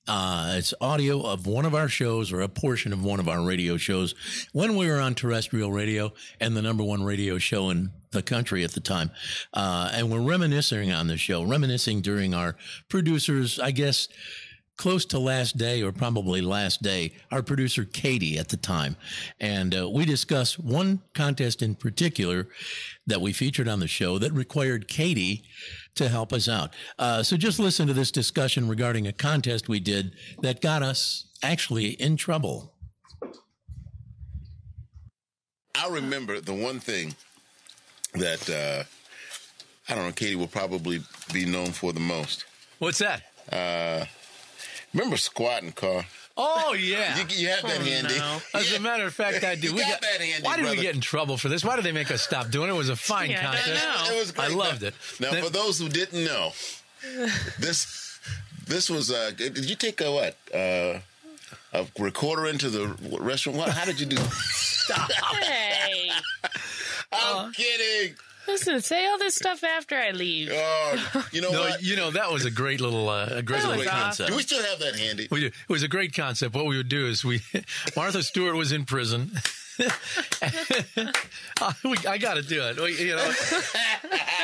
Uh, 0.08 0.54
it's 0.58 0.74
audio 0.80 1.22
of 1.22 1.46
one 1.46 1.66
of 1.66 1.76
our 1.76 1.90
shows 1.90 2.32
or 2.32 2.40
a 2.40 2.48
portion 2.48 2.94
of 2.94 3.04
one 3.04 3.20
of 3.20 3.28
our 3.28 3.44
radio 3.46 3.76
shows 3.76 4.16
when 4.54 4.78
we 4.78 4.88
were 4.88 5.02
on 5.02 5.14
terrestrial 5.14 5.74
radio 5.74 6.14
and 6.40 6.56
the 6.56 6.62
number 6.62 6.86
one 6.86 7.04
radio 7.04 7.38
show 7.38 7.70
in 7.70 7.92
the 8.12 8.24
country 8.24 8.64
at 8.64 8.72
the 8.72 8.80
time. 8.80 9.12
Uh, 9.54 9.92
and 9.94 10.10
we're 10.10 10.22
reminiscing 10.22 10.90
on 10.90 11.08
the 11.08 11.18
show, 11.18 11.44
reminiscing 11.44 12.00
during 12.00 12.34
our 12.34 12.56
producers, 12.88 13.60
I 13.60 13.72
guess, 13.72 14.08
close 14.78 15.06
to 15.06 15.20
last 15.20 15.58
day 15.58 15.82
or 15.84 15.92
probably 15.92 16.42
last 16.42 16.82
day, 16.82 17.14
our 17.32 17.44
producer 17.44 17.86
Katie 17.86 18.38
at 18.38 18.50
the 18.50 18.58
time. 18.58 18.96
And 19.40 19.76
uh, 19.76 19.90
we 19.90 20.06
discussed 20.06 20.60
one 20.60 21.02
contest 21.14 21.62
in 21.62 21.76
particular 21.76 22.48
that 23.08 23.22
we 23.22 23.34
featured 23.34 23.68
on 23.68 23.80
the 23.80 23.88
show 23.88 24.18
that 24.18 24.32
required 24.34 24.88
Katie 24.88 25.44
to 25.96 26.10
help 26.10 26.34
us 26.34 26.50
out. 26.50 26.74
Uh, 26.98 27.22
so 27.22 27.38
just 27.38 27.60
listen 27.60 27.88
to 27.88 27.94
this 27.94 28.12
discussion 28.12 28.68
regarding 28.68 29.08
a 29.08 29.14
contest 29.14 29.70
we 29.70 29.80
did 29.80 30.14
that 30.42 30.62
got 30.62 30.82
us 30.82 31.26
actually 31.44 31.90
in 31.92 32.18
trouble. 32.18 32.74
I 35.76 35.90
remember 35.90 36.40
the 36.40 36.54
one 36.54 36.80
thing 36.80 37.16
that 38.14 38.50
uh, 38.50 38.84
I 39.90 39.96
don't 39.96 40.06
know, 40.06 40.12
Katie 40.14 40.36
will 40.36 40.48
probably 40.48 41.02
be 41.34 41.46
known 41.46 41.72
for 41.72 41.94
the 41.94 42.00
most. 42.00 42.46
What's 42.80 43.00
that? 43.00 43.24
Uh, 44.94 44.98
remember 44.98 45.18
squatting, 45.18 45.72
car? 45.72 46.06
Oh 46.36 46.74
yeah, 46.74 47.16
You, 47.18 47.26
you 47.30 47.48
have 47.50 47.62
that 47.62 47.80
Oh, 47.80 47.84
handy. 47.84 48.18
no. 48.18 48.40
As 48.56 48.74
a 48.74 48.80
matter 48.80 49.06
of 49.06 49.14
fact, 49.14 49.44
I 49.44 49.54
do. 49.62 49.68
You 49.68 49.76
we 49.76 49.82
got 49.82 50.02
that 50.02 50.20
handy, 50.22 50.44
Why 50.46 50.56
did 50.56 50.64
brother. 50.64 50.78
we 50.78 50.82
get 50.84 50.96
in 50.96 51.02
trouble 51.02 51.38
for 51.38 51.48
this? 51.50 51.64
Why 51.64 51.76
did 51.76 51.86
they 51.86 51.92
make 51.92 52.10
us 52.10 52.22
stop 52.24 52.50
doing 52.50 52.70
it? 52.70 52.74
It 52.74 52.78
was 52.78 52.90
a 52.90 52.96
fine 52.96 53.30
Yeah, 53.30 53.40
I 53.52 53.56
don't 53.56 53.64
contest. 53.64 54.12
It 54.12 54.20
was 54.20 54.34
I 54.40 54.48
loved 54.48 54.84
it. 54.84 54.94
Now, 55.20 55.32
Then- 55.32 55.44
for 55.44 55.50
those 55.52 55.78
who 55.80 55.90
didn't 55.90 56.24
know, 56.26 56.52
this 57.60 58.20
this 58.66 58.90
was 58.90 59.12
uh, 59.12 59.32
did 59.36 59.70
you 59.70 59.76
take 59.76 60.02
a 60.02 60.12
what 60.12 60.38
uh, 60.54 61.00
a 61.74 61.86
recorder 62.00 62.48
into 62.48 62.70
the 62.70 62.88
restaurant? 63.20 63.58
What? 63.60 63.70
How 63.70 63.86
did 63.86 64.00
you 64.00 64.06
do? 64.08 64.18
Stop. 64.18 65.10
Hey. 65.42 66.10
I'm 67.12 67.52
kidding. 67.54 68.16
Listen, 68.48 68.82
say 68.82 69.06
all 69.08 69.18
this 69.18 69.36
stuff 69.36 69.64
after 69.64 69.96
I 69.96 70.12
leave. 70.12 70.52
Oh, 70.54 71.28
you 71.32 71.42
know 71.42 71.52
no, 71.52 71.60
what? 71.62 71.82
you 71.82 71.96
know 71.96 72.12
that 72.12 72.32
was 72.32 72.46
a 72.46 72.52
great 72.52 72.82
little, 72.82 73.10
uh, 73.10 73.28
a 73.32 73.42
great 73.42 73.62
That 73.62 73.70
little 73.70 73.84
was 73.84 73.88
concept. 73.88 74.30
Do 74.30 74.36
we 74.36 74.42
still 74.42 74.64
have 74.64 74.80
that 74.80 74.96
handy? 74.96 75.28
We 75.32 75.40
do. 75.42 75.46
It 75.48 75.54
was 75.70 75.84
a 75.84 75.88
great 75.88 76.14
concept. 76.14 76.54
What 76.54 76.66
we 76.66 76.78
would 76.78 76.90
do 76.90 77.08
is 77.08 77.24
we, 77.24 77.42
Martha 77.96 78.22
Stewart 78.24 78.56
was 78.56 78.72
in 78.72 78.86
prison. 78.86 79.32
I 82.08 82.18
got 82.20 82.36
to 82.36 82.42
do 82.42 82.64
it. 82.64 82.80
We- 82.80 82.94
You 83.04 83.16
know, 83.16 83.26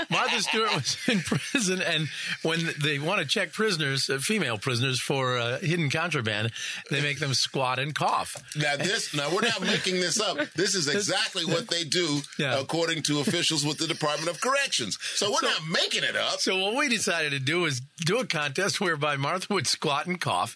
Martha 0.09 0.41
Stewart 0.41 0.73
was 0.75 0.97
in 1.07 1.19
prison, 1.19 1.81
and 1.81 2.07
when 2.43 2.59
they 2.81 2.99
want 2.99 3.21
to 3.21 3.27
check 3.27 3.53
prisoners, 3.53 4.09
uh, 4.09 4.17
female 4.19 4.57
prisoners, 4.57 4.99
for 4.99 5.37
uh, 5.37 5.59
hidden 5.59 5.89
contraband, 5.89 6.51
they 6.89 7.01
make 7.01 7.19
them 7.19 7.33
squat 7.33 7.79
and 7.79 7.93
cough. 7.95 8.35
Now 8.55 8.75
this, 8.77 9.13
now 9.13 9.29
we're 9.33 9.41
not 9.41 9.61
making 9.61 9.95
this 9.99 10.19
up. 10.19 10.37
This 10.55 10.75
is 10.75 10.87
exactly 10.87 11.45
what 11.45 11.67
they 11.69 11.83
do, 11.83 12.21
according 12.39 13.03
to 13.03 13.19
officials 13.19 13.65
with 13.65 13.77
the 13.77 13.87
Department 13.87 14.29
of 14.29 14.41
Corrections. 14.41 14.97
So 15.15 15.29
we're 15.31 15.47
not 15.47 15.61
making 15.69 16.03
it 16.03 16.15
up. 16.15 16.39
So 16.39 16.57
what 16.57 16.75
we 16.75 16.89
decided 16.89 17.31
to 17.31 17.39
do 17.39 17.65
is 17.65 17.81
do 18.05 18.19
a 18.19 18.25
contest 18.25 18.81
whereby 18.81 19.15
Martha 19.17 19.53
would 19.53 19.67
squat 19.67 20.07
and 20.07 20.19
cough, 20.19 20.55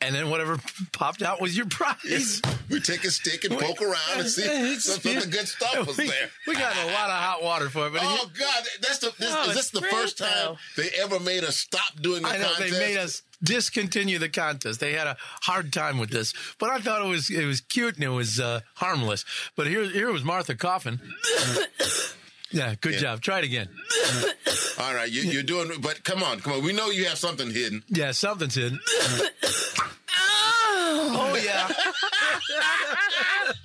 and 0.00 0.14
then 0.14 0.30
whatever 0.30 0.58
popped 0.92 1.22
out 1.22 1.40
was 1.40 1.56
your 1.56 1.66
prize. 1.66 2.40
We 2.70 2.80
take 2.80 3.04
a 3.04 3.10
stick 3.10 3.44
and 3.44 3.58
poke 3.58 3.82
around 3.82 4.20
see 4.28 4.76
some 4.78 5.16
of 5.16 5.22
the 5.24 5.28
good 5.30 5.48
stuff 5.48 5.86
was 5.86 5.96
we, 5.98 6.06
there. 6.08 6.30
We 6.46 6.54
got 6.54 6.76
a 6.76 6.86
lot 6.86 7.10
of 7.10 7.16
hot 7.16 7.42
water 7.42 7.68
for 7.70 7.86
it. 7.86 7.92
But 7.92 8.02
Oh 8.04 8.30
God, 8.38 8.64
that's 8.80 8.98
the 8.98 9.12
this, 9.18 9.30
Oh, 9.32 9.48
is 9.50 9.54
this 9.56 9.70
the 9.70 9.82
first 9.82 10.18
time 10.18 10.56
they 10.76 10.88
ever 11.00 11.18
made 11.20 11.44
us 11.44 11.56
stop 11.56 12.00
doing 12.00 12.22
the 12.22 12.28
I 12.28 12.38
know 12.38 12.48
contest? 12.48 12.72
they 12.72 12.78
made 12.78 12.96
us 12.98 13.22
discontinue 13.42 14.18
the 14.18 14.28
contest. 14.28 14.80
They 14.80 14.92
had 14.92 15.06
a 15.06 15.16
hard 15.42 15.72
time 15.72 15.98
with 15.98 16.10
this, 16.10 16.32
but 16.58 16.70
I 16.70 16.78
thought 16.80 17.02
it 17.04 17.08
was 17.08 17.30
it 17.30 17.44
was 17.46 17.60
cute 17.60 17.94
and 17.96 18.04
it 18.04 18.08
was 18.08 18.40
uh, 18.40 18.60
harmless. 18.74 19.24
But 19.56 19.66
here 19.66 19.84
here 19.84 20.10
was 20.12 20.24
Martha 20.24 20.54
coughing. 20.54 21.00
yeah, 22.50 22.74
good 22.80 22.94
Yeah. 22.94 22.98
job. 23.00 23.20
Try 23.22 23.38
it 23.40 23.44
again. 23.44 23.68
All 24.78 24.92
right, 24.94 25.10
you, 25.10 25.22
you're 25.22 25.42
doing, 25.44 25.70
but 25.80 26.02
come 26.04 26.22
on, 26.22 26.40
come 26.40 26.54
on. 26.54 26.64
We 26.64 26.72
know 26.72 26.90
you 26.90 27.04
have 27.06 27.18
something 27.18 27.50
hidden. 27.50 27.82
Yeah, 27.88 28.10
something's 28.12 28.54
hidden. 28.56 28.80
oh 30.16 31.40
yeah. 31.44 31.68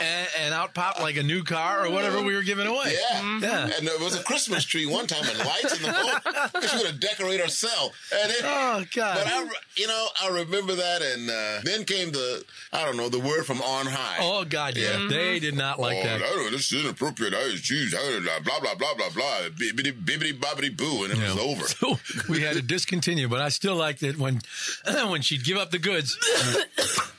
and, 0.00 0.28
and 0.40 0.54
out 0.54 0.74
popped 0.74 1.00
like 1.00 1.16
a 1.16 1.22
new 1.22 1.42
car 1.42 1.86
or 1.86 1.90
whatever 1.90 2.22
we 2.22 2.34
were 2.34 2.42
giving 2.42 2.66
away. 2.66 2.94
Yeah. 2.94 3.38
Yeah. 3.40 3.70
And 3.76 3.86
there 3.86 3.98
was 3.98 4.18
a 4.18 4.22
Christmas 4.22 4.64
tree 4.64 4.86
one 4.86 5.06
time 5.06 5.24
and 5.28 5.38
lights 5.38 5.76
in 5.76 5.82
the 5.82 5.92
home. 5.92 6.20
Because 6.52 6.70
she 6.70 6.86
would 6.86 7.00
decorate 7.00 7.40
her 7.40 7.48
cell. 7.48 7.92
And 8.12 8.30
it, 8.30 8.42
Oh, 8.44 8.84
God. 8.94 9.18
But 9.18 9.26
I, 9.26 9.48
you 9.76 9.86
know, 9.86 10.06
I 10.22 10.28
remember 10.28 10.74
that. 10.74 11.02
And 11.02 11.30
uh, 11.30 11.60
then 11.64 11.84
came 11.84 12.12
the, 12.12 12.44
I 12.72 12.84
don't 12.84 12.96
know, 12.96 13.08
the 13.08 13.20
word 13.20 13.44
from 13.44 13.60
on 13.62 13.86
high. 13.86 14.18
Oh 14.20 14.44
God, 14.44 14.76
yeah. 14.76 15.06
They 15.08 15.38
did 15.40 15.54
not 15.54 15.78
like 15.78 15.98
oh, 15.98 16.02
that. 16.02 16.20
no, 16.20 16.50
this 16.50 16.72
is 16.72 16.84
inappropriate. 16.84 17.34
I 17.34 17.56
choose 17.56 17.92
blah 17.92 18.60
blah 18.60 18.74
blah 18.74 18.94
blah 18.94 19.10
blah. 19.10 19.48
Bibbity 19.50 19.92
bibbity 19.92 20.32
bobbity 20.32 20.76
boo, 20.76 21.04
and 21.04 21.12
it 21.12 21.18
was 21.18 21.38
over. 21.38 21.66
So 21.66 21.98
we 22.28 22.42
had 22.42 22.56
to 22.56 22.62
discontinue, 22.62 23.28
but 23.28 23.40
I 23.40 23.48
still 23.48 23.76
liked 23.76 24.02
it 24.02 24.18
when 24.18 24.40
when 25.08 25.22
she'd 25.22 25.44
give 25.44 25.56
up 25.56 25.70
the 25.70 25.78
goods. 25.78 26.16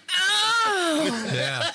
yeah. 1.33 1.71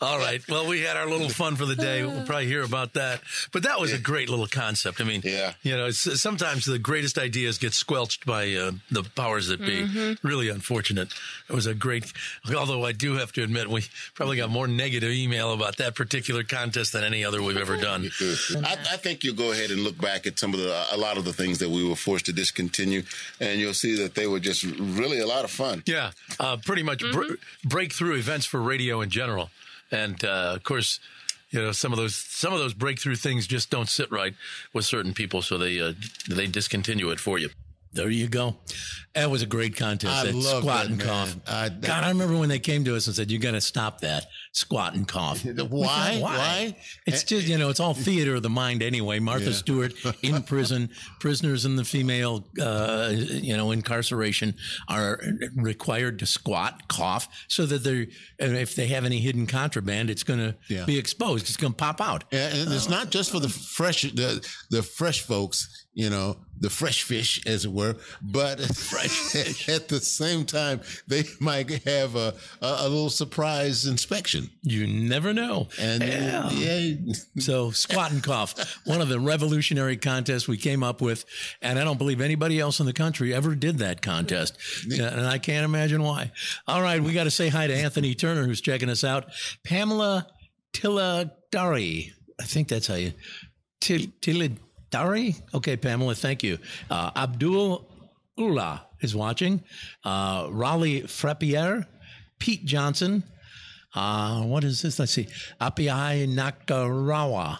All 0.00 0.18
right. 0.18 0.46
Well, 0.48 0.66
we 0.68 0.82
had 0.82 0.96
our 0.96 1.06
little 1.06 1.28
fun 1.30 1.56
for 1.56 1.64
the 1.64 1.74
day. 1.74 2.04
We'll 2.04 2.22
probably 2.26 2.46
hear 2.46 2.62
about 2.62 2.92
that. 2.94 3.20
But 3.52 3.62
that 3.62 3.80
was 3.80 3.92
a 3.92 3.98
great 3.98 4.28
little 4.28 4.46
concept. 4.46 5.00
I 5.00 5.04
mean, 5.04 5.22
yeah. 5.24 5.54
you 5.62 5.76
know, 5.76 5.86
it's, 5.86 6.20
sometimes 6.20 6.66
the 6.66 6.78
greatest 6.78 7.16
ideas 7.18 7.56
get 7.58 7.72
squelched 7.72 8.26
by 8.26 8.52
uh, 8.54 8.72
the 8.90 9.04
powers 9.04 9.48
that 9.48 9.60
be. 9.60 9.82
Mhm. 9.84 10.18
Really 10.22 10.48
unfortunate. 10.48 11.08
It 11.48 11.54
was 11.54 11.66
a 11.66 11.74
great, 11.74 12.12
although 12.54 12.84
I 12.84 12.92
do 12.92 13.14
have 13.14 13.32
to 13.32 13.42
admit, 13.42 13.68
we 13.68 13.84
probably 14.14 14.36
got 14.36 14.50
more 14.50 14.66
negative 14.66 15.10
email 15.12 15.52
about 15.52 15.76
that 15.78 15.94
particular 15.94 16.42
contest 16.42 16.92
than 16.92 17.04
any 17.04 17.24
other 17.24 17.42
we've 17.42 17.56
ever 17.56 17.76
done. 17.76 18.10
I, 18.20 18.76
I 18.92 18.96
think 18.96 19.24
you'll 19.24 19.34
go 19.34 19.52
ahead 19.52 19.70
and 19.70 19.80
look 19.80 19.98
back 20.00 20.26
at 20.26 20.38
some 20.38 20.52
of 20.52 20.60
the 20.60 20.86
a 20.92 20.96
lot 20.96 21.16
of 21.16 21.24
the 21.24 21.32
things 21.32 21.58
that 21.58 21.70
we 21.70 21.88
were 21.88 21.96
forced 21.96 22.26
to 22.26 22.32
discontinue, 22.32 23.02
and 23.40 23.58
you'll 23.60 23.74
see 23.74 23.96
that 24.02 24.14
they 24.14 24.26
were 24.26 24.40
just 24.40 24.64
really 24.64 25.20
a 25.20 25.26
lot 25.26 25.44
of 25.44 25.50
fun. 25.50 25.82
Yeah, 25.86 26.10
uh, 26.38 26.56
pretty 26.64 26.82
much 26.82 27.00
br- 27.12 27.34
breakthrough 27.64 28.16
events 28.16 28.46
for 28.46 28.60
radio 28.60 29.00
in 29.00 29.10
general, 29.10 29.50
and 29.90 30.22
uh, 30.24 30.52
of 30.56 30.62
course, 30.64 31.00
you 31.50 31.60
know 31.60 31.72
some 31.72 31.92
of 31.92 31.98
those 31.98 32.14
some 32.14 32.52
of 32.52 32.58
those 32.58 32.74
breakthrough 32.74 33.16
things 33.16 33.46
just 33.46 33.70
don't 33.70 33.88
sit 33.88 34.10
right 34.10 34.34
with 34.72 34.84
certain 34.84 35.14
people, 35.14 35.42
so 35.42 35.58
they 35.58 35.80
uh, 35.80 35.92
they 36.28 36.46
discontinue 36.46 37.10
it 37.10 37.20
for 37.20 37.38
you. 37.38 37.50
There 37.92 38.10
you 38.10 38.28
go. 38.28 38.56
That 39.14 39.30
was 39.30 39.40
a 39.42 39.46
great 39.46 39.74
contest. 39.74 40.12
I 40.14 40.26
that 40.26 40.34
love 40.34 40.62
squat 40.62 40.76
that, 40.82 40.86
and 40.88 40.98
man. 40.98 41.06
cough. 41.06 41.36
I- 41.46 41.68
God, 41.70 42.04
I 42.04 42.08
remember 42.10 42.36
when 42.38 42.50
they 42.50 42.58
came 42.58 42.84
to 42.84 42.94
us 42.94 43.06
and 43.06 43.16
said, 43.16 43.30
"You 43.30 43.38
got 43.38 43.52
to 43.52 43.60
stop 43.60 44.00
that 44.02 44.26
squat 44.56 44.94
and 44.94 45.06
cough." 45.06 45.44
Why? 45.44 46.18
Why? 46.20 46.76
It's 47.06 47.22
just 47.24 47.46
you 47.46 47.58
know, 47.58 47.68
it's 47.68 47.80
all 47.80 47.94
theater 48.08 48.34
of 48.36 48.42
the 48.42 48.50
mind 48.50 48.82
anyway. 48.82 49.18
Martha 49.18 49.46
Yeah. 49.46 49.52
Stewart 49.52 49.94
in 50.22 50.42
prison, 50.52 50.90
prisoners 51.20 51.64
in 51.64 51.76
the 51.76 51.84
female, 51.84 52.46
uh, 52.60 53.12
you 53.14 53.56
know, 53.56 53.70
incarceration 53.70 54.54
are 54.88 55.20
required 55.54 56.18
to 56.20 56.26
squat, 56.26 56.88
cough, 56.88 57.28
so 57.48 57.66
that 57.66 57.84
they're 57.84 58.06
if 58.38 58.74
they 58.74 58.86
have 58.88 59.04
any 59.04 59.20
hidden 59.20 59.46
contraband, 59.46 60.10
it's 60.10 60.22
going 60.22 60.40
to 60.40 60.56
Yeah. 60.68 60.84
be 60.84 60.98
exposed. 60.98 61.46
It's 61.48 61.56
going 61.56 61.72
to 61.72 61.76
pop 61.76 62.00
out. 62.00 62.24
And 62.32 62.72
it's 62.72 62.88
not 62.88 63.10
just 63.10 63.30
for 63.30 63.40
the 63.40 63.48
fresh 63.48 64.02
the 64.02 64.46
the 64.70 64.82
fresh 64.82 65.20
folks, 65.22 65.86
you 65.94 66.10
know, 66.10 66.36
the 66.58 66.70
fresh 66.70 67.02
fish, 67.02 67.44
as 67.46 67.64
it 67.64 67.72
were, 67.72 67.96
but 68.22 68.60
fresh 68.60 69.68
at 69.68 69.88
the 69.88 70.00
same 70.00 70.44
time 70.44 70.80
they 71.06 71.24
might 71.40 71.70
have 71.84 72.16
a 72.16 72.34
a, 72.62 72.66
a 72.80 72.88
little 72.88 73.10
surprise 73.10 73.86
inspection. 73.86 74.45
You 74.62 74.86
never 74.86 75.32
know. 75.32 75.68
And 75.78 76.02
Yeah. 76.02 76.50
yeah, 76.50 77.12
So 77.38 77.70
squat 77.70 78.10
and 78.12 78.22
cough, 78.22 78.78
one 78.84 79.00
of 79.00 79.08
the 79.08 79.20
revolutionary 79.20 79.96
contests 79.96 80.46
we 80.48 80.56
came 80.56 80.82
up 80.82 81.00
with, 81.00 81.24
and 81.62 81.78
I 81.78 81.84
don't 81.84 81.98
believe 81.98 82.20
anybody 82.20 82.58
else 82.60 82.80
in 82.80 82.86
the 82.86 82.92
country 82.92 83.32
ever 83.34 83.54
did 83.54 83.78
that 83.78 84.02
contest, 84.02 84.56
and 84.90 85.26
I 85.26 85.38
can't 85.38 85.64
imagine 85.64 86.02
why. 86.02 86.32
All 86.66 86.82
right, 86.82 87.02
we 87.02 87.12
got 87.12 87.24
to 87.24 87.30
say 87.30 87.48
hi 87.48 87.66
to 87.66 87.74
Anthony 87.74 88.14
Turner 88.14 88.44
who's 88.44 88.60
checking 88.60 88.88
us 88.88 89.04
out. 89.04 89.26
Pamela 89.64 90.26
Tiladari, 90.72 92.12
I 92.40 92.44
think 92.44 92.68
that's 92.68 92.86
how 92.86 92.94
you 92.94 93.12
Til- 93.80 94.08
Tiladari. 94.20 95.40
Okay, 95.54 95.76
Pamela, 95.76 96.14
thank 96.14 96.42
you. 96.42 96.58
Uh, 96.90 97.10
Abdul 97.16 97.88
Ullah 98.38 98.86
is 99.00 99.14
watching. 99.14 99.62
Uh, 100.04 100.48
Raleigh 100.50 101.02
Frappier, 101.02 101.86
Pete 102.38 102.64
Johnson. 102.64 103.22
Uh, 103.96 104.42
what 104.42 104.62
is 104.62 104.82
this? 104.82 104.98
Let's 104.98 105.12
see. 105.12 105.26
Apiai 105.60 106.28
Nakarawa. 106.28 107.58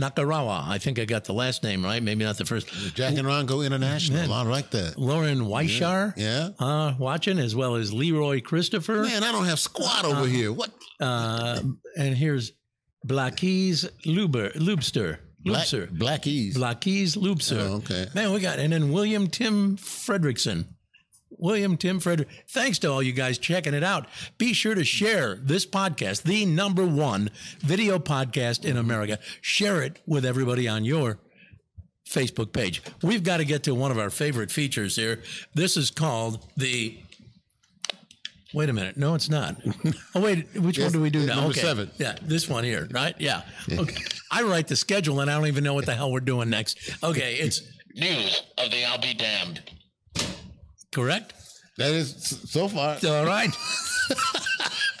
Nakarawa. 0.00 0.66
I 0.68 0.78
think 0.78 0.98
I 0.98 1.04
got 1.04 1.24
the 1.24 1.32
last 1.32 1.62
name 1.62 1.84
right. 1.84 2.02
Maybe 2.02 2.24
not 2.24 2.36
the 2.38 2.44
first. 2.44 2.68
Jack 2.94 3.16
and 3.16 3.26
Ron 3.26 3.46
go 3.46 3.62
international. 3.62 4.32
I 4.32 4.42
like 4.42 4.70
that. 4.72 4.98
Lauren 4.98 5.38
Weishar. 5.40 6.12
Yeah. 6.16 6.50
Uh, 6.58 6.94
watching 6.98 7.38
as 7.38 7.54
well 7.56 7.76
as 7.76 7.92
Leroy 7.94 8.40
Christopher. 8.40 9.02
Man, 9.02 9.22
I 9.22 9.32
don't 9.32 9.46
have 9.46 9.58
squat 9.60 10.04
over 10.04 10.26
here. 10.26 10.52
What? 10.52 10.70
Uh, 11.00 11.60
and 11.96 12.14
here's 12.16 12.52
Blackies 13.06 13.88
Luber, 14.04 14.52
Lubster. 14.56 15.18
Black- 15.40 15.66
Blackies. 15.68 16.54
Blackies 16.56 17.16
Lubser. 17.16 17.60
Oh, 17.60 17.74
okay. 17.76 18.06
Man, 18.14 18.32
we 18.32 18.40
got, 18.40 18.58
and 18.58 18.72
then 18.72 18.90
William 18.92 19.28
Tim 19.28 19.76
Fredrickson. 19.76 20.64
William 21.38 21.76
Tim 21.76 22.00
Frederick. 22.00 22.28
Thanks 22.48 22.78
to 22.80 22.90
all 22.90 23.02
you 23.02 23.12
guys 23.12 23.38
checking 23.38 23.74
it 23.74 23.84
out. 23.84 24.06
Be 24.38 24.52
sure 24.52 24.74
to 24.74 24.84
share 24.84 25.36
this 25.36 25.66
podcast, 25.66 26.22
the 26.22 26.46
number 26.46 26.86
one 26.86 27.30
video 27.60 27.98
podcast 27.98 28.64
in 28.64 28.76
America. 28.76 29.18
Share 29.40 29.82
it 29.82 30.00
with 30.06 30.24
everybody 30.24 30.68
on 30.68 30.84
your 30.84 31.18
Facebook 32.08 32.52
page. 32.52 32.82
We've 33.02 33.22
got 33.22 33.38
to 33.38 33.44
get 33.44 33.64
to 33.64 33.74
one 33.74 33.90
of 33.90 33.98
our 33.98 34.10
favorite 34.10 34.50
features 34.50 34.96
here. 34.96 35.22
This 35.54 35.76
is 35.76 35.90
called 35.90 36.44
the. 36.56 36.98
Wait 38.54 38.70
a 38.70 38.72
minute. 38.72 38.96
No, 38.96 39.14
it's 39.14 39.28
not. 39.28 39.56
Oh, 40.14 40.20
wait. 40.20 40.46
Which 40.54 40.78
one 40.78 40.92
do 40.92 41.00
we 41.00 41.10
do 41.10 41.26
now? 41.26 41.34
number 41.34 41.50
okay. 41.50 41.60
seven. 41.60 41.90
Yeah, 41.98 42.16
this 42.22 42.48
one 42.48 42.64
here, 42.64 42.88
right? 42.90 43.14
Yeah. 43.18 43.42
Okay. 43.70 44.02
I 44.30 44.42
write 44.44 44.68
the 44.68 44.76
schedule 44.76 45.20
and 45.20 45.30
I 45.30 45.34
don't 45.34 45.48
even 45.48 45.62
know 45.62 45.74
what 45.74 45.84
the 45.84 45.94
hell 45.94 46.10
we're 46.10 46.20
doing 46.20 46.48
next. 46.48 46.78
Okay, 47.02 47.34
it's 47.34 47.60
News 47.96 48.42
of 48.58 48.70
the 48.70 48.84
I'll 48.84 48.98
be 48.98 49.14
damned. 49.14 49.62
Correct. 50.96 51.34
That 51.76 51.92
is 51.92 52.40
so 52.50 52.68
far. 52.68 52.96
All 53.06 53.26
right. 53.26 53.54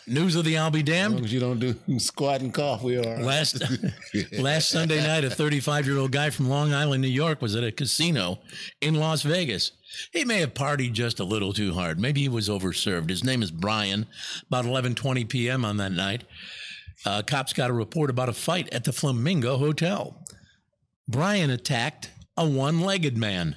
News 0.06 0.36
of 0.36 0.44
the 0.44 0.58
I'll 0.58 0.70
be 0.70 0.82
damned. 0.82 1.14
As 1.14 1.20
long 1.20 1.24
as 1.24 1.32
you 1.32 1.40
don't 1.40 1.58
do 1.58 1.74
squat 1.98 2.42
and 2.42 2.52
cough, 2.54 2.82
we 2.82 2.96
are. 2.98 3.18
Last 3.22 3.62
last 4.38 4.68
Sunday 4.68 5.02
night, 5.02 5.24
a 5.24 5.30
35 5.30 5.86
year 5.86 5.96
old 5.96 6.12
guy 6.12 6.30
from 6.30 6.48
Long 6.48 6.72
Island, 6.72 7.02
New 7.02 7.08
York, 7.08 7.40
was 7.42 7.56
at 7.56 7.64
a 7.64 7.72
casino 7.72 8.38
in 8.80 8.94
Las 8.94 9.22
Vegas. 9.22 9.72
He 10.12 10.24
may 10.24 10.40
have 10.40 10.52
partied 10.54 10.92
just 10.92 11.18
a 11.18 11.24
little 11.24 11.54
too 11.54 11.72
hard. 11.72 11.98
Maybe 11.98 12.20
he 12.20 12.28
was 12.28 12.48
overserved. 12.48 13.08
His 13.08 13.24
name 13.24 13.42
is 13.42 13.50
Brian. 13.50 14.06
About 14.46 14.66
11:20 14.66 15.28
p.m. 15.28 15.64
on 15.64 15.78
that 15.78 15.92
night, 15.92 16.24
uh, 17.06 17.22
cops 17.22 17.54
got 17.54 17.70
a 17.70 17.74
report 17.74 18.10
about 18.10 18.28
a 18.28 18.34
fight 18.34 18.72
at 18.72 18.84
the 18.84 18.92
Flamingo 18.92 19.56
Hotel. 19.56 20.22
Brian 21.08 21.50
attacked 21.50 22.10
a 22.36 22.46
one-legged 22.46 23.16
man. 23.16 23.56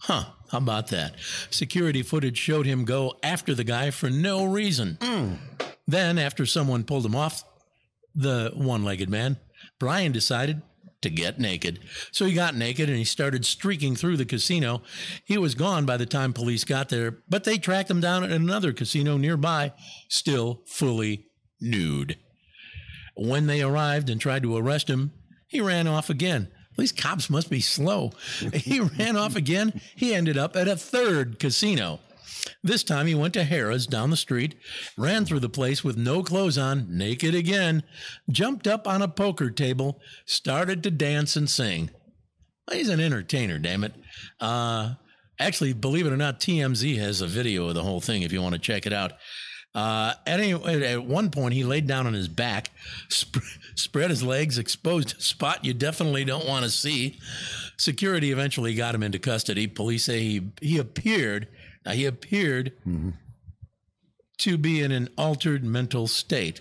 Huh, 0.00 0.24
how 0.50 0.58
about 0.58 0.88
that? 0.88 1.14
Security 1.50 2.02
footage 2.02 2.36
showed 2.38 2.66
him 2.66 2.84
go 2.84 3.14
after 3.22 3.54
the 3.54 3.64
guy 3.64 3.90
for 3.90 4.10
no 4.10 4.44
reason. 4.44 4.98
Then, 5.86 6.18
after 6.18 6.46
someone 6.46 6.84
pulled 6.84 7.06
him 7.06 7.16
off 7.16 7.44
the 8.14 8.52
one 8.54 8.84
legged 8.84 9.08
man, 9.10 9.38
Brian 9.78 10.12
decided 10.12 10.62
to 11.02 11.10
get 11.10 11.38
naked. 11.38 11.80
So 12.12 12.26
he 12.26 12.34
got 12.34 12.54
naked 12.54 12.88
and 12.88 12.98
he 12.98 13.04
started 13.04 13.44
streaking 13.44 13.96
through 13.96 14.16
the 14.16 14.24
casino. 14.24 14.82
He 15.24 15.38
was 15.38 15.54
gone 15.54 15.86
by 15.86 15.96
the 15.96 16.06
time 16.06 16.32
police 16.32 16.64
got 16.64 16.90
there, 16.90 17.18
but 17.28 17.44
they 17.44 17.56
tracked 17.58 17.90
him 17.90 18.00
down 18.00 18.22
at 18.22 18.30
another 18.30 18.72
casino 18.72 19.16
nearby, 19.16 19.72
still 20.08 20.62
fully 20.66 21.26
nude. 21.60 22.18
When 23.16 23.46
they 23.46 23.62
arrived 23.62 24.10
and 24.10 24.20
tried 24.20 24.42
to 24.42 24.56
arrest 24.56 24.88
him, 24.88 25.12
he 25.46 25.60
ran 25.60 25.86
off 25.86 26.10
again. 26.10 26.48
These 26.76 26.92
cops 26.92 27.28
must 27.28 27.50
be 27.50 27.60
slow. 27.60 28.12
He 28.54 28.80
ran 28.80 29.16
off 29.16 29.36
again. 29.36 29.80
He 29.96 30.14
ended 30.14 30.38
up 30.38 30.56
at 30.56 30.68
a 30.68 30.76
third 30.76 31.38
casino. 31.38 32.00
This 32.62 32.82
time 32.82 33.06
he 33.06 33.14
went 33.14 33.34
to 33.34 33.44
Harrah's 33.44 33.86
down 33.86 34.10
the 34.10 34.16
street, 34.16 34.54
ran 34.96 35.24
through 35.24 35.40
the 35.40 35.48
place 35.48 35.84
with 35.84 35.96
no 35.96 36.22
clothes 36.22 36.58
on, 36.58 36.86
naked 36.88 37.34
again, 37.34 37.82
jumped 38.30 38.66
up 38.66 38.86
on 38.86 39.02
a 39.02 39.08
poker 39.08 39.50
table, 39.50 40.00
started 40.24 40.82
to 40.82 40.90
dance 40.90 41.36
and 41.36 41.48
sing. 41.48 41.90
He's 42.70 42.88
an 42.88 43.00
entertainer, 43.00 43.58
damn 43.58 43.84
it. 43.84 43.94
Uh, 44.38 44.94
actually, 45.38 45.72
believe 45.72 46.06
it 46.06 46.12
or 46.12 46.16
not, 46.16 46.40
TMZ 46.40 46.98
has 46.98 47.20
a 47.20 47.26
video 47.26 47.68
of 47.68 47.74
the 47.74 47.82
whole 47.82 48.00
thing 48.00 48.22
if 48.22 48.32
you 48.32 48.40
want 48.40 48.54
to 48.54 48.60
check 48.60 48.86
it 48.86 48.92
out. 48.92 49.12
Uh, 49.74 50.14
at, 50.26 50.40
any, 50.40 50.52
at 50.52 51.04
one 51.04 51.30
point, 51.30 51.54
he 51.54 51.64
laid 51.64 51.86
down 51.86 52.06
on 52.06 52.12
his 52.12 52.28
back, 52.28 52.70
spread 53.74 54.10
his 54.10 54.22
legs, 54.22 54.58
exposed 54.58 55.16
a 55.18 55.22
spot 55.22 55.64
you 55.64 55.74
definitely 55.74 56.24
don't 56.24 56.46
want 56.46 56.64
to 56.64 56.70
see. 56.70 57.18
Security 57.76 58.30
eventually 58.32 58.74
got 58.74 58.94
him 58.94 59.02
into 59.02 59.18
custody. 59.18 59.66
Police 59.66 60.04
say 60.04 60.20
he, 60.20 60.50
he 60.60 60.78
appeared, 60.78 61.48
now 61.84 61.92
he 61.92 62.06
appeared 62.06 62.72
to 64.38 64.56
be 64.58 64.80
in 64.80 64.92
an 64.92 65.08
altered 65.18 65.64
mental 65.64 66.06
state. 66.06 66.60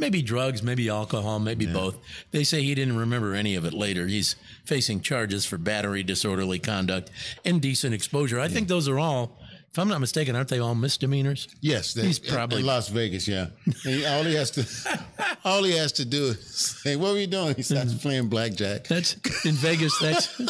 Maybe 0.00 0.22
drugs, 0.22 0.62
maybe 0.62 0.88
alcohol, 0.88 1.40
maybe 1.40 1.66
both. 1.66 1.96
They 2.30 2.44
say 2.44 2.62
he 2.62 2.74
didn't 2.74 2.96
remember 2.96 3.34
any 3.34 3.56
of 3.56 3.64
it 3.64 3.74
later. 3.74 4.06
He's 4.06 4.36
facing 4.64 5.00
charges 5.00 5.44
for 5.44 5.58
battery, 5.58 6.04
disorderly 6.04 6.60
conduct, 6.60 7.10
indecent 7.44 7.94
exposure. 7.94 8.38
I 8.38 8.46
think 8.48 8.68
those 8.68 8.86
are 8.88 8.98
all, 8.98 9.38
if 9.70 9.78
I'm 9.78 9.88
not 9.88 10.00
mistaken, 10.00 10.34
aren't 10.34 10.48
they 10.48 10.58
all 10.58 10.74
misdemeanors? 10.74 11.46
Yes, 11.60 11.92
they, 11.92 12.06
He's 12.06 12.18
probably 12.18 12.60
in 12.60 12.66
Las 12.66 12.88
Vegas. 12.88 13.28
Yeah, 13.28 13.48
all 14.08 14.24
he 14.24 14.34
has 14.34 14.50
to, 14.52 14.66
all 15.44 15.62
he 15.62 15.76
has 15.76 15.92
to 15.92 16.04
do 16.04 16.26
is 16.28 16.80
say, 16.82 16.96
"What 16.96 17.12
were 17.12 17.18
you 17.18 17.26
doing?" 17.26 17.54
He 17.54 17.62
starts 17.62 17.94
playing 17.94 18.28
blackjack. 18.28 18.88
That's 18.88 19.14
in 19.44 19.54
Vegas. 19.54 19.98
That's 19.98 20.40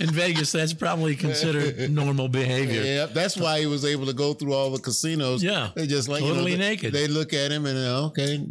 in 0.00 0.10
Vegas. 0.10 0.50
That's 0.52 0.72
probably 0.72 1.14
considered 1.14 1.90
normal 1.90 2.28
behavior. 2.28 2.82
Yeah, 2.82 3.06
that's 3.06 3.36
why 3.36 3.60
he 3.60 3.66
was 3.66 3.84
able 3.84 4.06
to 4.06 4.14
go 4.14 4.32
through 4.32 4.54
all 4.54 4.70
the 4.70 4.80
casinos. 4.80 5.42
Yeah, 5.42 5.70
they 5.74 5.86
just 5.86 6.08
like 6.08 6.22
you 6.22 6.28
know, 6.28 6.34
totally 6.34 6.56
naked. 6.56 6.92
They 6.94 7.06
look 7.06 7.32
at 7.34 7.52
him 7.52 7.66
and 7.66 7.78
uh, 7.78 8.06
okay, 8.06 8.46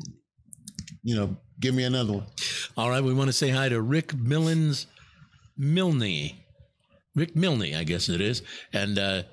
you 1.01 1.15
know, 1.15 1.35
give 1.59 1.73
me 1.73 1.83
another 1.83 2.13
one. 2.13 2.25
All 2.77 2.89
right, 2.89 3.03
we 3.03 3.13
want 3.13 3.29
to 3.29 3.33
say 3.33 3.49
hi 3.49 3.67
to 3.69 3.81
Rick 3.81 4.13
Millins 4.15 4.85
Milne. 5.57 6.31
Rick 7.15 7.35
Milne, 7.35 7.75
I 7.75 7.83
guess 7.83 8.09
it 8.09 8.21
is. 8.21 8.41
And 8.73 8.97
uh 8.97 9.23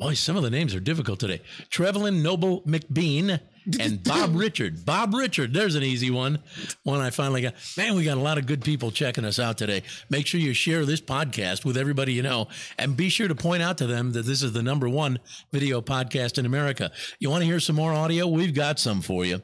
boy, 0.00 0.14
some 0.14 0.36
of 0.36 0.42
the 0.42 0.50
names 0.50 0.74
are 0.74 0.80
difficult 0.80 1.20
today. 1.20 1.42
Trevelyan 1.68 2.22
Noble 2.22 2.62
McBean 2.62 3.38
and 3.78 4.02
Bob 4.04 4.34
Richard. 4.34 4.86
Bob 4.86 5.12
Richard, 5.12 5.52
there's 5.52 5.74
an 5.74 5.82
easy 5.82 6.10
one. 6.10 6.38
One 6.84 7.00
I 7.00 7.10
finally 7.10 7.42
got. 7.42 7.54
Man, 7.76 7.94
we 7.94 8.02
got 8.02 8.16
a 8.16 8.20
lot 8.20 8.38
of 8.38 8.46
good 8.46 8.64
people 8.64 8.90
checking 8.90 9.26
us 9.26 9.38
out 9.38 9.58
today. 9.58 9.82
Make 10.08 10.26
sure 10.26 10.40
you 10.40 10.54
share 10.54 10.86
this 10.86 11.02
podcast 11.02 11.66
with 11.66 11.76
everybody 11.76 12.14
you 12.14 12.22
know 12.22 12.48
and 12.78 12.96
be 12.96 13.10
sure 13.10 13.28
to 13.28 13.34
point 13.34 13.62
out 13.62 13.76
to 13.78 13.86
them 13.86 14.12
that 14.12 14.24
this 14.24 14.42
is 14.42 14.54
the 14.54 14.62
number 14.62 14.88
one 14.88 15.18
video 15.52 15.82
podcast 15.82 16.38
in 16.38 16.46
America. 16.46 16.90
You 17.18 17.28
want 17.28 17.42
to 17.42 17.46
hear 17.46 17.60
some 17.60 17.76
more 17.76 17.92
audio? 17.92 18.26
We've 18.26 18.54
got 18.54 18.78
some 18.78 19.02
for 19.02 19.26
you. 19.26 19.42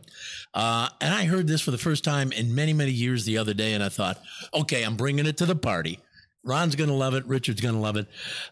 Uh, 0.55 0.89
and 1.03 1.13
I 1.13 1.27
heard 1.27 1.47
this 1.47 1.61
for 1.61 1.71
the 1.71 1.79
first 1.79 2.03
time 2.03 2.33
in 2.33 2.55
many, 2.55 2.73
many 2.73 2.93
years 2.93 3.27
the 3.27 3.37
other 3.37 3.53
day, 3.53 3.75
and 3.75 3.85
I 3.85 3.91
thought, 3.91 4.19
okay, 4.55 4.85
I'm 4.85 4.97
bringing 4.97 5.27
it 5.27 5.37
to 5.37 5.45
the 5.45 5.55
party. 5.55 6.01
Ron's 6.47 6.77
going 6.77 6.89
to 6.89 6.97
love 6.97 7.15
it. 7.15 7.27
Richard's 7.27 7.61
going 7.61 7.75
to 7.75 7.81
love 7.81 7.97
it. 7.97 8.07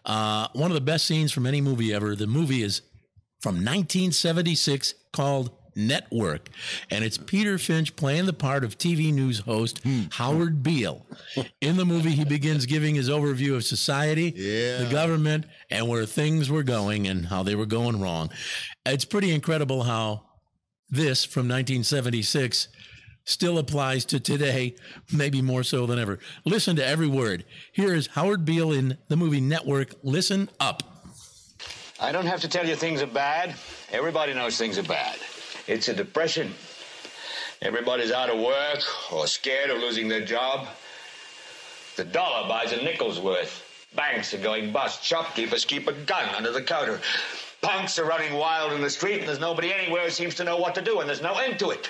Uh, 0.05 0.47
one 0.53 0.69
of 0.69 0.75
the 0.75 0.81
best 0.81 1.05
scenes 1.05 1.31
from 1.31 1.45
any 1.45 1.61
movie 1.61 1.93
ever. 1.93 2.15
The 2.15 2.27
movie 2.27 2.61
is 2.61 2.81
from 3.41 3.55
1976 3.55 4.93
called 5.13 5.51
Network. 5.75 6.49
And 6.89 7.03
it's 7.03 7.17
Peter 7.17 7.57
Finch 7.57 7.95
playing 7.95 8.25
the 8.25 8.33
part 8.33 8.63
of 8.63 8.77
TV 8.77 9.13
news 9.13 9.39
host 9.39 9.81
Howard 10.11 10.63
Beale. 10.63 11.05
In 11.61 11.77
the 11.77 11.85
movie, 11.85 12.11
he 12.11 12.25
begins 12.25 12.65
giving 12.65 12.95
his 12.95 13.09
overview 13.09 13.55
of 13.55 13.65
society, 13.65 14.31
the 14.31 14.87
government, 14.91 15.45
and 15.69 15.87
where 15.87 16.05
things 16.05 16.49
were 16.49 16.63
going 16.63 17.07
and 17.07 17.25
how 17.25 17.43
they 17.43 17.55
were 17.55 17.65
going 17.65 17.99
wrong. 18.01 18.29
It's 18.85 19.05
pretty 19.05 19.33
incredible 19.33 19.83
how 19.83 20.23
this 20.89 21.25
from 21.25 21.47
1976 21.47 22.67
still 23.25 23.57
applies 23.57 24.05
to 24.05 24.19
today, 24.19 24.75
maybe 25.11 25.41
more 25.41 25.63
so 25.63 25.85
than 25.85 25.99
ever. 25.99 26.19
Listen 26.45 26.75
to 26.77 26.85
every 26.85 27.07
word. 27.07 27.43
Here 27.71 27.93
is 27.93 28.07
Howard 28.07 28.45
Beale 28.45 28.71
in 28.71 28.97
the 29.09 29.17
movie 29.17 29.41
Network. 29.41 29.95
Listen 30.03 30.49
up. 30.59 30.83
I 31.99 32.11
don't 32.11 32.27
have 32.27 32.41
to 32.41 32.47
tell 32.47 32.67
you 32.67 32.75
things 32.75 33.01
are 33.01 33.07
bad. 33.07 33.55
Everybody 33.91 34.33
knows 34.33 34.57
things 34.57 34.77
are 34.77 34.83
bad. 34.83 35.17
It's 35.67 35.87
a 35.87 35.93
depression. 35.93 36.53
Everybody's 37.61 38.11
out 38.11 38.29
of 38.29 38.39
work 38.39 38.79
or 39.11 39.27
scared 39.27 39.69
of 39.69 39.79
losing 39.79 40.07
their 40.07 40.23
job. 40.23 40.67
The 41.95 42.03
dollar 42.03 42.47
buys 42.47 42.73
a 42.73 42.77
nickel's 42.83 43.19
worth. 43.19 43.63
Banks 43.95 44.33
are 44.33 44.39
going 44.39 44.73
bust. 44.73 45.03
Shopkeepers 45.03 45.63
keep 45.63 45.87
a 45.87 45.93
gun 45.93 46.27
under 46.35 46.51
the 46.51 46.61
counter. 46.61 46.99
Punks 47.61 47.97
are 47.97 48.05
running 48.05 48.33
wild 48.33 48.73
in 48.73 48.81
the 48.81 48.89
street, 48.89 49.19
and 49.19 49.27
there's 49.27 49.39
nobody 49.39 49.73
anywhere 49.73 50.03
who 50.03 50.09
seems 50.09 50.35
to 50.35 50.43
know 50.43 50.57
what 50.57 50.75
to 50.75 50.81
do, 50.81 50.99
and 50.99 51.09
there's 51.09 51.21
no 51.21 51.35
end 51.35 51.57
to 51.59 51.71
it. 51.71 51.89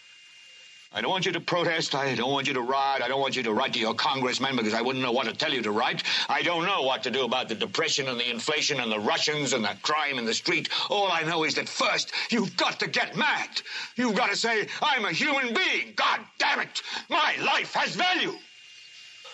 I 0.93 0.99
don't 0.99 1.09
want 1.09 1.25
you 1.25 1.31
to 1.31 1.39
protest. 1.39 1.95
I 1.95 2.15
don't 2.15 2.31
want 2.31 2.47
you 2.47 2.53
to 2.53 2.61
riot. 2.61 3.01
I 3.01 3.07
don't 3.07 3.21
want 3.21 3.37
you 3.37 3.43
to 3.43 3.53
write 3.53 3.73
to 3.73 3.79
your 3.79 3.93
congressman 3.93 4.57
because 4.57 4.73
I 4.73 4.81
wouldn't 4.81 5.03
know 5.03 5.13
what 5.13 5.25
to 5.25 5.33
tell 5.33 5.53
you 5.53 5.61
to 5.61 5.71
write. 5.71 6.03
I 6.27 6.41
don't 6.41 6.65
know 6.65 6.81
what 6.81 7.03
to 7.03 7.11
do 7.11 7.23
about 7.23 7.47
the 7.47 7.55
depression 7.55 8.09
and 8.09 8.19
the 8.19 8.29
inflation 8.29 8.81
and 8.81 8.91
the 8.91 8.99
Russians 8.99 9.53
and 9.53 9.63
the 9.63 9.75
crime 9.83 10.19
in 10.19 10.25
the 10.25 10.33
street. 10.33 10.67
All 10.89 11.09
I 11.09 11.23
know 11.23 11.45
is 11.45 11.55
that 11.55 11.69
first, 11.69 12.11
you've 12.29 12.57
got 12.57 12.79
to 12.81 12.89
get 12.89 13.15
mad. 13.15 13.61
You've 13.95 14.15
got 14.15 14.31
to 14.31 14.35
say, 14.35 14.67
I'm 14.81 15.05
a 15.05 15.13
human 15.13 15.53
being. 15.53 15.93
God 15.95 16.19
damn 16.37 16.59
it. 16.59 16.81
My 17.09 17.35
life 17.41 17.73
has 17.73 17.95
value. 17.95 18.33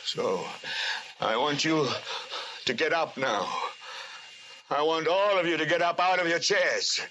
So, 0.04 0.46
I 1.20 1.38
want 1.38 1.66
you 1.66 1.88
to 2.66 2.74
get 2.74 2.94
up 2.94 3.18
now. 3.18 3.52
I 4.70 4.84
want 4.84 5.08
all 5.08 5.40
of 5.40 5.48
you 5.48 5.58
to 5.58 5.66
get 5.66 5.82
up 5.82 6.00
out 6.00 6.20
of 6.20 6.28
your 6.28 6.40
chairs. 6.40 7.02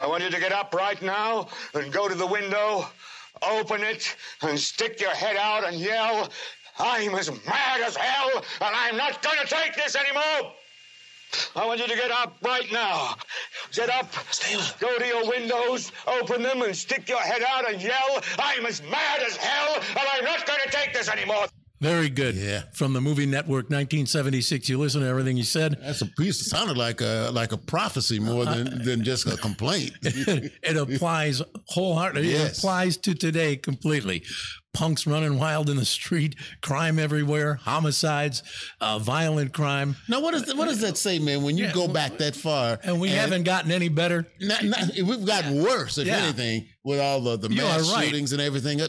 I 0.00 0.06
want 0.08 0.24
you 0.24 0.30
to 0.30 0.40
get 0.40 0.52
up 0.52 0.74
right 0.74 1.00
now 1.00 1.46
and 1.74 1.92
go 1.92 2.08
to 2.08 2.14
the 2.14 2.26
window, 2.26 2.86
open 3.40 3.82
it, 3.82 4.14
and 4.42 4.58
stick 4.58 5.00
your 5.00 5.14
head 5.14 5.36
out 5.36 5.66
and 5.66 5.76
yell, 5.78 6.28
I'm 6.78 7.14
as 7.14 7.30
mad 7.46 7.80
as 7.80 7.96
hell, 7.96 8.30
and 8.36 8.74
I'm 8.74 8.96
not 8.96 9.22
going 9.22 9.38
to 9.38 9.46
take 9.46 9.76
this 9.76 9.94
anymore. 9.96 10.52
I 11.56 11.66
want 11.66 11.80
you 11.80 11.86
to 11.86 11.96
get 11.96 12.10
up 12.10 12.36
right 12.42 12.70
now. 12.72 13.14
Get 13.72 13.88
up, 13.88 14.12
go 14.78 14.98
to 14.98 15.06
your 15.06 15.26
windows, 15.28 15.92
open 16.06 16.42
them, 16.42 16.62
and 16.62 16.76
stick 16.76 17.08
your 17.08 17.20
head 17.20 17.42
out 17.48 17.70
and 17.72 17.80
yell, 17.80 18.22
I'm 18.38 18.66
as 18.66 18.82
mad 18.82 19.20
as 19.22 19.36
hell, 19.36 19.76
and 19.76 20.08
I'm 20.14 20.24
not 20.24 20.46
going 20.46 20.60
to 20.64 20.70
take 20.70 20.92
this 20.92 21.08
anymore. 21.08 21.46
Very 21.82 22.10
good. 22.10 22.36
Yeah. 22.36 22.62
From 22.74 22.92
the 22.92 23.00
movie 23.00 23.26
Network, 23.26 23.64
1976. 23.64 24.68
You 24.68 24.78
listen 24.78 25.00
to 25.00 25.06
everything 25.08 25.36
he 25.36 25.42
said. 25.42 25.76
That's 25.82 26.00
a 26.00 26.06
piece. 26.06 26.38
That 26.38 26.56
sounded 26.56 26.76
like 26.76 27.00
a 27.00 27.30
like 27.32 27.50
a 27.50 27.56
prophecy 27.56 28.20
more 28.20 28.44
than 28.44 28.84
than 28.84 29.02
just 29.02 29.26
a 29.26 29.36
complaint. 29.36 29.90
it 30.02 30.76
applies 30.76 31.42
wholeheartedly. 31.66 32.34
It 32.34 32.56
applies 32.56 32.96
to 32.98 33.14
today 33.14 33.56
completely. 33.56 34.22
Punks 34.74 35.06
running 35.06 35.38
wild 35.38 35.68
in 35.68 35.76
the 35.76 35.84
street, 35.84 36.34
crime 36.62 36.98
everywhere, 36.98 37.56
homicides, 37.56 38.42
uh, 38.80 38.98
violent 38.98 39.52
crime. 39.52 39.96
Now, 40.08 40.20
what 40.20 40.32
does 40.32 40.54
what 40.54 40.64
does 40.66 40.80
that 40.80 40.96
say, 40.96 41.18
man? 41.18 41.42
When 41.42 41.58
you 41.58 41.70
go 41.72 41.86
back 41.86 42.16
that 42.18 42.34
far, 42.34 42.78
and 42.82 42.98
we 42.98 43.10
haven't 43.10 43.42
gotten 43.42 43.70
any 43.70 43.90
better. 43.90 44.26
Not, 44.40 44.64
not, 44.64 44.80
we've 44.94 45.26
gotten 45.26 45.62
worse, 45.62 45.98
if 45.98 46.06
Yeah. 46.06 46.16
anything, 46.22 46.68
with 46.84 47.00
all 47.00 47.20
the, 47.20 47.36
the 47.36 47.50
mass 47.50 47.92
right. 47.92 48.06
shootings 48.06 48.32
and 48.32 48.40
everything. 48.40 48.80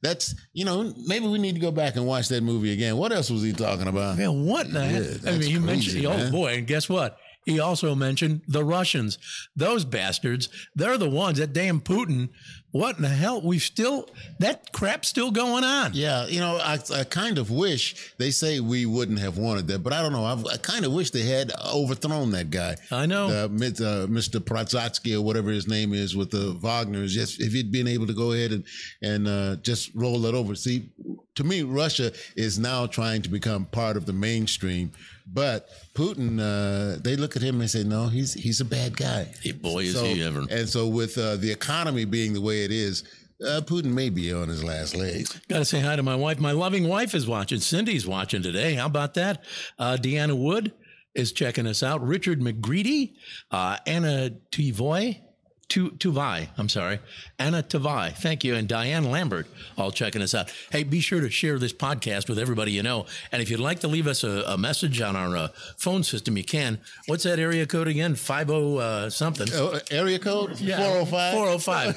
That's 0.00 0.32
you 0.52 0.64
know 0.64 0.94
maybe 1.06 1.26
we 1.26 1.38
need 1.40 1.56
to 1.56 1.60
go 1.60 1.72
back 1.72 1.96
and 1.96 2.06
watch 2.06 2.28
that 2.28 2.44
movie 2.44 2.72
again. 2.72 2.96
What 2.96 3.10
else 3.10 3.28
was 3.28 3.42
he 3.42 3.52
talking 3.52 3.88
about? 3.88 4.18
Man, 4.18 4.46
what 4.46 4.72
the 4.72 4.84
heck? 4.84 5.26
I 5.26 5.36
mean, 5.38 5.50
you 5.50 5.60
mentioned, 5.60 6.04
crazy, 6.04 6.06
oh 6.06 6.30
boy, 6.30 6.54
and 6.58 6.66
guess 6.68 6.88
what? 6.88 7.18
he 7.44 7.58
also 7.58 7.92
mentioned 7.96 8.40
the 8.46 8.64
Russians. 8.64 9.18
Those 9.56 9.84
bastards, 9.84 10.48
they're 10.76 10.96
the 10.96 11.10
ones, 11.10 11.38
that 11.38 11.52
damn 11.52 11.80
Putin. 11.80 12.28
What 12.72 12.96
in 12.96 13.02
the 13.02 13.08
hell? 13.08 13.42
We've 13.42 13.62
still, 13.62 14.08
that 14.38 14.72
crap's 14.72 15.08
still 15.08 15.30
going 15.30 15.62
on. 15.62 15.90
Yeah, 15.92 16.26
you 16.26 16.40
know, 16.40 16.56
I, 16.56 16.78
I 16.94 17.04
kind 17.04 17.36
of 17.36 17.50
wish 17.50 18.14
they 18.16 18.30
say 18.30 18.60
we 18.60 18.86
wouldn't 18.86 19.18
have 19.18 19.36
wanted 19.36 19.68
that, 19.68 19.80
but 19.82 19.92
I 19.92 20.00
don't 20.00 20.12
know. 20.12 20.24
I've, 20.24 20.46
I 20.46 20.56
kind 20.56 20.86
of 20.86 20.92
wish 20.92 21.10
they 21.10 21.22
had 21.22 21.52
overthrown 21.62 22.30
that 22.30 22.50
guy. 22.50 22.76
I 22.90 23.04
know. 23.04 23.26
Uh, 23.26 23.44
uh, 23.44 24.06
Mr. 24.06 24.40
Prazatsky 24.40 25.14
or 25.14 25.20
whatever 25.20 25.50
his 25.50 25.68
name 25.68 25.92
is 25.92 26.16
with 26.16 26.30
the 26.30 26.58
Wagner's. 26.62 27.14
Just 27.14 27.42
if 27.42 27.52
he'd 27.52 27.70
been 27.70 27.86
able 27.86 28.06
to 28.06 28.14
go 28.14 28.32
ahead 28.32 28.52
and 28.52 28.64
and 29.02 29.28
uh, 29.28 29.56
just 29.56 29.94
roll 29.94 30.24
it 30.24 30.34
over. 30.34 30.54
See, 30.54 30.88
to 31.34 31.44
me, 31.44 31.62
Russia 31.62 32.12
is 32.36 32.58
now 32.58 32.86
trying 32.86 33.20
to 33.22 33.28
become 33.28 33.66
part 33.66 33.98
of 33.98 34.06
the 34.06 34.12
mainstream, 34.14 34.92
but 35.26 35.68
Putin, 35.94 36.38
uh, 36.40 36.98
they 37.02 37.16
look 37.16 37.36
at 37.36 37.42
him 37.42 37.60
and 37.60 37.70
say, 37.70 37.84
no, 37.84 38.08
he's 38.08 38.34
he's 38.34 38.60
a 38.60 38.64
bad 38.64 38.96
guy. 38.96 39.32
Hey, 39.42 39.52
boy, 39.52 39.84
is 39.84 39.94
So- 39.94 40.04
he 40.04 40.22
ever. 40.22 40.44
And 40.50 40.68
so, 40.68 40.86
with 40.88 41.16
uh, 41.18 41.36
the 41.36 41.50
economy 41.50 42.04
being 42.04 42.32
the 42.32 42.40
way 42.40 42.64
it 42.64 42.70
is, 42.72 43.04
uh, 43.46 43.60
Putin 43.62 43.86
may 43.92 44.08
be 44.08 44.32
on 44.32 44.48
his 44.48 44.62
last 44.62 44.94
legs. 44.96 45.38
Got 45.48 45.58
to 45.58 45.64
say 45.64 45.80
hi 45.80 45.96
to 45.96 46.02
my 46.02 46.14
wife. 46.16 46.38
My 46.38 46.52
loving 46.52 46.86
wife 46.88 47.14
is 47.14 47.26
watching. 47.26 47.58
Cindy's 47.60 48.06
watching 48.06 48.42
today. 48.42 48.74
How 48.74 48.86
about 48.86 49.14
that? 49.14 49.44
Uh, 49.78 49.96
Deanna 50.00 50.36
Wood 50.38 50.72
is 51.14 51.32
checking 51.32 51.66
us 51.66 51.82
out. 51.82 52.06
Richard 52.06 52.40
McGreedy, 52.40 53.14
uh, 53.50 53.76
Anna 53.86 54.30
Tivoy. 54.50 55.20
Tu- 55.68 55.92
Tuvai, 55.92 56.48
I'm 56.58 56.68
sorry, 56.68 56.98
Anna 57.38 57.62
Tuvai, 57.62 58.12
thank 58.14 58.44
you, 58.44 58.54
and 58.54 58.68
Diane 58.68 59.10
Lambert, 59.10 59.46
all 59.78 59.90
checking 59.90 60.20
us 60.20 60.34
out. 60.34 60.52
Hey, 60.70 60.82
be 60.82 61.00
sure 61.00 61.20
to 61.22 61.30
share 61.30 61.58
this 61.58 61.72
podcast 61.72 62.28
with 62.28 62.38
everybody 62.38 62.72
you 62.72 62.82
know, 62.82 63.06
and 63.30 63.40
if 63.40 63.48
you'd 63.50 63.58
like 63.58 63.80
to 63.80 63.88
leave 63.88 64.06
us 64.06 64.22
a, 64.22 64.44
a 64.46 64.58
message 64.58 65.00
on 65.00 65.16
our 65.16 65.34
uh, 65.34 65.48
phone 65.78 66.02
system, 66.02 66.36
you 66.36 66.44
can. 66.44 66.78
What's 67.06 67.24
that 67.24 67.38
area 67.38 67.64
code 67.64 67.88
again? 67.88 68.16
Five 68.16 68.48
zero 68.48 68.76
uh, 68.76 69.08
something. 69.10 69.48
Oh, 69.54 69.78
area 69.90 70.18
code? 70.18 70.60
Yeah, 70.60 70.76
405? 71.04 71.96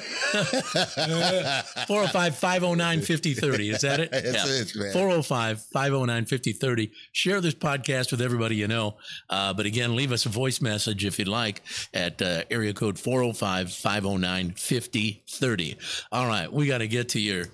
405 1.86 2.36
509 2.38 3.00
5030. 3.02 3.70
Is 3.70 3.80
that 3.82 4.00
it? 4.00 4.10
That's 4.12 4.74
it, 4.74 4.76
man. 4.78 4.92
405 4.92 5.60
509 5.62 6.24
5030. 6.24 6.92
Share 7.12 7.40
this 7.42 7.54
podcast 7.54 8.10
with 8.10 8.22
everybody 8.22 8.56
you 8.56 8.68
know. 8.68 8.96
Uh, 9.28 9.52
but 9.52 9.66
again, 9.66 9.94
leave 9.96 10.12
us 10.12 10.24
a 10.24 10.30
voice 10.30 10.60
message 10.62 11.04
if 11.04 11.18
you'd 11.18 11.28
like 11.28 11.62
at 11.92 12.22
uh, 12.22 12.42
area 12.50 12.72
code 12.72 12.98
405 12.98 13.65
509 13.70 14.52
5030. 14.52 15.76
All 16.12 16.26
right, 16.26 16.52
we 16.52 16.66
got 16.66 16.78
to 16.78 16.88
get 16.88 17.10
to 17.10 17.20
your 17.20 17.46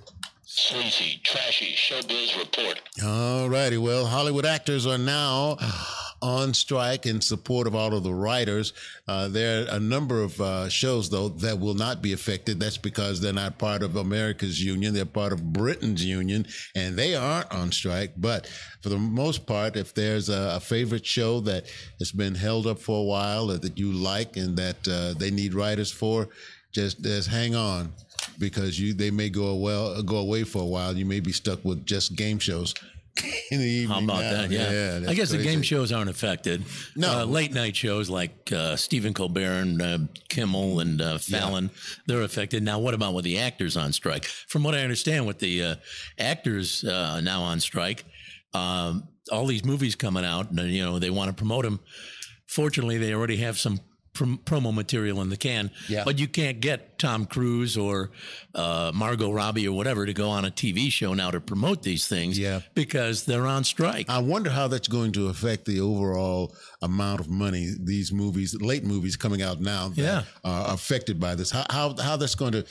Sleazy, 0.55 1.19
trashy 1.25 1.73
showbiz 1.75 2.39
report. 2.39 2.79
All 3.03 3.49
righty. 3.49 3.79
Well, 3.79 4.05
Hollywood 4.05 4.45
actors 4.45 4.87
are 4.87 4.99
now 4.99 5.57
on 6.23 6.55
strike 6.55 7.05
in 7.05 7.21
support 7.21 7.67
of 7.67 7.75
all 7.75 7.93
of 7.93 8.05
the 8.05 8.15
writers. 8.15 8.73
Uh, 9.09 9.29
there 9.29 9.65
are 9.65 9.77
a 9.77 9.81
number 9.81 10.23
of 10.23 10.41
uh, 10.41 10.69
shows, 10.69 11.11
though, 11.11 11.29
that 11.29 11.59
will 11.59 11.75
not 11.75 12.01
be 12.01 12.13
affected. 12.13 12.61
That's 12.61 12.79
because 12.79 13.21
they're 13.21 13.33
not 13.33 13.59
part 13.59 13.83
of 13.83 13.97
America's 13.97 14.63
union. 14.65 14.95
They're 14.95 15.05
part 15.05 15.33
of 15.33 15.53
Britain's 15.53 16.05
union, 16.05 16.47
and 16.77 16.97
they 16.97 17.15
aren't 17.15 17.53
on 17.53 17.73
strike. 17.73 18.13
But 18.17 18.47
for 18.81 18.89
the 18.89 18.99
most 18.99 19.47
part, 19.47 19.77
if 19.77 19.93
there's 19.93 20.29
a, 20.29 20.55
a 20.57 20.61
favorite 20.61 21.05
show 21.05 21.41
that 21.41 21.67
has 21.99 22.13
been 22.13 22.37
held 22.37 22.67
up 22.67 22.79
for 22.79 23.01
a 23.01 23.05
while 23.05 23.49
that 23.49 23.77
you 23.77 23.93
like 23.93 24.37
and 24.37 24.57
that 24.57 24.89
uh, 24.89 25.15
they 25.19 25.31
need 25.31 25.55
writers 25.55 25.91
for, 25.91 26.29
just, 26.71 27.03
just 27.03 27.29
hang 27.29 27.55
on 27.55 27.93
because 28.39 28.79
you 28.79 28.95
they 28.95 29.11
may 29.11 29.29
go 29.29 29.55
well 29.57 30.01
go 30.03 30.17
away 30.17 30.45
for 30.45 30.63
a 30.63 30.67
while. 30.67 30.97
You 30.97 31.05
may 31.05 31.21
be 31.21 31.33
stuck 31.33 31.65
with 31.65 31.85
just 31.85 32.17
game 32.17 32.39
shows 32.39 32.75
in 33.51 33.59
the 33.59 33.65
evening. 33.65 33.89
How 33.89 34.05
about 34.05 34.23
now. 34.23 34.31
that? 34.31 34.51
Yeah. 34.51 34.99
that's 34.99 35.09
I 35.09 35.15
guess 35.15 35.31
the 35.31 35.43
game 35.43 35.63
shows 35.63 35.93
aren't 35.93 36.09
affected. 36.09 36.65
No. 36.97 37.21
Uh, 37.21 37.25
late 37.25 37.53
night 37.53 37.77
shows 37.77 38.09
like 38.09 38.51
uh, 38.53 38.77
Stephen 38.77 39.13
Colbert 39.13 39.61
and 39.61 39.83
uh, 39.83 39.99
Kimmel 40.29 40.81
and 40.81 41.01
uh, 41.01 41.19
Fallon, 41.19 41.71
they're 42.07 42.23
affected. 42.23 42.63
Now, 42.63 42.79
what 42.79 42.95
about 42.95 43.15
with 43.15 43.25
the 43.25 43.39
actors 43.39 43.77
on 43.77 43.93
strike? 43.93 44.25
From 44.25 44.63
what 44.63 44.75
I 44.75 44.81
understand, 44.81 45.27
with 45.27 45.39
the 45.41 45.63
uh, 45.63 45.75
actors 46.19 46.85
uh, 46.85 47.21
now 47.21 47.43
on 47.43 47.61
strike, 47.61 48.05
um, 48.55 49.09
all 49.31 49.47
these 49.47 49.65
movies 49.65 49.95
coming 49.95 50.25
out, 50.25 50.51
and, 50.51 50.59
you 50.71 50.83
know, 50.85 50.99
they 50.99 51.11
want 51.11 51.29
to 51.29 51.35
promote 51.35 51.65
them. 51.65 51.81
Fortunately, 52.47 52.99
they 52.99 53.15
already 53.15 53.37
have 53.39 53.59
some 53.59 53.81
prom- 54.13 54.39
promo 54.45 54.73
material 54.75 55.21
in 55.23 55.31
the 55.31 55.37
can, 55.37 55.71
Yeah. 55.89 56.05
but 56.05 56.19
you 56.19 56.29
can't 56.29 56.61
get 56.61 56.99
Tom 56.99 57.27
Cruise 57.27 57.77
or 57.77 58.11
uh, 58.55 58.93
Margot 58.95 59.33
Robbie 59.33 59.67
or 59.67 59.77
whatever 59.77 60.07
to 60.07 60.13
go 60.13 60.29
on 60.31 60.45
a 60.45 60.51
TV 60.51 60.91
show 60.91 61.15
now 61.15 61.31
to 61.31 61.41
promote 61.41 61.83
these 61.83 62.07
things 62.07 62.39
Yeah. 62.39 62.61
because 62.75 63.25
they're 63.25 63.47
on 63.47 63.65
strike. 63.65 64.09
I 64.09 64.19
wonder 64.19 64.51
how 64.51 64.69
that's 64.69 64.89
going 64.89 65.13
to 65.13 65.29
affect 65.29 65.65
the 65.65 65.81
overall 65.81 66.55
amount 66.83 67.21
of 67.21 67.29
money 67.29 67.71
these 67.79 68.13
movies, 68.13 68.55
late 68.61 68.85
movies 68.85 69.17
coming 69.17 69.43
out 69.43 69.61
now, 69.61 69.89
that 69.89 69.99
Yeah. 70.03 70.23
are 70.45 70.75
affected 70.75 71.19
by 71.19 71.35
this. 71.35 71.51
How, 71.51 71.65
how 71.71 71.97
how 72.01 72.17
that's 72.17 72.35
going 72.35 72.53
to, 72.53 72.65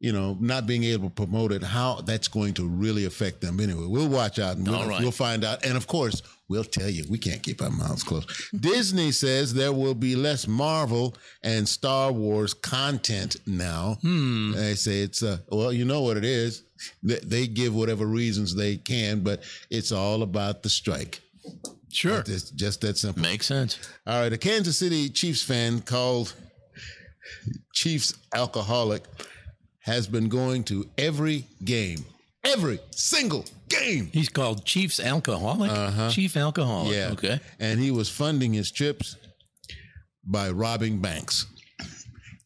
you 0.00 0.12
know, 0.12 0.36
not 0.40 0.66
being 0.66 0.84
able 0.84 1.08
to 1.08 1.14
promote 1.14 1.52
it. 1.52 1.62
How 1.62 2.00
that's 2.02 2.28
going 2.28 2.54
to 2.54 2.68
really 2.68 3.04
affect 3.04 3.40
them. 3.40 3.58
Anyway, 3.58 3.86
we'll 3.86 4.08
watch 4.08 4.38
out 4.38 4.56
and 4.56 4.66
we'll, 4.66 4.88
right. 4.88 5.00
we'll 5.00 5.10
find 5.10 5.44
out. 5.44 5.64
And 5.64 5.76
of 5.76 5.86
course, 5.88 6.22
we'll 6.48 6.64
tell 6.64 6.88
you. 6.88 7.04
We 7.10 7.18
can't 7.18 7.42
keep 7.42 7.60
our 7.60 7.70
mouths 7.70 8.04
closed. 8.04 8.30
Disney 8.60 9.10
says 9.10 9.52
there 9.52 9.72
will 9.72 9.94
be 9.94 10.14
less 10.14 10.46
Marvel 10.46 11.16
and 11.42 11.68
Star 11.68 12.12
Wars 12.12 12.54
content 12.54 13.36
now. 13.46 13.98
Hmm. 14.02 14.52
They 14.52 14.74
say 14.74 15.00
it's 15.00 15.22
uh, 15.22 15.38
well, 15.48 15.72
you 15.72 15.84
know 15.84 16.02
what 16.02 16.16
it 16.16 16.24
is. 16.24 16.62
They, 17.02 17.18
they 17.24 17.46
give 17.48 17.74
whatever 17.74 18.06
reasons 18.06 18.54
they 18.54 18.76
can, 18.76 19.20
but 19.20 19.42
it's 19.68 19.90
all 19.90 20.22
about 20.22 20.62
the 20.62 20.68
strike. 20.68 21.20
Sure. 21.90 22.20
It's 22.20 22.50
just 22.50 22.82
that 22.82 22.98
simple. 22.98 23.22
Makes 23.22 23.46
sense. 23.46 23.78
All 24.06 24.20
right. 24.20 24.32
A 24.32 24.38
Kansas 24.38 24.78
City 24.78 25.08
Chiefs 25.08 25.42
fan 25.42 25.80
called 25.80 26.34
Chiefs 27.72 28.14
alcoholic 28.34 29.02
has 29.88 30.06
been 30.06 30.28
going 30.28 30.62
to 30.64 30.86
every 30.98 31.44
game, 31.64 32.04
every 32.44 32.78
single 32.90 33.44
game. 33.68 34.10
He's 34.12 34.28
called 34.28 34.64
Chief's 34.64 35.00
alcoholic. 35.00 35.70
Uh-huh. 35.70 36.10
Chief 36.10 36.36
alcoholic. 36.36 36.94
Yeah. 36.94 37.10
Okay. 37.12 37.40
And 37.58 37.80
he 37.80 37.90
was 37.90 38.08
funding 38.10 38.52
his 38.52 38.70
trips 38.70 39.16
by 40.24 40.50
robbing 40.50 41.00
banks. 41.00 41.46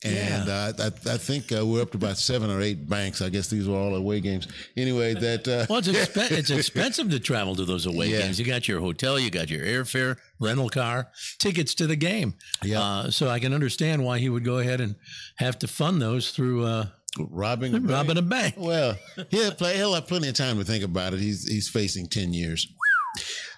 And 0.04 0.48
uh, 0.48 0.72
I, 0.80 0.86
I 0.86 1.16
think 1.16 1.52
uh, 1.52 1.64
we're 1.64 1.80
up 1.82 1.92
to 1.92 1.96
about 1.96 2.16
seven 2.16 2.50
or 2.50 2.60
eight 2.60 2.88
banks. 2.88 3.22
I 3.22 3.28
guess 3.28 3.46
these 3.48 3.68
were 3.68 3.76
all 3.76 3.94
away 3.94 4.18
games. 4.20 4.48
Anyway, 4.76 5.14
that 5.14 5.46
uh, 5.46 5.66
Well, 5.70 5.78
it's, 5.78 5.88
expen- 6.08 6.32
it's 6.32 6.50
expensive 6.50 7.08
to 7.10 7.20
travel 7.20 7.54
to 7.54 7.64
those 7.64 7.86
away 7.86 8.08
Yeah. 8.08 8.22
games. 8.22 8.38
You 8.40 8.44
got 8.44 8.66
your 8.66 8.80
hotel, 8.80 9.16
you 9.20 9.30
got 9.30 9.48
your 9.48 9.64
airfare, 9.64 10.16
rental 10.40 10.68
car, 10.68 11.08
tickets 11.40 11.72
to 11.76 11.86
the 11.86 11.94
game. 11.94 12.34
Yeah. 12.64 12.80
Uh, 12.82 13.10
so 13.12 13.28
I 13.28 13.38
can 13.38 13.54
understand 13.54 14.04
why 14.04 14.18
he 14.18 14.28
would 14.28 14.44
go 14.44 14.58
ahead 14.58 14.80
and 14.80 14.96
have 15.38 15.56
to 15.60 15.68
fund 15.68 16.02
those 16.02 16.32
through 16.32 16.64
uh, 16.64 16.86
robbing 17.18 17.74
a 17.74 17.80
bank. 17.80 17.90
robbing 17.90 18.18
a 18.18 18.22
bank. 18.22 18.54
Well, 18.56 18.96
he'll 19.30 19.52
play. 19.52 19.76
He'll 19.76 19.94
have 19.94 20.06
plenty 20.06 20.28
of 20.28 20.34
time 20.34 20.58
to 20.58 20.64
think 20.64 20.84
about 20.84 21.14
it. 21.14 21.20
He's 21.20 21.46
he's 21.46 21.68
facing 21.68 22.06
ten 22.06 22.32
years. 22.32 22.66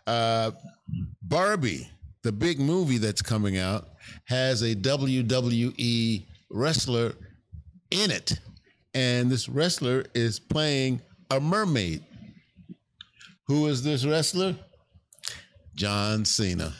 Uh, 0.06 0.50
Barbie, 1.22 1.88
the 2.22 2.32
big 2.32 2.60
movie 2.60 2.98
that's 2.98 3.22
coming 3.22 3.56
out, 3.58 3.88
has 4.24 4.62
a 4.62 4.74
WWE 4.74 6.24
wrestler 6.50 7.14
in 7.90 8.10
it, 8.10 8.38
and 8.92 9.30
this 9.30 9.48
wrestler 9.48 10.04
is 10.14 10.38
playing 10.38 11.00
a 11.30 11.40
mermaid. 11.40 12.04
Who 13.46 13.66
is 13.66 13.82
this 13.82 14.04
wrestler? 14.04 14.56
John 15.74 16.24
Cena. 16.24 16.72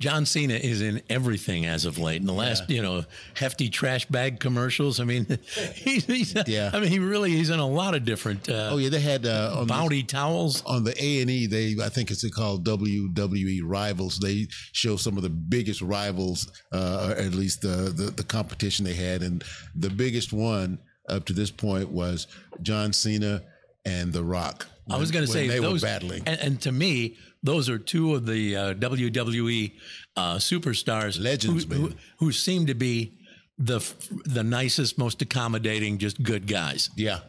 John 0.00 0.24
Cena 0.26 0.54
is 0.54 0.80
in 0.80 1.02
everything 1.10 1.66
as 1.66 1.84
of 1.84 1.98
late. 1.98 2.20
In 2.20 2.26
the 2.26 2.32
last, 2.32 2.68
you 2.70 2.80
know, 2.82 3.04
hefty 3.34 3.68
trash 3.68 4.06
bag 4.06 4.40
commercials. 4.40 4.98
I 4.98 5.04
mean, 5.04 5.26
he's, 5.74 6.06
he's 6.06 6.34
Yeah. 6.46 6.70
I 6.72 6.80
mean, 6.80 6.90
he 6.90 6.98
really 6.98 7.30
he's 7.30 7.50
in 7.50 7.60
a 7.60 7.66
lot 7.68 7.94
of 7.94 8.04
different. 8.04 8.48
Uh, 8.48 8.70
Oh 8.72 8.78
yeah, 8.78 8.88
they 8.88 9.00
had 9.00 9.26
uh, 9.26 9.52
on 9.56 9.66
the- 9.66 9.72
bounty 9.74 10.02
towels. 10.02 10.62
on 10.64 10.84
the 10.84 10.94
A 11.02 11.20
and 11.20 11.30
E. 11.30 11.46
They 11.46 11.76
I 11.84 11.90
think 11.90 12.10
it's 12.10 12.28
called 12.30 12.66
WWE 12.66 13.60
Rivals. 13.62 14.18
They 14.18 14.48
show 14.72 14.96
some 14.96 15.16
of 15.18 15.22
the 15.22 15.28
biggest 15.30 15.82
rivals, 15.82 16.50
uh, 16.72 17.08
or 17.10 17.20
at 17.20 17.34
least 17.34 17.60
the, 17.60 17.92
the 17.94 18.10
the 18.10 18.24
competition 18.24 18.84
they 18.86 18.94
had, 18.94 19.22
and 19.22 19.44
the 19.74 19.90
biggest 19.90 20.32
one 20.32 20.78
up 21.10 21.26
to 21.26 21.32
this 21.34 21.50
point 21.50 21.90
was 21.90 22.26
John 22.62 22.92
Cena 22.94 23.42
and 23.84 24.12
The 24.12 24.22
Rock. 24.24 24.66
I 24.90 24.98
was 24.98 25.10
going 25.10 25.24
to 25.24 25.30
say 25.30 25.48
they 25.48 25.60
those 25.60 25.82
were 25.82 25.88
battling. 25.88 26.22
and, 26.26 26.40
and 26.40 26.60
to 26.62 26.72
me, 26.72 27.16
those 27.42 27.68
are 27.68 27.78
two 27.78 28.14
of 28.14 28.26
the 28.26 28.56
uh, 28.56 28.74
WWE 28.74 29.72
uh, 30.16 30.36
superstars, 30.36 31.22
Legends, 31.22 31.64
who, 31.64 31.74
who, 31.74 31.92
who 32.18 32.32
seem 32.32 32.66
to 32.66 32.74
be 32.74 33.18
the 33.58 33.80
the 34.24 34.42
nicest, 34.42 34.98
most 34.98 35.22
accommodating, 35.22 35.98
just 35.98 36.22
good 36.22 36.46
guys. 36.46 36.90
Yeah. 36.96 37.20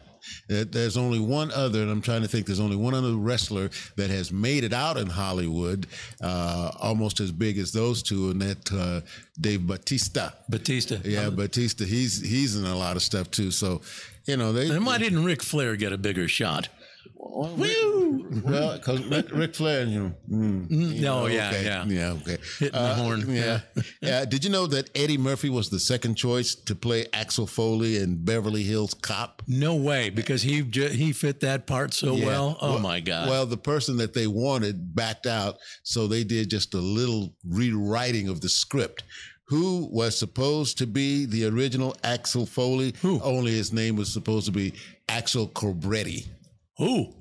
There's 0.48 0.96
only 0.96 1.18
one 1.18 1.50
other, 1.50 1.82
and 1.82 1.90
I'm 1.90 2.00
trying 2.00 2.22
to 2.22 2.28
think. 2.28 2.46
There's 2.46 2.60
only 2.60 2.76
one 2.76 2.94
other 2.94 3.16
wrestler 3.16 3.70
that 3.96 4.08
has 4.08 4.30
made 4.30 4.62
it 4.62 4.72
out 4.72 4.96
in 4.96 5.08
Hollywood, 5.08 5.88
uh, 6.22 6.70
almost 6.80 7.18
as 7.18 7.32
big 7.32 7.58
as 7.58 7.72
those 7.72 8.04
two, 8.04 8.30
and 8.30 8.40
that 8.40 8.72
uh, 8.72 9.00
Dave 9.40 9.66
Batista. 9.66 10.30
Batista, 10.48 10.98
Yeah, 11.04 11.28
Batista. 11.30 11.84
He's 11.84 12.20
he's 12.20 12.54
in 12.56 12.64
a 12.64 12.76
lot 12.76 12.94
of 12.94 13.02
stuff 13.02 13.32
too. 13.32 13.50
So, 13.50 13.82
you 14.24 14.36
know, 14.36 14.52
they. 14.52 14.70
And 14.70 14.86
why 14.86 14.98
didn't 14.98 15.24
Ric 15.24 15.42
Flair 15.42 15.74
get 15.74 15.92
a 15.92 15.98
bigger 15.98 16.28
shot? 16.28 16.68
Woo! 17.14 18.28
Well, 18.44 18.76
because 18.78 19.04
Rick, 19.06 19.30
Ric 19.32 19.54
Flair, 19.54 19.84
you 19.84 20.00
know. 20.00 20.12
Mm, 20.30 20.68
Mm, 20.68 20.94
you 20.94 21.06
oh, 21.08 21.20
know, 21.20 21.26
yeah, 21.26 21.48
okay, 21.50 21.64
yeah. 21.64 21.84
yeah, 21.86 22.12
okay. 22.12 22.38
Hitting 22.58 22.72
the 22.80 22.94
horn, 22.94 23.24
Yeah. 23.34 23.60
yeah. 24.00 24.24
Did 24.24 24.44
you 24.44 24.50
know 24.50 24.66
that 24.66 24.90
Eddie 24.96 25.18
Murphy 25.18 25.48
was 25.50 25.70
the 25.70 25.78
second 25.80 26.16
choice 26.16 26.54
to 26.54 26.74
play 26.74 27.06
Axel 27.12 27.46
Foley 27.46 27.96
in 27.98 28.24
Beverly 28.24 28.62
Hills 28.62 28.94
Cop? 28.94 29.42
No 29.46 29.74
way, 29.76 30.10
because 30.10 30.42
he 30.42 30.62
he 30.62 31.12
fit 31.12 31.40
that 31.40 31.66
part 31.66 31.94
so 31.94 32.14
Yeah. 32.16 32.26
well. 32.26 32.58
Oh 32.60 32.78
my 32.78 33.00
god! 33.00 33.28
Well, 33.28 33.46
the 33.46 33.56
person 33.56 33.96
that 33.98 34.14
they 34.14 34.26
wanted 34.26 34.94
backed 34.94 35.26
out, 35.26 35.58
so 35.82 36.06
they 36.06 36.24
did 36.24 36.50
just 36.50 36.74
a 36.74 36.78
little 36.78 37.34
rewriting 37.46 38.28
of 38.28 38.40
the 38.40 38.48
script. 38.48 39.04
Who 39.46 39.88
was 39.92 40.18
supposed 40.18 40.78
to 40.78 40.86
be 40.86 41.26
the 41.26 41.44
original 41.46 41.94
Axel 42.02 42.46
Foley? 42.46 42.94
Who? 43.02 43.20
Only 43.20 43.52
his 43.52 43.72
name 43.72 43.96
was 43.96 44.10
supposed 44.10 44.46
to 44.46 44.52
be 44.52 44.72
Axel 45.08 45.48
Cobretti. 45.48 46.26
Who? 46.82 47.14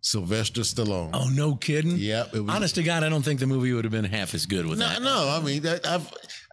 Sylvester 0.00 0.60
Stallone. 0.60 1.10
oh 1.14 1.28
no, 1.34 1.56
kidding. 1.56 1.96
Yep. 1.96 2.34
it 2.34 2.40
was- 2.40 2.54
Honest 2.54 2.74
to 2.76 2.82
God, 2.84 3.02
I 3.02 3.08
don't 3.08 3.22
think 3.24 3.40
the 3.40 3.46
movie 3.46 3.72
would 3.72 3.84
have 3.84 3.90
been 3.92 4.04
half 4.04 4.34
as 4.34 4.46
good 4.46 4.64
with 4.66 4.78
No, 4.78 4.88
that. 4.88 5.02
no. 5.02 5.28
I 5.28 5.44
mean, 5.44 5.66
I've, 5.66 6.12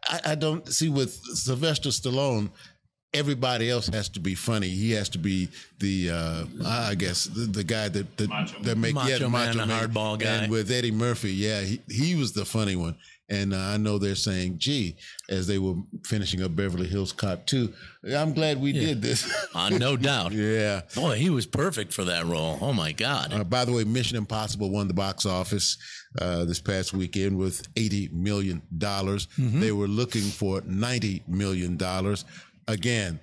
I, 0.10 0.20
I 0.32 0.36
don't 0.36 0.68
see 0.68 0.90
with 0.90 1.14
Sylvester 1.36 1.90
Stallone. 1.90 2.50
Everybody 3.14 3.70
else 3.70 3.86
has 3.90 4.10
to 4.10 4.20
be 4.20 4.34
funny. 4.34 4.70
He 4.70 4.92
has 4.94 5.08
to 5.10 5.20
be 5.20 5.48
the, 5.78 6.10
uh, 6.10 6.46
I 6.66 6.96
guess, 6.96 7.26
the, 7.26 7.42
the 7.42 7.64
guy 7.64 7.88
that 7.90 8.18
that, 8.18 8.54
that 8.64 8.76
make 8.80 8.96
yeah, 8.96 9.04
Macho 9.04 9.20
the 9.20 9.30
man, 9.30 9.56
the 9.58 9.66
man. 9.68 9.88
hardball 9.88 10.18
guy. 10.18 10.30
And 10.30 10.52
with 10.52 10.72
Eddie 10.72 10.90
Murphy, 10.90 11.32
yeah, 11.32 11.62
he, 11.62 11.80
he 11.88 12.16
was 12.16 12.34
the 12.34 12.44
funny 12.44 12.76
one. 12.76 12.96
And 13.30 13.54
uh, 13.54 13.58
I 13.58 13.78
know 13.78 13.98
they're 13.98 14.16
saying, 14.16 14.56
"Gee," 14.58 14.98
as 15.30 15.48
they 15.48 15.58
were 15.58 15.76
finishing 16.06 16.44
up 16.44 16.56
Beverly 16.56 16.88
Hills 16.88 17.14
Cop 17.14 17.46
2. 17.46 17.74
I'm 18.16 18.34
glad 18.34 18.60
we 18.62 18.74
did 18.74 19.02
this. 19.02 19.32
Uh, 19.56 19.70
no 19.70 19.96
doubt. 19.96 20.32
yeah. 20.32 20.82
Boy, 20.96 21.16
he 21.16 21.30
was 21.30 21.46
perfect 21.46 21.94
for 21.94 22.04
that 22.06 22.26
role. 22.26 22.58
Oh 22.60 22.74
my 22.74 22.92
God. 22.92 23.32
Uh, 23.32 23.44
by 23.44 23.66
the 23.66 23.72
way, 23.72 23.84
Mission 23.84 24.18
Impossible 24.18 24.72
won 24.72 24.88
the 24.88 24.96
box 24.96 25.28
office 25.28 25.78
uh, 26.20 26.44
this 26.46 26.60
past 26.60 26.92
weekend 26.92 27.38
with 27.38 27.66
eighty 27.78 28.10
million 28.12 28.62
dollars. 28.78 29.28
Mm-hmm. 29.38 29.60
They 29.60 29.72
were 29.72 29.88
looking 29.88 30.24
for 30.24 30.62
ninety 30.66 31.24
million 31.28 31.78
dollars. 31.78 32.26
Again, 32.68 33.20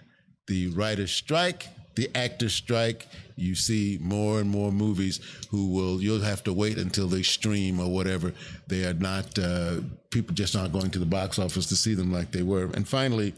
the 0.46 0.68
writers' 0.68 1.10
strike, 1.12 1.66
the 1.96 2.08
actors' 2.14 2.54
strike. 2.54 3.06
You 3.40 3.54
see 3.54 3.98
more 4.00 4.40
and 4.40 4.48
more 4.50 4.70
movies 4.70 5.20
who 5.50 5.72
will. 5.72 6.02
You'll 6.02 6.20
have 6.20 6.44
to 6.44 6.52
wait 6.52 6.78
until 6.78 7.08
they 7.08 7.22
stream 7.22 7.80
or 7.80 7.90
whatever. 7.90 8.32
They 8.68 8.84
are 8.84 8.94
not. 8.94 9.38
Uh, 9.38 9.80
people 10.10 10.34
just 10.34 10.54
aren't 10.54 10.72
going 10.72 10.90
to 10.90 10.98
the 10.98 11.06
box 11.06 11.38
office 11.38 11.66
to 11.66 11.76
see 11.76 11.94
them 11.94 12.12
like 12.12 12.30
they 12.30 12.42
were. 12.42 12.70
And 12.74 12.86
finally, 12.86 13.34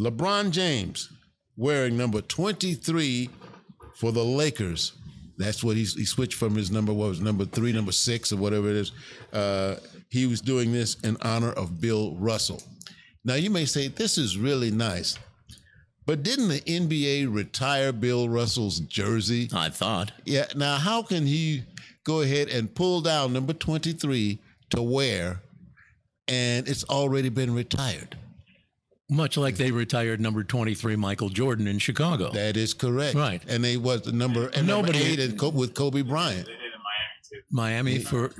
LeBron 0.00 0.50
James 0.50 1.08
wearing 1.56 1.96
number 1.96 2.20
twenty-three 2.20 3.30
for 3.96 4.10
the 4.10 4.24
Lakers. 4.24 4.92
That's 5.36 5.64
what 5.64 5.76
he's, 5.76 5.94
he 5.94 6.04
switched 6.04 6.34
from 6.34 6.54
his 6.54 6.70
number, 6.70 6.92
what 6.92 7.08
was 7.08 7.20
number 7.20 7.44
three, 7.44 7.72
number 7.72 7.92
six, 7.92 8.32
or 8.32 8.36
whatever 8.36 8.70
it 8.70 8.76
is. 8.76 8.92
Uh, 9.32 9.76
he 10.08 10.26
was 10.26 10.40
doing 10.40 10.72
this 10.72 10.94
in 11.00 11.16
honor 11.22 11.52
of 11.52 11.80
Bill 11.80 12.14
Russell. 12.16 12.62
Now, 13.24 13.34
you 13.34 13.50
may 13.50 13.64
say, 13.64 13.88
this 13.88 14.16
is 14.16 14.38
really 14.38 14.70
nice. 14.70 15.18
But 16.06 16.22
didn't 16.22 16.48
the 16.48 16.60
NBA 16.60 17.32
retire 17.34 17.92
Bill 17.92 18.28
Russell's 18.28 18.80
jersey? 18.80 19.48
I 19.54 19.70
thought. 19.70 20.12
Yeah. 20.24 20.46
Now, 20.54 20.76
how 20.76 21.02
can 21.02 21.26
he 21.26 21.62
go 22.04 22.20
ahead 22.20 22.48
and 22.48 22.74
pull 22.74 23.00
down 23.00 23.32
number 23.32 23.52
23 23.54 24.38
to 24.70 24.82
wear 24.82 25.40
and 26.28 26.68
it's 26.68 26.84
already 26.84 27.30
been 27.30 27.54
retired? 27.54 28.16
Much 29.10 29.36
like 29.36 29.56
they 29.56 29.70
retired 29.70 30.20
number 30.20 30.42
23 30.42 30.96
Michael 30.96 31.28
Jordan 31.28 31.66
in 31.68 31.78
Chicago. 31.78 32.30
That 32.32 32.56
is 32.56 32.72
correct. 32.74 33.14
Right. 33.14 33.42
And 33.46 33.62
they 33.62 33.76
was 33.76 34.02
the 34.02 34.12
number, 34.12 34.48
and 34.48 34.66
number 34.66 34.88
Nobody- 34.92 35.04
eight 35.04 35.20
and 35.20 35.38
Co- 35.38 35.50
with 35.50 35.74
Kobe 35.74 36.00
Bryant. 36.02 36.48
Miami 36.48 37.20
too. 37.30 37.40
Miami 37.50 37.98
for 37.98 38.30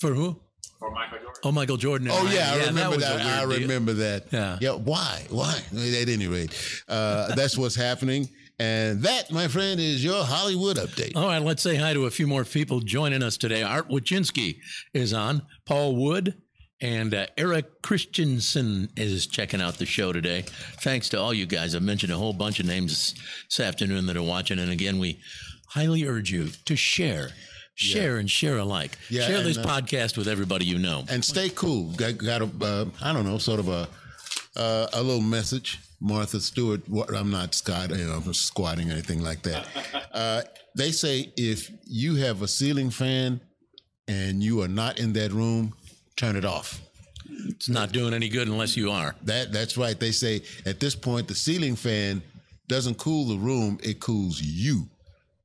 for 0.00 0.14
who? 0.14 0.40
For 0.78 0.90
Michael 0.90 1.18
Jordan. 1.18 1.21
Oh, 1.44 1.52
Michael 1.52 1.76
Jordan. 1.76 2.08
Oh 2.10 2.22
Miami. 2.22 2.36
yeah, 2.36 2.52
I 2.52 2.66
remember 2.66 2.96
a 2.96 2.98
that. 2.98 3.20
I 3.20 3.44
weird 3.46 3.58
deal. 3.60 3.68
remember 3.68 3.92
that. 3.94 4.24
Yeah. 4.32 4.58
Yeah. 4.60 4.72
Why? 4.72 5.26
Why? 5.30 5.56
At 5.72 6.08
any 6.08 6.26
rate, 6.28 6.82
uh, 6.88 7.34
that's 7.34 7.58
what's 7.58 7.74
happening, 7.74 8.28
and 8.58 9.02
that, 9.02 9.30
my 9.32 9.48
friend, 9.48 9.80
is 9.80 10.04
your 10.04 10.24
Hollywood 10.24 10.76
update. 10.76 11.16
All 11.16 11.26
right, 11.26 11.42
let's 11.42 11.62
say 11.62 11.76
hi 11.76 11.94
to 11.94 12.06
a 12.06 12.10
few 12.10 12.26
more 12.26 12.44
people 12.44 12.80
joining 12.80 13.22
us 13.22 13.36
today. 13.36 13.62
Art 13.62 13.88
Wachinski 13.88 14.58
is 14.94 15.12
on. 15.12 15.42
Paul 15.66 15.96
Wood 15.96 16.34
and 16.80 17.14
uh, 17.14 17.26
Eric 17.36 17.82
Christensen 17.82 18.88
is 18.96 19.26
checking 19.26 19.60
out 19.62 19.78
the 19.78 19.86
show 19.86 20.12
today. 20.12 20.42
Thanks 20.80 21.08
to 21.10 21.20
all 21.20 21.32
you 21.32 21.46
guys. 21.46 21.74
I've 21.74 21.82
mentioned 21.82 22.12
a 22.12 22.16
whole 22.16 22.32
bunch 22.32 22.58
of 22.60 22.66
names 22.66 23.14
this 23.48 23.60
afternoon 23.60 24.06
that 24.06 24.16
are 24.16 24.22
watching. 24.22 24.58
And 24.58 24.70
again, 24.70 24.98
we 24.98 25.20
highly 25.68 26.04
urge 26.06 26.30
you 26.32 26.48
to 26.66 26.74
share, 26.76 27.30
share, 27.74 28.18
and 28.18 28.30
share 28.30 28.58
alike. 28.58 28.98
Yeah, 29.08 29.26
share 29.26 29.38
and, 29.38 29.46
this 29.46 29.58
uh, 29.58 29.64
podcast 29.64 30.16
with 30.16 30.28
everybody 30.28 30.64
you 30.64 30.78
know. 30.78 31.04
And 31.08 31.24
stay 31.24 31.50
cool. 31.50 31.92
Got, 31.92 32.18
got 32.18 32.42
a, 32.42 32.50
uh, 32.62 32.84
I 33.02 33.12
don't 33.12 33.26
know, 33.26 33.38
sort 33.38 33.60
of 33.60 33.68
a, 33.68 33.88
uh, 34.56 34.86
a 34.92 35.02
little 35.02 35.22
message. 35.22 35.80
Martha 36.00 36.40
Stewart. 36.40 36.86
what- 36.88 37.14
I'm 37.14 37.30
not 37.30 37.54
Scott. 37.54 37.90
You 37.90 38.04
know, 38.04 38.20
I'm 38.24 38.34
squatting 38.34 38.90
or 38.90 38.92
anything 38.92 39.22
like 39.22 39.42
that. 39.42 39.66
Uh, 40.12 40.42
they 40.76 40.92
say 40.92 41.32
if 41.38 41.70
you 41.86 42.16
have 42.16 42.42
a 42.42 42.46
ceiling 42.46 42.90
fan 42.90 43.40
and 44.08 44.42
you 44.42 44.60
are 44.60 44.68
not 44.68 44.98
in 44.98 45.14
that 45.14 45.32
room, 45.32 45.72
turn 46.16 46.36
it 46.36 46.44
off. 46.44 46.82
It's 47.48 47.70
not 47.70 47.92
doing 47.92 48.12
any 48.12 48.28
good 48.28 48.46
unless 48.46 48.76
you 48.76 48.90
are. 48.90 49.14
That 49.22 49.52
that's 49.52 49.78
right. 49.78 49.98
They 49.98 50.12
say 50.12 50.42
at 50.66 50.80
this 50.80 50.94
point 50.94 51.28
the 51.28 51.34
ceiling 51.34 51.76
fan 51.76 52.22
doesn't 52.68 52.98
cool 52.98 53.26
the 53.26 53.38
room; 53.38 53.78
it 53.82 54.00
cools 54.00 54.38
you. 54.40 54.86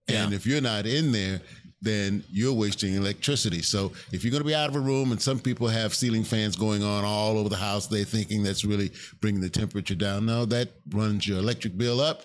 And 0.09 0.33
if 0.33 0.45
you're 0.45 0.61
not 0.61 0.85
in 0.85 1.13
there, 1.13 1.39
then 1.81 2.23
you're 2.31 2.53
wasting 2.53 2.95
electricity. 2.95 3.61
So 3.61 3.91
if 4.11 4.23
you're 4.23 4.31
going 4.31 4.43
to 4.43 4.47
be 4.47 4.55
out 4.55 4.69
of 4.69 4.75
a 4.75 4.79
room, 4.79 5.11
and 5.11 5.21
some 5.21 5.39
people 5.39 5.67
have 5.67 5.93
ceiling 5.93 6.23
fans 6.23 6.55
going 6.55 6.83
on 6.83 7.03
all 7.05 7.37
over 7.37 7.49
the 7.49 7.55
house, 7.57 7.87
they're 7.87 8.03
thinking 8.03 8.43
that's 8.43 8.65
really 8.65 8.91
bringing 9.21 9.41
the 9.41 9.49
temperature 9.49 9.95
down. 9.95 10.25
No, 10.25 10.45
that 10.45 10.69
runs 10.89 11.27
your 11.27 11.37
electric 11.39 11.77
bill 11.77 12.01
up 12.01 12.23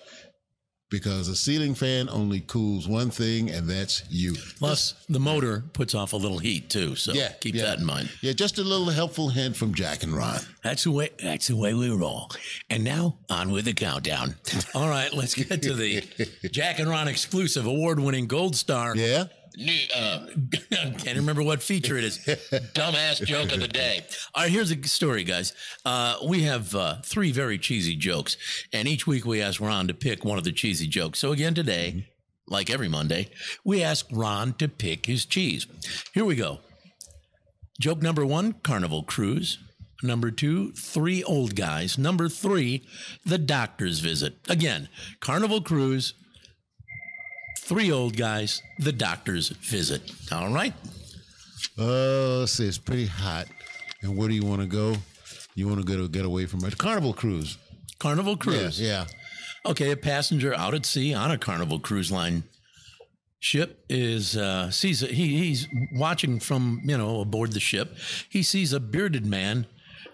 because 0.89 1.27
a 1.27 1.35
ceiling 1.35 1.73
fan 1.73 2.07
only 2.11 2.39
cools 2.39 2.87
one 2.87 3.09
thing, 3.09 3.49
and 3.49 3.67
that's 3.67 4.03
you. 4.11 4.35
Plus, 4.59 4.93
the 5.09 5.19
motor 5.19 5.63
puts 5.73 5.95
off 5.95 6.13
a 6.13 6.17
little 6.17 6.37
heat 6.37 6.69
too. 6.69 6.95
So 6.95 7.13
Yeah, 7.13 7.31
keep 7.41 7.55
yeah. 7.55 7.63
that 7.63 7.79
in 7.79 7.85
mind. 7.85 8.11
Yeah, 8.21 8.33
just 8.33 8.59
a 8.59 8.63
little 8.63 8.89
helpful 8.91 9.29
hint 9.29 9.55
from 9.55 9.73
Jack 9.73 10.03
and 10.03 10.13
Ron. 10.15 10.39
That's 10.63 10.83
the 10.83 10.91
way. 10.91 11.09
That's 11.21 11.47
the 11.47 11.55
way 11.55 11.73
we 11.73 11.89
roll. 11.89 12.29
And 12.69 12.83
now 12.83 13.17
on 13.27 13.51
with 13.51 13.65
the 13.65 13.73
countdown. 13.73 14.35
All 14.75 14.87
right, 14.87 15.11
let's 15.13 15.33
get 15.33 15.63
to 15.63 15.73
the 15.73 16.03
Jack 16.51 16.77
and 16.77 16.87
Ron 16.87 17.07
exclusive 17.07 17.65
award-winning 17.65 18.27
Gold 18.27 18.55
Star. 18.55 18.95
Yeah. 18.95 19.25
New, 19.55 19.77
uh, 19.95 20.27
can't 20.97 21.17
remember 21.17 21.43
what 21.43 21.61
feature 21.61 21.97
it 21.97 22.03
is. 22.03 22.19
Dumbass 22.73 23.23
joke 23.25 23.51
of 23.51 23.59
the 23.59 23.67
day. 23.67 24.01
All 24.33 24.43
right, 24.43 24.51
here's 24.51 24.71
a 24.71 24.83
story, 24.87 25.23
guys. 25.23 25.53
Uh, 25.85 26.15
we 26.27 26.43
have 26.43 26.73
uh, 26.75 27.01
three 27.03 27.31
very 27.31 27.57
cheesy 27.57 27.95
jokes, 27.95 28.37
and 28.71 28.87
each 28.87 29.05
week 29.05 29.25
we 29.25 29.41
ask 29.41 29.61
Ron 29.61 29.87
to 29.87 29.93
pick 29.93 30.25
one 30.25 30.37
of 30.37 30.43
the 30.43 30.51
cheesy 30.51 30.87
jokes. 30.87 31.19
So 31.19 31.31
again 31.31 31.53
today, 31.53 32.07
like 32.47 32.69
every 32.69 32.89
Monday, 32.89 33.29
we 33.63 33.83
ask 33.83 34.05
Ron 34.11 34.53
to 34.53 34.67
pick 34.67 35.05
his 35.05 35.25
cheese. 35.25 35.67
Here 36.13 36.25
we 36.25 36.35
go. 36.35 36.59
Joke 37.79 38.01
number 38.01 38.25
one 38.25 38.53
Carnival 38.63 39.03
Cruise. 39.03 39.59
Number 40.01 40.31
two, 40.31 40.73
three 40.73 41.23
old 41.23 41.55
guys. 41.55 41.97
Number 41.97 42.27
three, 42.27 42.85
the 43.25 43.37
doctor's 43.37 43.99
visit. 43.99 44.35
Again, 44.49 44.89
Carnival 45.21 45.61
Cruise, 45.61 46.13
three 47.63 47.91
old 47.91 48.15
guys, 48.17 48.61
the 48.79 48.91
doctor's 48.91 49.49
visit. 49.49 50.11
All 50.31 50.49
right. 50.53 50.73
Uh, 51.77 52.39
let's 52.39 52.53
see, 52.53 52.67
it's 52.67 52.77
pretty 52.77 53.07
hot. 53.07 53.47
And 54.01 54.17
where 54.17 54.27
do 54.27 54.35
you 54.35 54.45
want 54.45 54.61
to 54.61 54.67
go? 54.67 54.95
You 55.55 55.67
want 55.67 55.79
to 55.79 55.85
go 55.85 56.01
to 56.01 56.07
get 56.09 56.25
away 56.25 56.45
from 56.45 56.63
it? 56.65 56.77
Carnival 56.77 57.13
cruise. 57.13 57.57
Carnival 57.99 58.35
Cruise. 58.35 58.81
Yeah, 58.81 59.05
Okay, 59.65 59.91
a 59.91 59.95
passenger 59.95 60.53
out 60.53 60.73
at 60.73 60.85
sea 60.85 61.13
on 61.13 61.31
a 61.31 61.37
Carnival 61.37 61.79
Cruise 61.79 62.11
Line 62.11 62.43
ship 63.39 63.85
is 63.87 64.35
uh, 64.35 64.69
sees 64.71 65.01
a, 65.01 65.07
he, 65.07 65.37
he's 65.37 65.67
watching 65.93 66.41
from 66.41 66.81
you 66.83 66.97
know 66.97 67.21
aboard 67.21 67.53
the 67.53 67.61
ship. 67.61 67.95
He 68.29 68.43
sees 68.43 68.73
a 68.73 68.79
bearded 68.81 69.25
man 69.25 69.67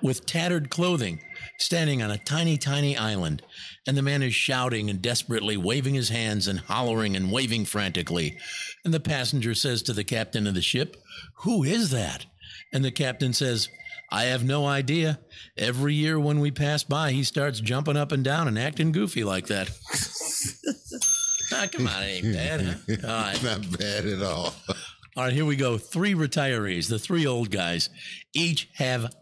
with 0.04 0.28
tattered 0.28 0.70
clothing 0.70 1.22
standing 1.60 2.02
on 2.02 2.10
a 2.10 2.18
tiny, 2.18 2.58
tiny 2.58 2.98
island, 2.98 3.42
and 3.86 3.96
the 3.96 4.02
man 4.02 4.24
is 4.24 4.34
shouting 4.34 4.90
and 4.90 5.02
desperately 5.02 5.58
waving 5.58 5.94
his 5.94 6.10
hands 6.10 6.48
and 6.48 6.60
hollering 6.60 7.16
and 7.16 7.32
waving 7.32 7.66
frantically. 7.66 8.38
And 8.84 8.94
the 8.94 9.00
passenger 9.00 9.54
says 9.54 9.84
to 9.84 9.94
the 9.94 10.04
captain 10.04 10.48
of 10.48 10.56
the 10.56 10.62
ship, 10.62 10.98
"Who 11.44 11.64
is 11.64 11.92
that?" 11.92 12.26
And 12.74 12.84
the 12.84 12.92
captain 12.92 13.34
says. 13.34 13.70
I 14.12 14.24
have 14.24 14.44
no 14.44 14.66
idea. 14.66 15.20
Every 15.56 15.94
year 15.94 16.20
when 16.20 16.40
we 16.40 16.50
pass 16.50 16.84
by, 16.84 17.12
he 17.12 17.24
starts 17.24 17.60
jumping 17.60 17.96
up 17.96 18.12
and 18.12 18.24
down 18.24 18.48
and 18.48 18.58
acting 18.58 18.92
goofy 18.92 19.24
like 19.24 19.46
that. 19.48 19.70
ah, 21.54 21.68
come 21.72 21.88
on, 21.88 22.04
it 22.04 22.08
ain't 22.08 22.34
bad, 22.34 22.62
huh? 22.62 23.08
All 23.08 23.22
right. 23.22 23.44
Not 23.44 23.78
bad 23.78 24.08
at 24.08 24.22
all. 24.24 24.56
All 25.16 25.26
right, 25.26 25.34
here 25.34 25.46
we 25.46 25.56
go. 25.56 25.78
Three 25.78 26.14
retirees, 26.14 26.90
the 26.90 26.98
three 26.98 27.28
old 27.28 27.52
guys, 27.52 27.90
each 28.34 28.70
have 28.76 29.14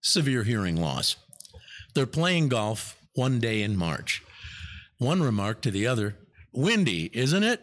severe 0.00 0.42
hearing 0.42 0.80
loss. 0.80 1.16
They're 1.94 2.06
playing 2.06 2.48
golf 2.48 2.96
one 3.14 3.38
day 3.40 3.62
in 3.62 3.76
March. 3.76 4.22
One 4.98 5.22
remarked 5.22 5.62
to 5.62 5.70
the 5.70 5.86
other, 5.86 6.16
Windy, 6.52 7.10
isn't 7.12 7.42
it? 7.42 7.60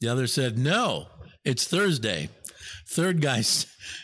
The 0.00 0.08
other 0.08 0.26
said, 0.26 0.58
no, 0.58 1.06
it's 1.44 1.66
Thursday. 1.66 2.28
Third 2.88 3.20
guy, 3.20 3.42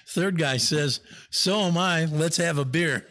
third 0.08 0.38
guy 0.38 0.56
says, 0.58 1.00
so 1.30 1.60
am 1.62 1.76
I. 1.78 2.04
Let's 2.04 2.36
have 2.36 2.58
a 2.58 2.64
beer. 2.64 3.06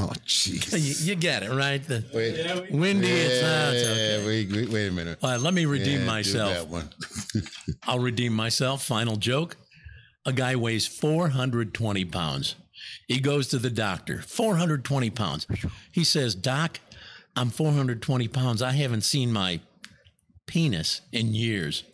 Oh, 0.00 0.12
jeez. 0.26 0.72
You, 0.72 1.10
you 1.10 1.14
get 1.14 1.42
it, 1.42 1.50
right? 1.50 1.82
The, 1.86 2.04
Wait. 2.12 2.70
windy, 2.72 3.08
it's 3.10 3.42
not. 3.42 3.74
It's 3.74 3.84
Yeah, 3.86 4.16
okay. 4.16 4.26
wait, 4.26 4.52
wait, 4.52 4.68
wait 4.70 4.86
a 4.88 4.92
minute. 4.92 5.18
All 5.22 5.30
right, 5.30 5.40
let 5.40 5.54
me 5.54 5.66
redeem 5.66 5.94
Yeah, 5.94 5.98
do 6.00 6.06
myself. 6.06 6.52
that 6.52 6.68
one. 6.68 6.88
I'll 7.84 7.98
redeem 7.98 8.32
myself. 8.32 8.82
Final 8.84 9.16
joke. 9.16 9.56
A 10.26 10.32
guy 10.32 10.56
weighs 10.56 10.86
420 10.86 12.04
pounds. 12.06 12.54
He 13.08 13.20
goes 13.20 13.48
to 13.48 13.58
the 13.58 13.70
doctor, 13.70 14.20
420 14.20 15.08
pounds. 15.10 15.46
He 15.90 16.04
says, 16.04 16.34
Doc, 16.34 16.78
I'm 17.34 17.48
420 17.48 18.28
pounds. 18.28 18.60
I 18.60 18.72
haven't 18.72 19.00
seen 19.00 19.32
my 19.32 19.60
penis 20.46 21.00
in 21.10 21.34
years. 21.34 21.84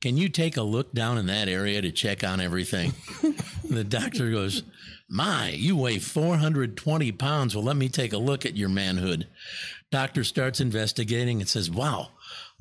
Can 0.00 0.16
you 0.16 0.28
take 0.28 0.56
a 0.56 0.62
look 0.62 0.92
down 0.92 1.18
in 1.18 1.26
that 1.26 1.48
area 1.48 1.82
to 1.82 1.90
check 1.90 2.22
on 2.22 2.40
everything? 2.40 2.92
the 3.68 3.82
doctor 3.82 4.30
goes, 4.30 4.62
My, 5.08 5.50
you 5.50 5.76
weigh 5.76 5.98
420 5.98 7.10
pounds. 7.12 7.56
Well, 7.56 7.64
let 7.64 7.76
me 7.76 7.88
take 7.88 8.12
a 8.12 8.18
look 8.18 8.46
at 8.46 8.56
your 8.56 8.68
manhood. 8.68 9.26
Doctor 9.90 10.22
starts 10.22 10.60
investigating 10.60 11.40
and 11.40 11.48
says, 11.48 11.68
Wow, 11.68 12.10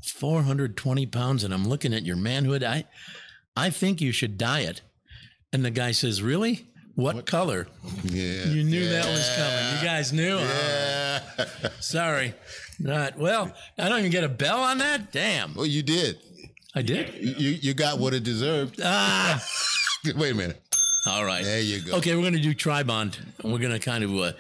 420 0.02 1.06
pounds, 1.06 1.44
and 1.44 1.54
I'm 1.54 1.68
looking 1.68 1.94
at 1.94 2.06
your 2.06 2.16
manhood. 2.16 2.64
I, 2.64 2.86
I 3.56 3.70
think 3.70 4.02
you 4.02 4.12
should 4.12 4.40
diet. 4.40 4.82
And 5.54 5.64
the 5.64 5.70
guy 5.70 5.92
says, 5.92 6.24
Really? 6.24 6.68
What, 6.98 7.28
color? 7.28 7.68
Yeah. 8.06 8.46
You 8.46 8.64
knew 8.64 8.90
that 8.90 9.06
was 9.06 9.30
coming. 9.38 9.78
You 9.78 9.86
guys 9.86 10.12
knew? 10.12 10.40
Yeah. 10.40 11.20
Oh, 11.38 11.46
sorry. 11.80 12.34
Not 12.80 13.20
well. 13.20 13.54
I 13.78 13.88
don't 13.88 14.00
even 14.00 14.10
get 14.10 14.24
a 14.24 14.30
bell 14.30 14.62
on 14.62 14.80
that. 14.80 15.12
Damn. 15.12 15.54
Well, 15.54 15.68
you 15.68 15.84
did. 15.84 16.18
I 16.74 16.82
did. 16.82 17.14
You 17.14 17.50
you 17.52 17.76
got 17.76 18.00
what 18.00 18.16
it 18.16 18.24
deserved. 18.24 18.82
Ah. 18.84 19.44
Wait 20.16 20.32
a 20.32 20.36
minute. 20.36 20.60
All 21.06 21.24
right. 21.24 21.44
There 21.44 21.62
you 21.62 21.82
go. 21.82 21.98
Okay, 21.98 22.16
we're 22.16 22.22
going 22.22 22.34
to 22.34 22.40
do 22.40 22.56
Tribond. 22.56 23.20
And 23.44 23.54
we're 23.54 23.60
going 23.60 23.74
to 23.74 23.80
kind 23.80 24.04
of 24.04 24.16
uh, 24.16 24.32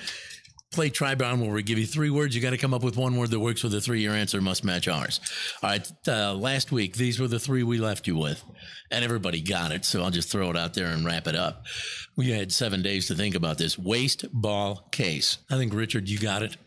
play 0.72 0.90
Tribond 0.90 1.42
where 1.42 1.52
we 1.52 1.64
give 1.64 1.78
you 1.78 1.86
three 1.86 2.10
words. 2.10 2.36
You 2.36 2.42
got 2.42 2.50
to 2.52 2.58
come 2.58 2.74
up 2.74 2.84
with 2.84 2.98
one 2.98 3.16
word 3.16 3.32
that 3.32 3.40
works 3.40 3.64
with 3.64 3.72
the 3.72 3.82
three. 3.82 4.02
Your 4.02 4.14
answer 4.14 4.42
must 4.42 4.64
match 4.64 4.88
ours. 4.88 5.20
All 5.64 5.70
right. 5.70 5.92
Uh, 6.08 6.34
last 6.34 6.72
week, 6.72 6.96
these 6.96 7.20
were 7.20 7.28
the 7.28 7.40
three 7.40 7.64
we 7.64 7.78
left 7.78 8.08
you 8.08 8.18
with, 8.18 8.44
and 8.92 9.04
everybody 9.04 9.42
got 9.42 9.72
it. 9.72 9.86
So 9.86 10.02
I'll 10.04 10.12
just 10.12 10.30
throw 10.32 10.50
it 10.50 10.58
out 10.58 10.74
there 10.74 10.88
and 10.88 11.06
wrap 11.06 11.28
it 11.28 11.36
up. 11.36 11.66
We 12.16 12.30
had 12.32 12.52
seven 12.52 12.82
days 12.82 13.08
to 13.08 13.16
think 13.16 13.36
about 13.36 13.58
this. 13.58 13.78
Waste 13.78 14.26
ball 14.34 14.88
case. 14.92 15.38
I 15.50 15.56
think, 15.58 15.74
Richard, 15.74 16.10
you 16.10 16.20
got 16.20 16.44
it. 16.44 16.58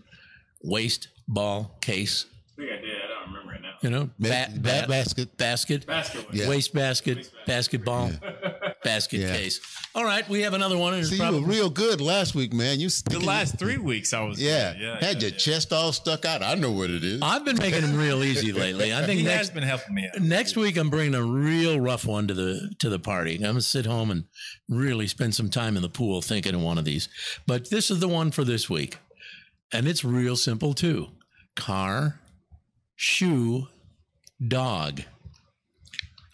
Waste 0.62 1.08
ball 1.28 1.76
case. 1.80 2.26
I 2.58 2.60
think 2.62 2.72
I 2.72 2.80
did. 2.80 2.90
I 2.96 3.08
don't 3.24 3.32
remember 3.34 3.54
it 3.54 3.62
now. 3.62 3.68
You 3.82 3.90
know, 3.90 4.04
Ba- 4.18 4.48
ba- 4.48 4.48
ba- 4.54 4.60
ba- 4.82 4.86
basket. 4.88 5.36
basket, 5.36 5.86
Basket. 5.86 6.26
Yeah. 6.32 6.48
waste 6.48 6.74
basket, 6.74 7.16
basket 7.46 7.84
basketball, 7.84 8.10
basket 8.82 9.20
Yeah. 9.20 9.36
case. 9.36 9.60
All 9.94 10.04
right, 10.04 10.26
we 10.28 10.42
have 10.42 10.54
another 10.54 10.78
one. 10.78 10.94
and 10.94 11.00
it's 11.02 11.10
See, 11.10 11.16
you 11.16 11.32
were 11.32 11.40
real 11.40 11.68
good 11.68 12.00
last 12.00 12.34
week, 12.34 12.52
man. 12.52 12.78
You 12.78 12.88
The 12.88 13.18
last 13.18 13.58
three 13.58 13.76
weeks 13.76 14.12
I 14.12 14.20
was. 14.22 14.40
yeah, 14.40 14.74
yeah 14.78 15.00
had 15.04 15.16
yeah, 15.20 15.28
your 15.28 15.38
chest 15.38 15.72
all 15.72 15.92
stuck 15.92 16.24
out. 16.24 16.42
I 16.42 16.54
know 16.54 16.70
what 16.70 16.90
it 16.90 17.02
is. 17.02 17.20
I've 17.22 17.44
been 17.44 17.58
making 17.58 17.82
them 17.82 17.96
real 17.96 18.22
easy 18.22 18.52
lately. 18.64 18.92
I 18.92 19.00
yeah. 19.00 19.06
think 19.06 19.18
He 19.20 19.26
next 19.26 19.38
has 19.38 19.50
been 19.50 19.62
helping 19.64 19.94
me 19.94 20.08
out. 20.14 20.22
next 20.22 20.56
week 20.56 20.76
I'm 20.76 20.90
bringing 20.90 21.14
a 21.14 21.22
real 21.22 21.80
rough 21.80 22.04
one 22.06 22.28
to 22.28 22.34
the 22.34 22.70
to 22.78 22.88
the 22.88 22.98
party. 23.00 23.34
I'm 23.36 23.42
gonna 23.42 23.60
sit 23.62 23.84
home 23.86 24.10
and 24.10 24.24
really 24.68 25.06
spend 25.08 25.34
some 25.34 25.50
time 25.50 25.76
in 25.76 25.82
the 25.82 25.88
pool 25.88 26.22
thinking 26.22 26.54
of 26.54 26.60
one 26.60 26.78
of 26.78 26.84
these. 26.84 27.08
But 27.46 27.68
this 27.70 27.90
is 27.90 27.98
the 28.00 28.08
one 28.08 28.30
for 28.30 28.44
this 28.44 28.70
week, 28.70 28.98
and 29.72 29.88
it's 29.88 30.04
real 30.04 30.36
simple 30.36 30.72
too: 30.72 31.08
car, 31.56 32.20
shoe, 32.94 33.66
dog. 34.46 35.02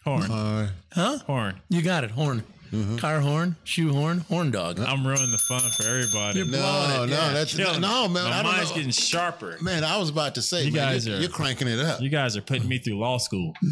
Horn. 0.06 0.30
Uh, 0.30 0.68
Huh? 0.92 1.18
Horn. 1.26 1.60
You 1.68 1.82
got 1.82 2.04
it. 2.04 2.10
Horn. 2.12 2.42
Mm-hmm. 2.72 2.96
Car 2.96 3.20
horn, 3.20 3.54
shoe 3.62 3.92
horn, 3.92 4.18
horn 4.28 4.50
dog. 4.50 4.80
I'm 4.80 5.06
ruining 5.06 5.30
the 5.30 5.38
fun 5.38 5.60
for 5.60 5.84
everybody. 5.84 6.38
You're 6.40 6.48
no, 6.48 7.04
it, 7.04 7.06
no, 7.10 7.14
yeah. 7.16 7.32
that's 7.32 7.54
Killing 7.54 7.80
no, 7.80 8.08
man. 8.08 8.24
My 8.24 8.40
I 8.40 8.42
don't 8.42 8.52
mind's 8.52 8.70
know. 8.70 8.76
getting 8.76 8.90
sharper. 8.90 9.56
Man, 9.62 9.84
I 9.84 9.96
was 9.98 10.08
about 10.10 10.34
to 10.34 10.42
say, 10.42 10.64
You 10.64 10.72
man, 10.72 10.92
guys 10.92 11.06
you're, 11.06 11.16
are- 11.16 11.20
you're 11.20 11.30
cranking 11.30 11.68
it 11.68 11.78
up. 11.78 12.00
You 12.00 12.08
guys 12.08 12.36
are 12.36 12.40
putting 12.42 12.68
me 12.68 12.78
through 12.78 12.98
law 12.98 13.18
school. 13.18 13.54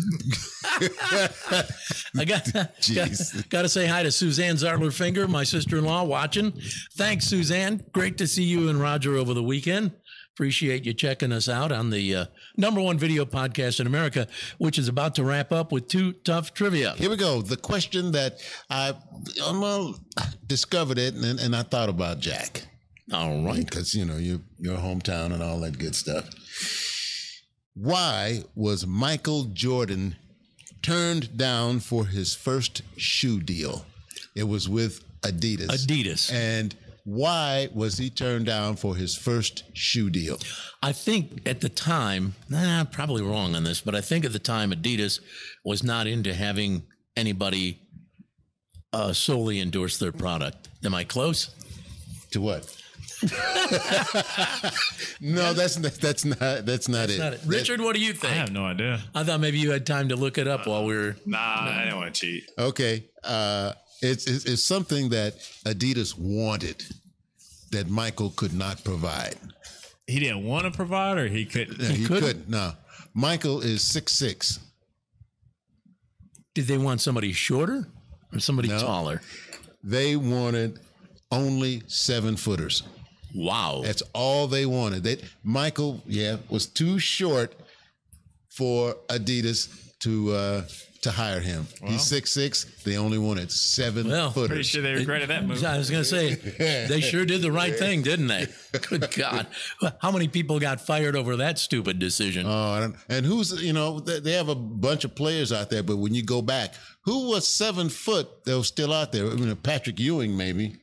I 0.70 2.24
got, 2.24 2.44
Jeez. 2.80 3.34
got, 3.34 3.48
got 3.48 3.62
to 3.62 3.68
say 3.68 3.86
hi 3.86 4.02
to 4.04 4.12
Suzanne 4.12 4.54
Zartler 4.54 4.92
Finger, 4.92 5.26
my 5.26 5.44
sister 5.44 5.78
in 5.78 5.84
law, 5.84 6.04
watching. 6.04 6.52
Thanks, 6.96 7.26
Suzanne. 7.26 7.82
Great 7.92 8.16
to 8.18 8.26
see 8.28 8.44
you 8.44 8.68
and 8.68 8.80
Roger 8.80 9.16
over 9.16 9.34
the 9.34 9.42
weekend. 9.42 9.90
Appreciate 10.34 10.84
you 10.84 10.92
checking 10.92 11.30
us 11.30 11.48
out 11.48 11.70
on 11.70 11.90
the 11.90 12.16
uh, 12.16 12.24
number 12.56 12.80
one 12.80 12.98
video 12.98 13.24
podcast 13.24 13.78
in 13.78 13.86
America, 13.86 14.26
which 14.58 14.80
is 14.80 14.88
about 14.88 15.14
to 15.14 15.22
wrap 15.22 15.52
up 15.52 15.70
with 15.70 15.86
too 15.86 16.12
tough 16.24 16.52
trivia. 16.52 16.94
Here 16.94 17.08
we 17.08 17.16
go. 17.16 17.40
The 17.40 17.56
question 17.56 18.10
that 18.12 18.40
I 18.68 18.94
um, 19.46 19.60
well, 19.60 19.94
discovered 20.48 20.98
it, 20.98 21.14
and, 21.14 21.38
and 21.38 21.54
I 21.54 21.62
thought 21.62 21.88
about 21.88 22.18
Jack. 22.18 22.66
All 23.12 23.42
right. 23.42 23.64
because 23.64 23.94
you 23.94 24.04
know 24.04 24.16
you 24.16 24.42
your 24.58 24.76
hometown 24.76 25.32
and 25.32 25.40
all 25.40 25.60
that 25.60 25.78
good 25.78 25.94
stuff. 25.94 26.28
Why 27.74 28.42
was 28.56 28.88
Michael 28.88 29.44
Jordan 29.44 30.16
turned 30.82 31.36
down 31.36 31.78
for 31.78 32.06
his 32.06 32.34
first 32.34 32.82
shoe 32.96 33.40
deal? 33.40 33.86
It 34.34 34.48
was 34.48 34.68
with 34.68 35.04
Adidas. 35.20 35.68
Adidas. 35.68 36.32
And 36.32 36.74
why 37.04 37.68
was 37.74 37.98
he 37.98 38.08
turned 38.08 38.46
down 38.46 38.76
for 38.76 38.96
his 38.96 39.14
first 39.14 39.64
shoe 39.74 40.08
deal? 40.10 40.38
I 40.82 40.92
think 40.92 41.46
at 41.46 41.60
the 41.60 41.68
time, 41.68 42.34
nah, 42.48 42.84
probably 42.84 43.22
wrong 43.22 43.54
on 43.54 43.64
this, 43.64 43.80
but 43.82 43.94
I 43.94 44.00
think 44.00 44.24
at 44.24 44.32
the 44.32 44.38
time 44.38 44.72
Adidas 44.72 45.20
was 45.64 45.82
not 45.82 46.06
into 46.06 46.32
having 46.32 46.84
anybody 47.16 47.80
uh, 48.92 49.12
solely 49.12 49.60
endorse 49.60 49.98
their 49.98 50.12
product. 50.12 50.68
Am 50.84 50.94
I 50.94 51.04
close? 51.04 51.54
To 52.30 52.40
what? 52.40 52.74
no, 55.20 55.52
that's 55.52 55.78
not, 55.78 55.92
that's 55.94 56.24
not 56.24 56.66
that's 56.66 56.88
not 56.88 57.10
it. 57.10 57.18
Not 57.18 57.34
it. 57.34 57.40
Richard, 57.46 57.80
what 57.80 57.94
do 57.94 58.00
you 58.00 58.12
think? 58.12 58.32
I 58.32 58.36
have 58.36 58.52
no 58.52 58.64
idea. 58.64 59.00
I 59.14 59.24
thought 59.24 59.40
maybe 59.40 59.58
you 59.58 59.70
had 59.70 59.86
time 59.86 60.08
to 60.08 60.16
look 60.16 60.36
it 60.36 60.46
up 60.46 60.66
while 60.66 60.84
we 60.84 60.94
were. 60.94 61.16
Nah, 61.24 61.38
I 61.38 61.84
didn't 61.84 61.96
want 61.96 62.14
to 62.14 62.20
cheat. 62.20 62.50
Okay, 62.58 63.04
uh, 63.22 63.72
it's, 64.04 64.26
it's 64.26 64.44
it's 64.44 64.62
something 64.62 65.08
that 65.10 65.38
Adidas 65.64 66.16
wanted 66.18 66.84
that 67.70 67.88
Michael 67.88 68.30
could 68.36 68.52
not 68.54 68.82
provide. 68.84 69.36
He 70.06 70.20
didn't 70.20 70.44
want 70.44 70.64
to 70.64 70.70
provide, 70.70 71.18
or 71.18 71.26
he 71.28 71.44
couldn't. 71.44 71.78
No, 71.80 71.86
he, 71.86 72.04
couldn't. 72.04 72.48
No, 72.48 72.72
Michael 73.14 73.60
is 73.60 73.82
six 73.82 74.12
six. 74.12 74.60
Did 76.54 76.66
they 76.66 76.78
want 76.78 77.00
somebody 77.00 77.32
shorter 77.32 77.88
or 78.32 78.38
somebody 78.38 78.68
No. 78.68 78.78
taller? 78.78 79.20
They 79.82 80.16
wanted 80.16 80.78
only 81.32 81.82
seven 81.86 82.36
footers. 82.36 82.82
Wow. 83.34 83.82
That's 83.84 84.02
all 84.12 84.46
they 84.46 84.64
wanted. 84.66 85.02
They 85.02 85.18
Michael, 85.42 86.00
yeah, 86.06 86.36
was 86.48 86.66
too 86.66 86.98
short 86.98 87.54
for 88.50 88.94
Adidas 89.08 89.68
to 90.00 90.32
uh, 90.32 90.62
to 91.04 91.10
hire 91.10 91.40
him. 91.40 91.66
He's 91.84 92.02
six 92.02 92.32
six. 92.32 92.64
They 92.84 92.96
only 92.98 93.16
wanted 93.18 93.50
seven 93.50 94.08
Well, 94.08 94.30
footers. 94.30 94.48
Pretty 94.48 94.62
sure 94.64 94.82
they 94.82 94.94
regretted 94.94 95.30
that 95.30 95.46
move. 95.46 95.64
I 95.64 95.78
was 95.78 95.90
going 95.90 96.02
to 96.02 96.08
say, 96.08 96.34
they 96.88 97.00
sure 97.00 97.24
did 97.24 97.40
the 97.40 97.52
right 97.52 97.74
thing, 97.78 98.02
didn't 98.02 98.26
they? 98.26 98.46
Good 98.88 99.14
God. 99.16 99.46
How 100.00 100.10
many 100.10 100.28
people 100.28 100.58
got 100.58 100.80
fired 100.80 101.16
over 101.16 101.36
that 101.36 101.58
stupid 101.58 101.98
decision? 101.98 102.46
Oh, 102.46 102.82
and, 102.82 102.96
and 103.08 103.24
who's 103.24 103.62
you 103.62 103.72
know 103.72 104.00
they 104.00 104.20
they 104.20 104.32
have 104.32 104.48
a 104.48 104.54
bunch 104.54 105.04
of 105.04 105.14
players 105.14 105.52
out 105.52 105.70
there, 105.70 105.82
but 105.82 105.96
when 105.96 106.14
you 106.14 106.22
go 106.24 106.42
back, 106.42 106.74
who 107.02 107.28
was 107.28 107.46
seven 107.46 107.88
foot 107.88 108.44
that 108.44 108.56
was 108.56 108.68
still 108.68 108.92
out 108.92 109.12
there? 109.12 109.30
I 109.30 109.34
mean, 109.34 109.54
Patrick 109.56 109.98
Ewing 110.00 110.36
maybe, 110.36 110.76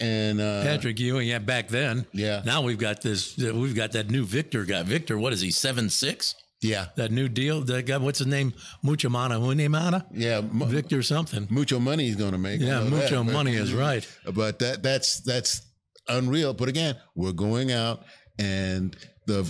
and 0.00 0.40
uh, 0.40 0.62
Patrick 0.62 0.98
Ewing, 0.98 1.28
yeah, 1.28 1.38
back 1.38 1.68
then. 1.68 2.06
Yeah. 2.12 2.42
Now 2.44 2.62
we've 2.62 2.78
got 2.78 3.02
this, 3.02 3.36
we've 3.36 3.74
got 3.74 3.92
that 3.92 4.10
new 4.10 4.24
Victor 4.24 4.64
guy. 4.64 4.82
Victor, 4.82 5.18
what 5.18 5.32
is 5.32 5.40
he, 5.40 5.50
seven 5.50 5.90
six? 5.90 6.34
Yeah, 6.62 6.86
That 6.96 7.10
new 7.10 7.28
deal, 7.28 7.60
that 7.62 7.86
guy, 7.86 7.96
what's 7.98 8.20
his 8.20 8.28
name? 8.28 8.52
Muchamana 8.84 9.38
Hunimana? 9.40 10.06
yeah, 10.12 10.40
mu- 10.40 10.66
Victor 10.66 11.02
something. 11.02 11.46
mucho 11.50 11.80
money 11.80 12.04
he's 12.06 12.16
going 12.16 12.32
to 12.32 12.38
make. 12.38 12.60
Yeah, 12.60 12.82
mucho 12.84 13.24
but- 13.24 13.32
money 13.32 13.54
is 13.54 13.72
right. 13.74 14.06
But 14.32 14.58
that 14.60 14.82
that's 14.82 15.20
that's 15.22 15.62
unreal. 16.08 16.54
But 16.54 16.68
again, 16.68 16.94
we're 17.16 17.32
going 17.32 17.72
out, 17.72 18.04
and 18.38 18.96
the 19.26 19.42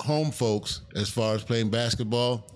home 0.00 0.30
folks, 0.30 0.80
as 0.96 1.08
far 1.10 1.34
as 1.34 1.44
playing 1.44 1.70
basketball, 1.70 2.46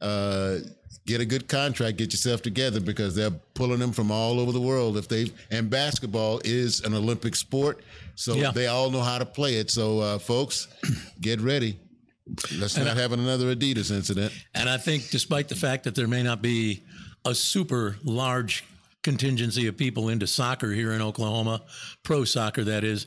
uh, 0.00 0.58
get 1.06 1.20
a 1.20 1.24
good 1.24 1.48
contract, 1.48 1.98
get 1.98 2.12
yourself 2.12 2.42
together 2.42 2.80
because 2.80 3.14
they're 3.14 3.30
pulling 3.54 3.80
them 3.80 3.92
from 3.92 4.10
all 4.12 4.38
over 4.38 4.52
the 4.52 4.60
world. 4.60 4.96
If 4.96 5.08
they 5.08 5.32
and 5.50 5.68
basketball 5.68 6.40
is 6.44 6.80
an 6.82 6.94
Olympic 6.94 7.34
sport, 7.34 7.82
so 8.14 8.34
Yeah. 8.34 8.52
they 8.52 8.66
all 8.68 8.90
know 8.90 9.02
how 9.02 9.18
to 9.18 9.26
play 9.26 9.56
it. 9.56 9.70
So, 9.70 9.98
uh, 10.00 10.18
folks, 10.18 10.68
get 11.20 11.40
ready. 11.40 11.78
Let's 12.58 12.76
not 12.76 12.96
have 12.96 13.12
another 13.12 13.54
Adidas 13.54 13.90
incident. 13.90 14.32
And 14.54 14.68
I 14.68 14.76
think, 14.76 15.10
despite 15.10 15.48
the 15.48 15.54
fact 15.56 15.84
that 15.84 15.94
there 15.94 16.08
may 16.08 16.22
not 16.22 16.42
be 16.42 16.84
a 17.24 17.34
super 17.34 17.96
large 18.04 18.64
contingency 19.02 19.66
of 19.66 19.76
people 19.76 20.08
into 20.08 20.26
soccer 20.26 20.72
here 20.72 20.92
in 20.92 21.02
Oklahoma, 21.02 21.62
pro 22.02 22.24
soccer, 22.24 22.64
that 22.64 22.84
is, 22.84 23.06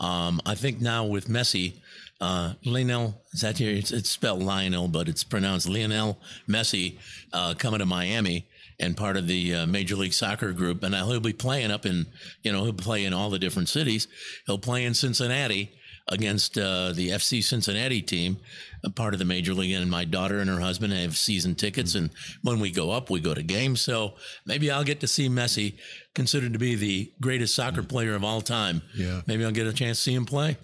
um, 0.00 0.40
I 0.46 0.54
think 0.54 0.80
now 0.80 1.04
with 1.04 1.28
Messi, 1.28 1.74
uh, 2.20 2.54
Lionel, 2.64 3.20
is 3.32 3.40
that 3.42 3.58
here? 3.58 3.74
It's, 3.74 3.90
it's 3.90 4.10
spelled 4.10 4.42
Lionel, 4.42 4.88
but 4.88 5.08
it's 5.08 5.24
pronounced 5.24 5.68
Lionel 5.68 6.18
Messi 6.48 6.98
uh, 7.32 7.54
coming 7.54 7.80
to 7.80 7.86
Miami 7.86 8.46
and 8.80 8.96
part 8.96 9.16
of 9.16 9.26
the 9.28 9.54
uh, 9.54 9.66
Major 9.66 9.96
League 9.96 10.12
Soccer 10.12 10.52
group. 10.52 10.82
And 10.82 10.94
he'll 10.94 11.20
be 11.20 11.32
playing 11.32 11.70
up 11.70 11.86
in, 11.86 12.06
you 12.42 12.52
know, 12.52 12.64
he'll 12.64 12.72
play 12.72 13.04
in 13.04 13.12
all 13.12 13.30
the 13.30 13.38
different 13.38 13.68
cities. 13.68 14.08
He'll 14.46 14.58
play 14.58 14.84
in 14.84 14.94
Cincinnati 14.94 15.72
against 16.08 16.58
uh, 16.58 16.92
the 16.92 17.10
FC 17.10 17.42
Cincinnati 17.42 18.02
team, 18.02 18.36
a 18.84 18.90
part 18.90 19.14
of 19.14 19.18
the 19.18 19.24
Major 19.24 19.54
League. 19.54 19.72
And 19.72 19.90
my 19.90 20.04
daughter 20.04 20.38
and 20.38 20.50
her 20.50 20.60
husband 20.60 20.92
have 20.92 21.16
season 21.16 21.54
tickets. 21.54 21.94
And 21.94 22.10
when 22.42 22.60
we 22.60 22.70
go 22.70 22.90
up, 22.90 23.08
we 23.10 23.20
go 23.20 23.34
to 23.34 23.42
games. 23.42 23.80
So 23.80 24.14
maybe 24.44 24.70
I'll 24.70 24.84
get 24.84 25.00
to 25.00 25.06
see 25.06 25.28
Messi, 25.28 25.74
considered 26.14 26.52
to 26.52 26.58
be 26.58 26.74
the 26.74 27.12
greatest 27.20 27.54
soccer 27.54 27.82
player 27.82 28.14
of 28.14 28.22
all 28.24 28.40
time. 28.40 28.82
Yeah. 28.94 29.22
Maybe 29.26 29.44
I'll 29.44 29.52
get 29.52 29.66
a 29.66 29.72
chance 29.72 29.98
to 29.98 30.02
see 30.02 30.14
him 30.14 30.26
play. 30.26 30.58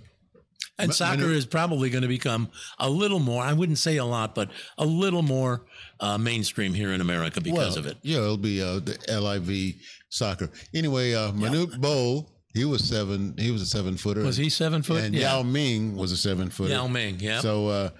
And 0.78 0.94
soccer 0.94 1.30
is 1.30 1.44
probably 1.44 1.90
going 1.90 2.02
to 2.02 2.08
become 2.08 2.48
a 2.78 2.88
little 2.88 3.18
more, 3.18 3.42
I 3.42 3.52
wouldn't 3.52 3.78
say 3.78 3.98
a 3.98 4.04
lot, 4.04 4.34
but 4.34 4.50
a 4.78 4.84
little 4.86 5.20
more 5.22 5.66
uh, 6.00 6.16
mainstream 6.16 6.72
here 6.72 6.92
in 6.92 7.02
America 7.02 7.40
because 7.40 7.76
Well, 7.76 7.84
of 7.84 7.86
it. 7.86 7.98
Yeah, 8.02 8.18
it'll 8.18 8.38
be 8.38 8.62
uh, 8.62 8.80
the 8.80 8.96
LIV 9.08 9.74
soccer. 10.08 10.50
Anyway, 10.72 11.12
uh, 11.12 11.32
Manute 11.32 11.78
Bol, 11.78 12.30
he 12.52 12.64
was 12.64 12.82
seven. 12.84 13.34
He 13.38 13.50
was 13.50 13.62
a 13.62 13.66
seven 13.66 13.96
footer. 13.96 14.22
Was 14.22 14.36
he 14.36 14.48
seven 14.50 14.82
foot? 14.82 15.04
And 15.04 15.14
Yeah. 15.14 15.36
Yao 15.36 15.42
Ming 15.42 15.96
was 15.96 16.12
a 16.12 16.16
seven 16.16 16.50
footer. 16.50 16.72
Yao 16.72 16.86
Ming, 16.88 17.18
yeah. 17.20 17.40
So 17.40 17.68
uh, 17.68 17.90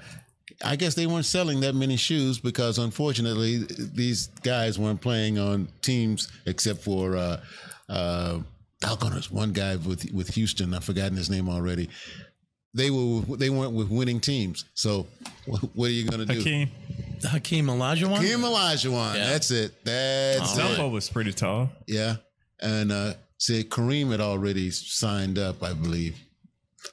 I 0.65 0.77
guess 0.77 0.95
they 0.95 1.07
weren't 1.07 1.25
selling 1.27 1.61
that 1.61 1.75
many 1.75 1.97
shoes 1.97 2.39
because 2.39 2.79
unfortunately 2.79 3.65
these 3.79 4.27
guys 4.43 4.79
weren't 4.79 5.01
playing 5.01 5.39
on 5.39 5.69
teams 5.83 6.29
except 6.47 6.83
for 6.83 7.17
uh, 7.17 7.41
uh, 7.89 8.41
doggone 8.81 9.21
one 9.31 9.53
guy 9.53 9.77
with 9.77 10.11
with 10.13 10.35
Houston. 10.35 10.75
I've 10.75 10.85
forgotten 10.85 11.17
his 11.17 11.31
name 11.31 11.49
already. 11.49 11.89
They 12.75 12.91
were 12.91 13.21
they 13.37 13.51
weren't 13.51 13.73
with 13.73 13.89
winning 13.89 14.21
teams. 14.21 14.65
So 14.75 15.07
what 15.75 15.87
are 15.87 15.93
you 15.93 16.05
going 16.09 16.27
to 16.27 16.33
do? 16.35 16.39
Hakeem. 16.41 16.71
Hakeem 17.23 17.67
Olajuwon? 17.67 18.17
Hakeem 18.17 18.41
Olajuwon. 18.41 19.15
Yeah. 19.15 19.27
That's 19.31 19.51
it. 19.51 19.85
That's 19.85 20.57
Zumbo 20.57 20.89
it. 20.89 20.93
was 20.93 21.11
pretty 21.11 21.33
tall. 21.33 21.71
Yeah. 21.87 22.17
And 22.61 22.93
uh 22.93 23.15
see 23.41 23.65
Kareem 23.65 24.11
had 24.13 24.21
already 24.21 24.71
signed 24.71 25.39
up, 25.39 25.63
I 25.63 25.73
believe. 25.73 26.17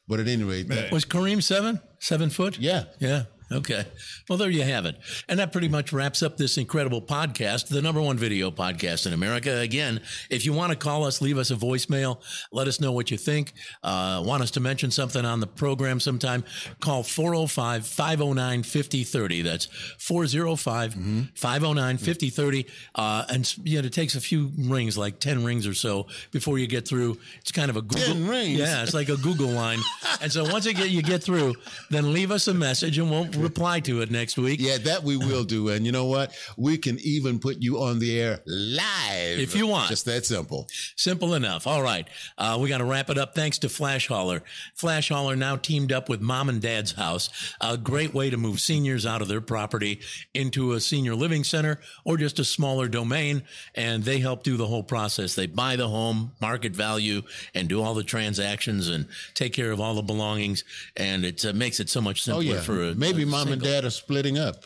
But 0.08 0.20
at 0.20 0.28
any 0.28 0.44
rate, 0.44 0.68
that, 0.70 0.92
Was 0.92 1.06
Kareem 1.06 1.44
seven? 1.44 1.80
Seven 2.00 2.30
foot? 2.30 2.58
yeah. 2.58 2.86
Yeah. 3.00 3.24
Okay. 3.52 3.86
Well, 4.28 4.38
there 4.38 4.50
you 4.50 4.64
have 4.64 4.86
it. 4.86 4.98
And 5.30 5.40
that 5.40 5.54
pretty 5.54 5.70
much 5.70 5.94
wraps 5.94 6.22
up 6.22 6.36
this 6.36 6.58
incredible 6.58 7.02
podcast, 7.02 7.70
the 7.70 7.82
number 7.82 8.02
one 8.02 8.18
video 8.18 8.52
podcast 8.52 9.08
in 9.08 9.14
America. 9.14 9.60
Again, 9.60 10.02
if 10.30 10.46
you 10.46 10.52
want 10.52 10.72
to 10.74 10.78
call 10.78 11.06
us, 11.06 11.22
leave 11.22 11.38
us 11.38 11.50
a 11.50 11.56
voicemail. 11.56 12.22
Let 12.52 12.68
us 12.68 12.82
know 12.82 12.92
what 12.92 13.10
you 13.10 13.18
think. 13.18 13.54
Uh, 13.84 14.22
want 14.26 14.44
us 14.44 14.52
to 14.52 14.60
mention 14.60 14.92
something 14.92 15.24
on 15.24 15.40
the 15.40 15.48
program 15.48 16.02
sometime? 16.02 16.44
Call 16.82 17.04
405 17.04 17.88
509 17.88 18.64
5030. 18.64 19.42
That's 19.44 19.66
405 19.98 20.94
509 21.36 21.98
5030. 21.98 22.66
Uh, 22.96 23.24
And, 23.30 23.54
you 23.64 23.82
know, 23.82 23.86
it 23.86 23.94
takes 23.94 24.16
a 24.16 24.22
few 24.22 24.52
rings, 24.58 24.98
like 24.98 25.20
10 25.20 25.46
rings 25.46 25.66
or 25.68 25.74
so, 25.74 26.08
before 26.32 26.58
you 26.60 26.68
get 26.68 26.88
through. 26.88 27.18
It's 27.40 27.52
kind 27.54 27.70
of 27.70 27.78
a 27.78 27.82
Google. 27.82 28.06
10 28.14 28.28
rings? 28.28 28.60
Yeah, 28.60 28.84
it's 28.84 28.94
like 28.94 29.08
a 29.10 29.18
Google 29.18 29.48
line. 29.50 29.80
and 30.22 30.32
so 30.32 30.44
once 30.52 30.66
you 30.66 30.74
get, 30.74 30.90
you 30.90 31.02
get 31.02 31.24
through, 31.24 31.56
then 31.90 32.12
leave 32.14 32.32
us 32.32 32.48
a 32.50 32.54
message 32.54 32.98
and 32.98 33.10
we'll 33.10 33.26
reply 33.42 33.80
to 33.82 34.02
it 34.02 34.12
next 34.12 34.38
week. 34.38 34.60
Yeah, 34.60 34.78
that 34.78 35.04
we 35.04 35.18
will 35.18 35.44
do. 35.44 35.70
And 35.70 35.86
you 35.86 35.92
know 35.92 36.06
what? 36.06 36.34
We 36.58 36.78
can 36.78 37.00
even 37.00 37.40
put 37.40 37.62
you 37.62 37.82
on 37.82 38.00
the 38.00 38.20
air 38.20 38.40
live. 38.46 39.40
If 39.40 39.56
you 39.56 39.68
want. 39.68 39.90
Just 39.90 40.06
that 40.06 40.26
simple. 40.26 40.68
Simple 40.96 41.34
enough. 41.34 41.68
All 41.68 41.82
right. 41.82 42.08
Uh, 42.38 42.58
we 42.60 42.70
got 42.70 42.80
to 42.80 42.86
wrap 42.86 43.10
it 43.10 43.18
up. 43.18 43.36
Thanks 43.36 43.58
to 43.60 43.68
Flasholr. 43.68 44.42
Flash 44.76 45.10
Hauler 45.10 45.36
now 45.36 45.56
teamed 45.56 45.92
up 45.92 46.10
with 46.10 46.22
Mom 46.22 46.50
and 46.50 46.62
Dad's 46.62 46.94
House. 46.94 47.30
A 47.62 47.78
great 47.78 48.14
way 48.14 48.30
to 48.30 48.38
move 48.38 48.60
seniors 48.60 49.06
out 49.06 49.22
of 49.22 49.28
their 49.28 49.42
property 49.42 50.00
into 50.34 50.74
a 50.74 50.80
senior 50.80 51.16
living 51.16 51.44
center 51.44 51.80
or 52.04 52.18
just 52.18 52.40
a 52.40 52.44
smaller 52.44 52.88
domain. 52.88 53.44
And 53.76 54.04
they 54.04 54.20
help 54.20 54.44
do 54.44 54.58
the 54.58 54.68
whole 54.68 54.84
process. 54.84 55.36
They 55.36 55.48
buy 55.48 55.76
the 55.76 55.88
home, 55.88 56.32
market 56.42 56.76
value, 56.76 57.22
and 57.54 57.68
do 57.68 57.82
all 57.82 57.94
the 57.94 58.04
transactions 58.04 58.90
and 58.90 59.08
take 59.34 59.54
care 59.54 59.72
of 59.72 59.80
all 59.80 59.96
the 59.96 60.02
belongings. 60.02 60.64
And 60.96 61.26
it 61.26 61.46
uh, 61.46 61.54
makes 61.54 61.80
it 61.80 61.90
so 61.90 62.02
much 62.02 62.24
simpler 62.24 62.44
oh 62.44 62.56
yeah. 62.56 62.62
for 62.62 62.84
a, 62.84 62.96
Maybe 62.96 63.26
a 63.28 63.32
mom 63.32 63.52
and 63.52 63.62
dad 63.62 63.86
are 63.86 63.90
splitting 63.90 64.38
up. 64.38 64.64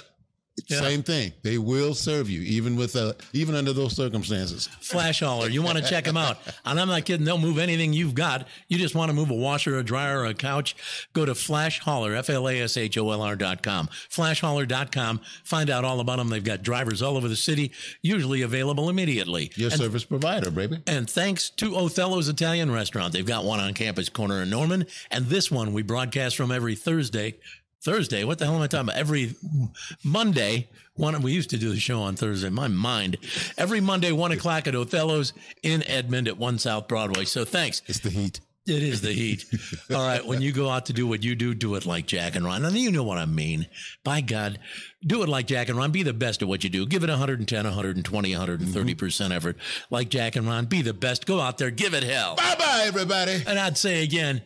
Yeah. 0.68 0.82
Same 0.82 1.02
thing. 1.02 1.32
They 1.44 1.58
will 1.58 1.96
serve 1.96 2.30
you 2.30 2.42
even 2.42 2.76
with 2.76 2.96
uh, 2.96 3.14
even 3.34 3.56
under 3.56 3.72
those 3.74 3.96
circumstances. 3.96 4.68
Flasholr. 4.82 5.50
You 5.50 5.62
want 5.64 5.78
to 5.78 5.84
check 5.84 6.04
them 6.04 6.18
out. 6.18 6.38
And 6.66 6.80
I'm 6.80 6.90
not 6.90 7.06
kidding. 7.06 7.26
They'll 7.26 7.38
move 7.40 7.58
anything 7.58 7.92
you've 7.94 8.14
got. 8.14 8.48
You 8.68 8.78
just 8.78 8.94
want 8.94 9.10
to 9.10 9.16
move 9.16 9.32
a 9.32 9.34
washer, 9.36 9.78
a 9.80 9.84
dryer, 9.84 10.20
or 10.20 10.26
a 10.28 10.34
couch. 10.34 10.76
Go 11.14 11.26
to 11.26 11.32
Flasholr, 11.34 12.16
F-L-A-S-H-O-L-R 12.18 13.36
dot 13.36 13.64
com. 13.64 13.88
Flasholr.com. 14.10 15.22
Find 15.44 15.70
out 15.70 15.84
all 15.86 16.00
about 16.00 16.18
them. 16.18 16.30
They've 16.30 16.44
got 16.44 16.62
drivers 16.64 17.02
all 17.02 17.18
over 17.18 17.28
the 17.28 17.36
city, 17.36 17.72
usually 18.02 18.42
available 18.42 18.90
immediately. 18.90 19.52
Your 19.56 19.72
And- 19.72 19.80
service 19.80 20.04
provider, 20.06 20.52
baby. 20.52 20.80
and 20.88 21.10
thanks 21.10 21.50
to 21.52 21.72
Othello's 21.76 22.28
Italian 22.30 22.72
Restaurant. 22.72 23.14
They've 23.14 23.26
got 23.26 23.44
one 23.44 23.60
on 23.60 23.74
Campus 23.74 24.10
Corner 24.10 24.42
in 24.44 24.50
Norman. 24.50 24.86
And 25.10 25.26
this 25.28 25.50
one 25.52 25.74
we 25.74 25.82
broadcast 25.82 26.36
from 26.36 26.52
every 26.52 26.76
Thursday. 26.76 27.36
Thursday? 27.84 28.24
What 28.24 28.40
the 28.40 28.46
hell 28.46 28.56
am 28.56 28.62
I 28.62 28.68
talking 28.68 28.90
about? 28.90 28.98
Every 28.98 29.36
Monday. 30.04 30.70
One, 30.96 31.20
we 31.22 31.32
used 31.32 31.50
to 31.52 31.58
do 31.58 31.70
the 31.70 31.80
show 31.80 32.02
on 32.02 32.16
Thursday. 32.16 32.50
My 32.50 32.68
mind. 32.68 33.18
Every 33.58 33.82
Monday, 33.82 34.12
one 34.12 34.32
o'clock 34.32 34.68
at 34.68 34.76
Othello's 34.76 35.34
in 35.64 35.84
Edmond 35.88 36.28
at 36.28 36.38
One 36.38 36.60
South 36.60 36.88
Broadway. 36.88 37.26
So 37.26 37.44
thanks. 37.46 37.82
It's 37.88 38.00
the 38.00 38.10
heat. 38.10 38.40
It 38.68 38.84
is 38.84 39.02
the 39.02 39.12
heat. 39.12 39.46
All 39.90 40.06
right. 40.06 40.24
When 40.24 40.42
you 40.42 40.52
go 40.52 40.70
out 40.70 40.86
to 40.86 40.94
do 40.94 41.08
what 41.08 41.24
you 41.24 41.34
do, 41.34 41.56
do 41.56 41.74
it 41.74 41.88
like 41.88 42.06
Jack 42.06 42.36
and 42.36 42.46
Ron. 42.46 42.64
And 42.64 42.78
you 42.78 42.92
know 42.92 43.04
what 43.04 43.18
I 43.18 43.26
mean. 43.26 43.66
By 44.04 44.22
God, 44.22 44.60
do 45.04 45.24
it 45.24 45.30
like 45.30 45.48
Jack 45.48 45.70
and 45.70 45.78
Ron. 45.78 45.92
Be 45.92 46.04
the 46.04 46.14
best 46.14 46.44
at 46.44 46.48
what 46.48 46.64
you 46.64 46.70
do. 46.70 46.86
Give 46.86 47.04
it 47.04 47.10
110, 47.10 47.64
120, 47.66 48.32
130% 48.32 49.32
effort. 49.36 49.58
Like 49.90 50.10
Jack 50.10 50.36
and 50.36 50.46
Ron. 50.46 50.66
Be 50.66 50.84
the 50.84 50.94
best. 50.94 51.26
Go 51.26 51.40
out 51.40 51.58
there. 51.58 51.72
Give 51.72 51.96
it 51.96 52.04
hell. 52.04 52.36
Bye 52.36 52.56
bye, 52.60 52.84
everybody. 52.86 53.42
And 53.48 53.58
I'd 53.58 53.80
say 53.80 54.04
again, 54.04 54.44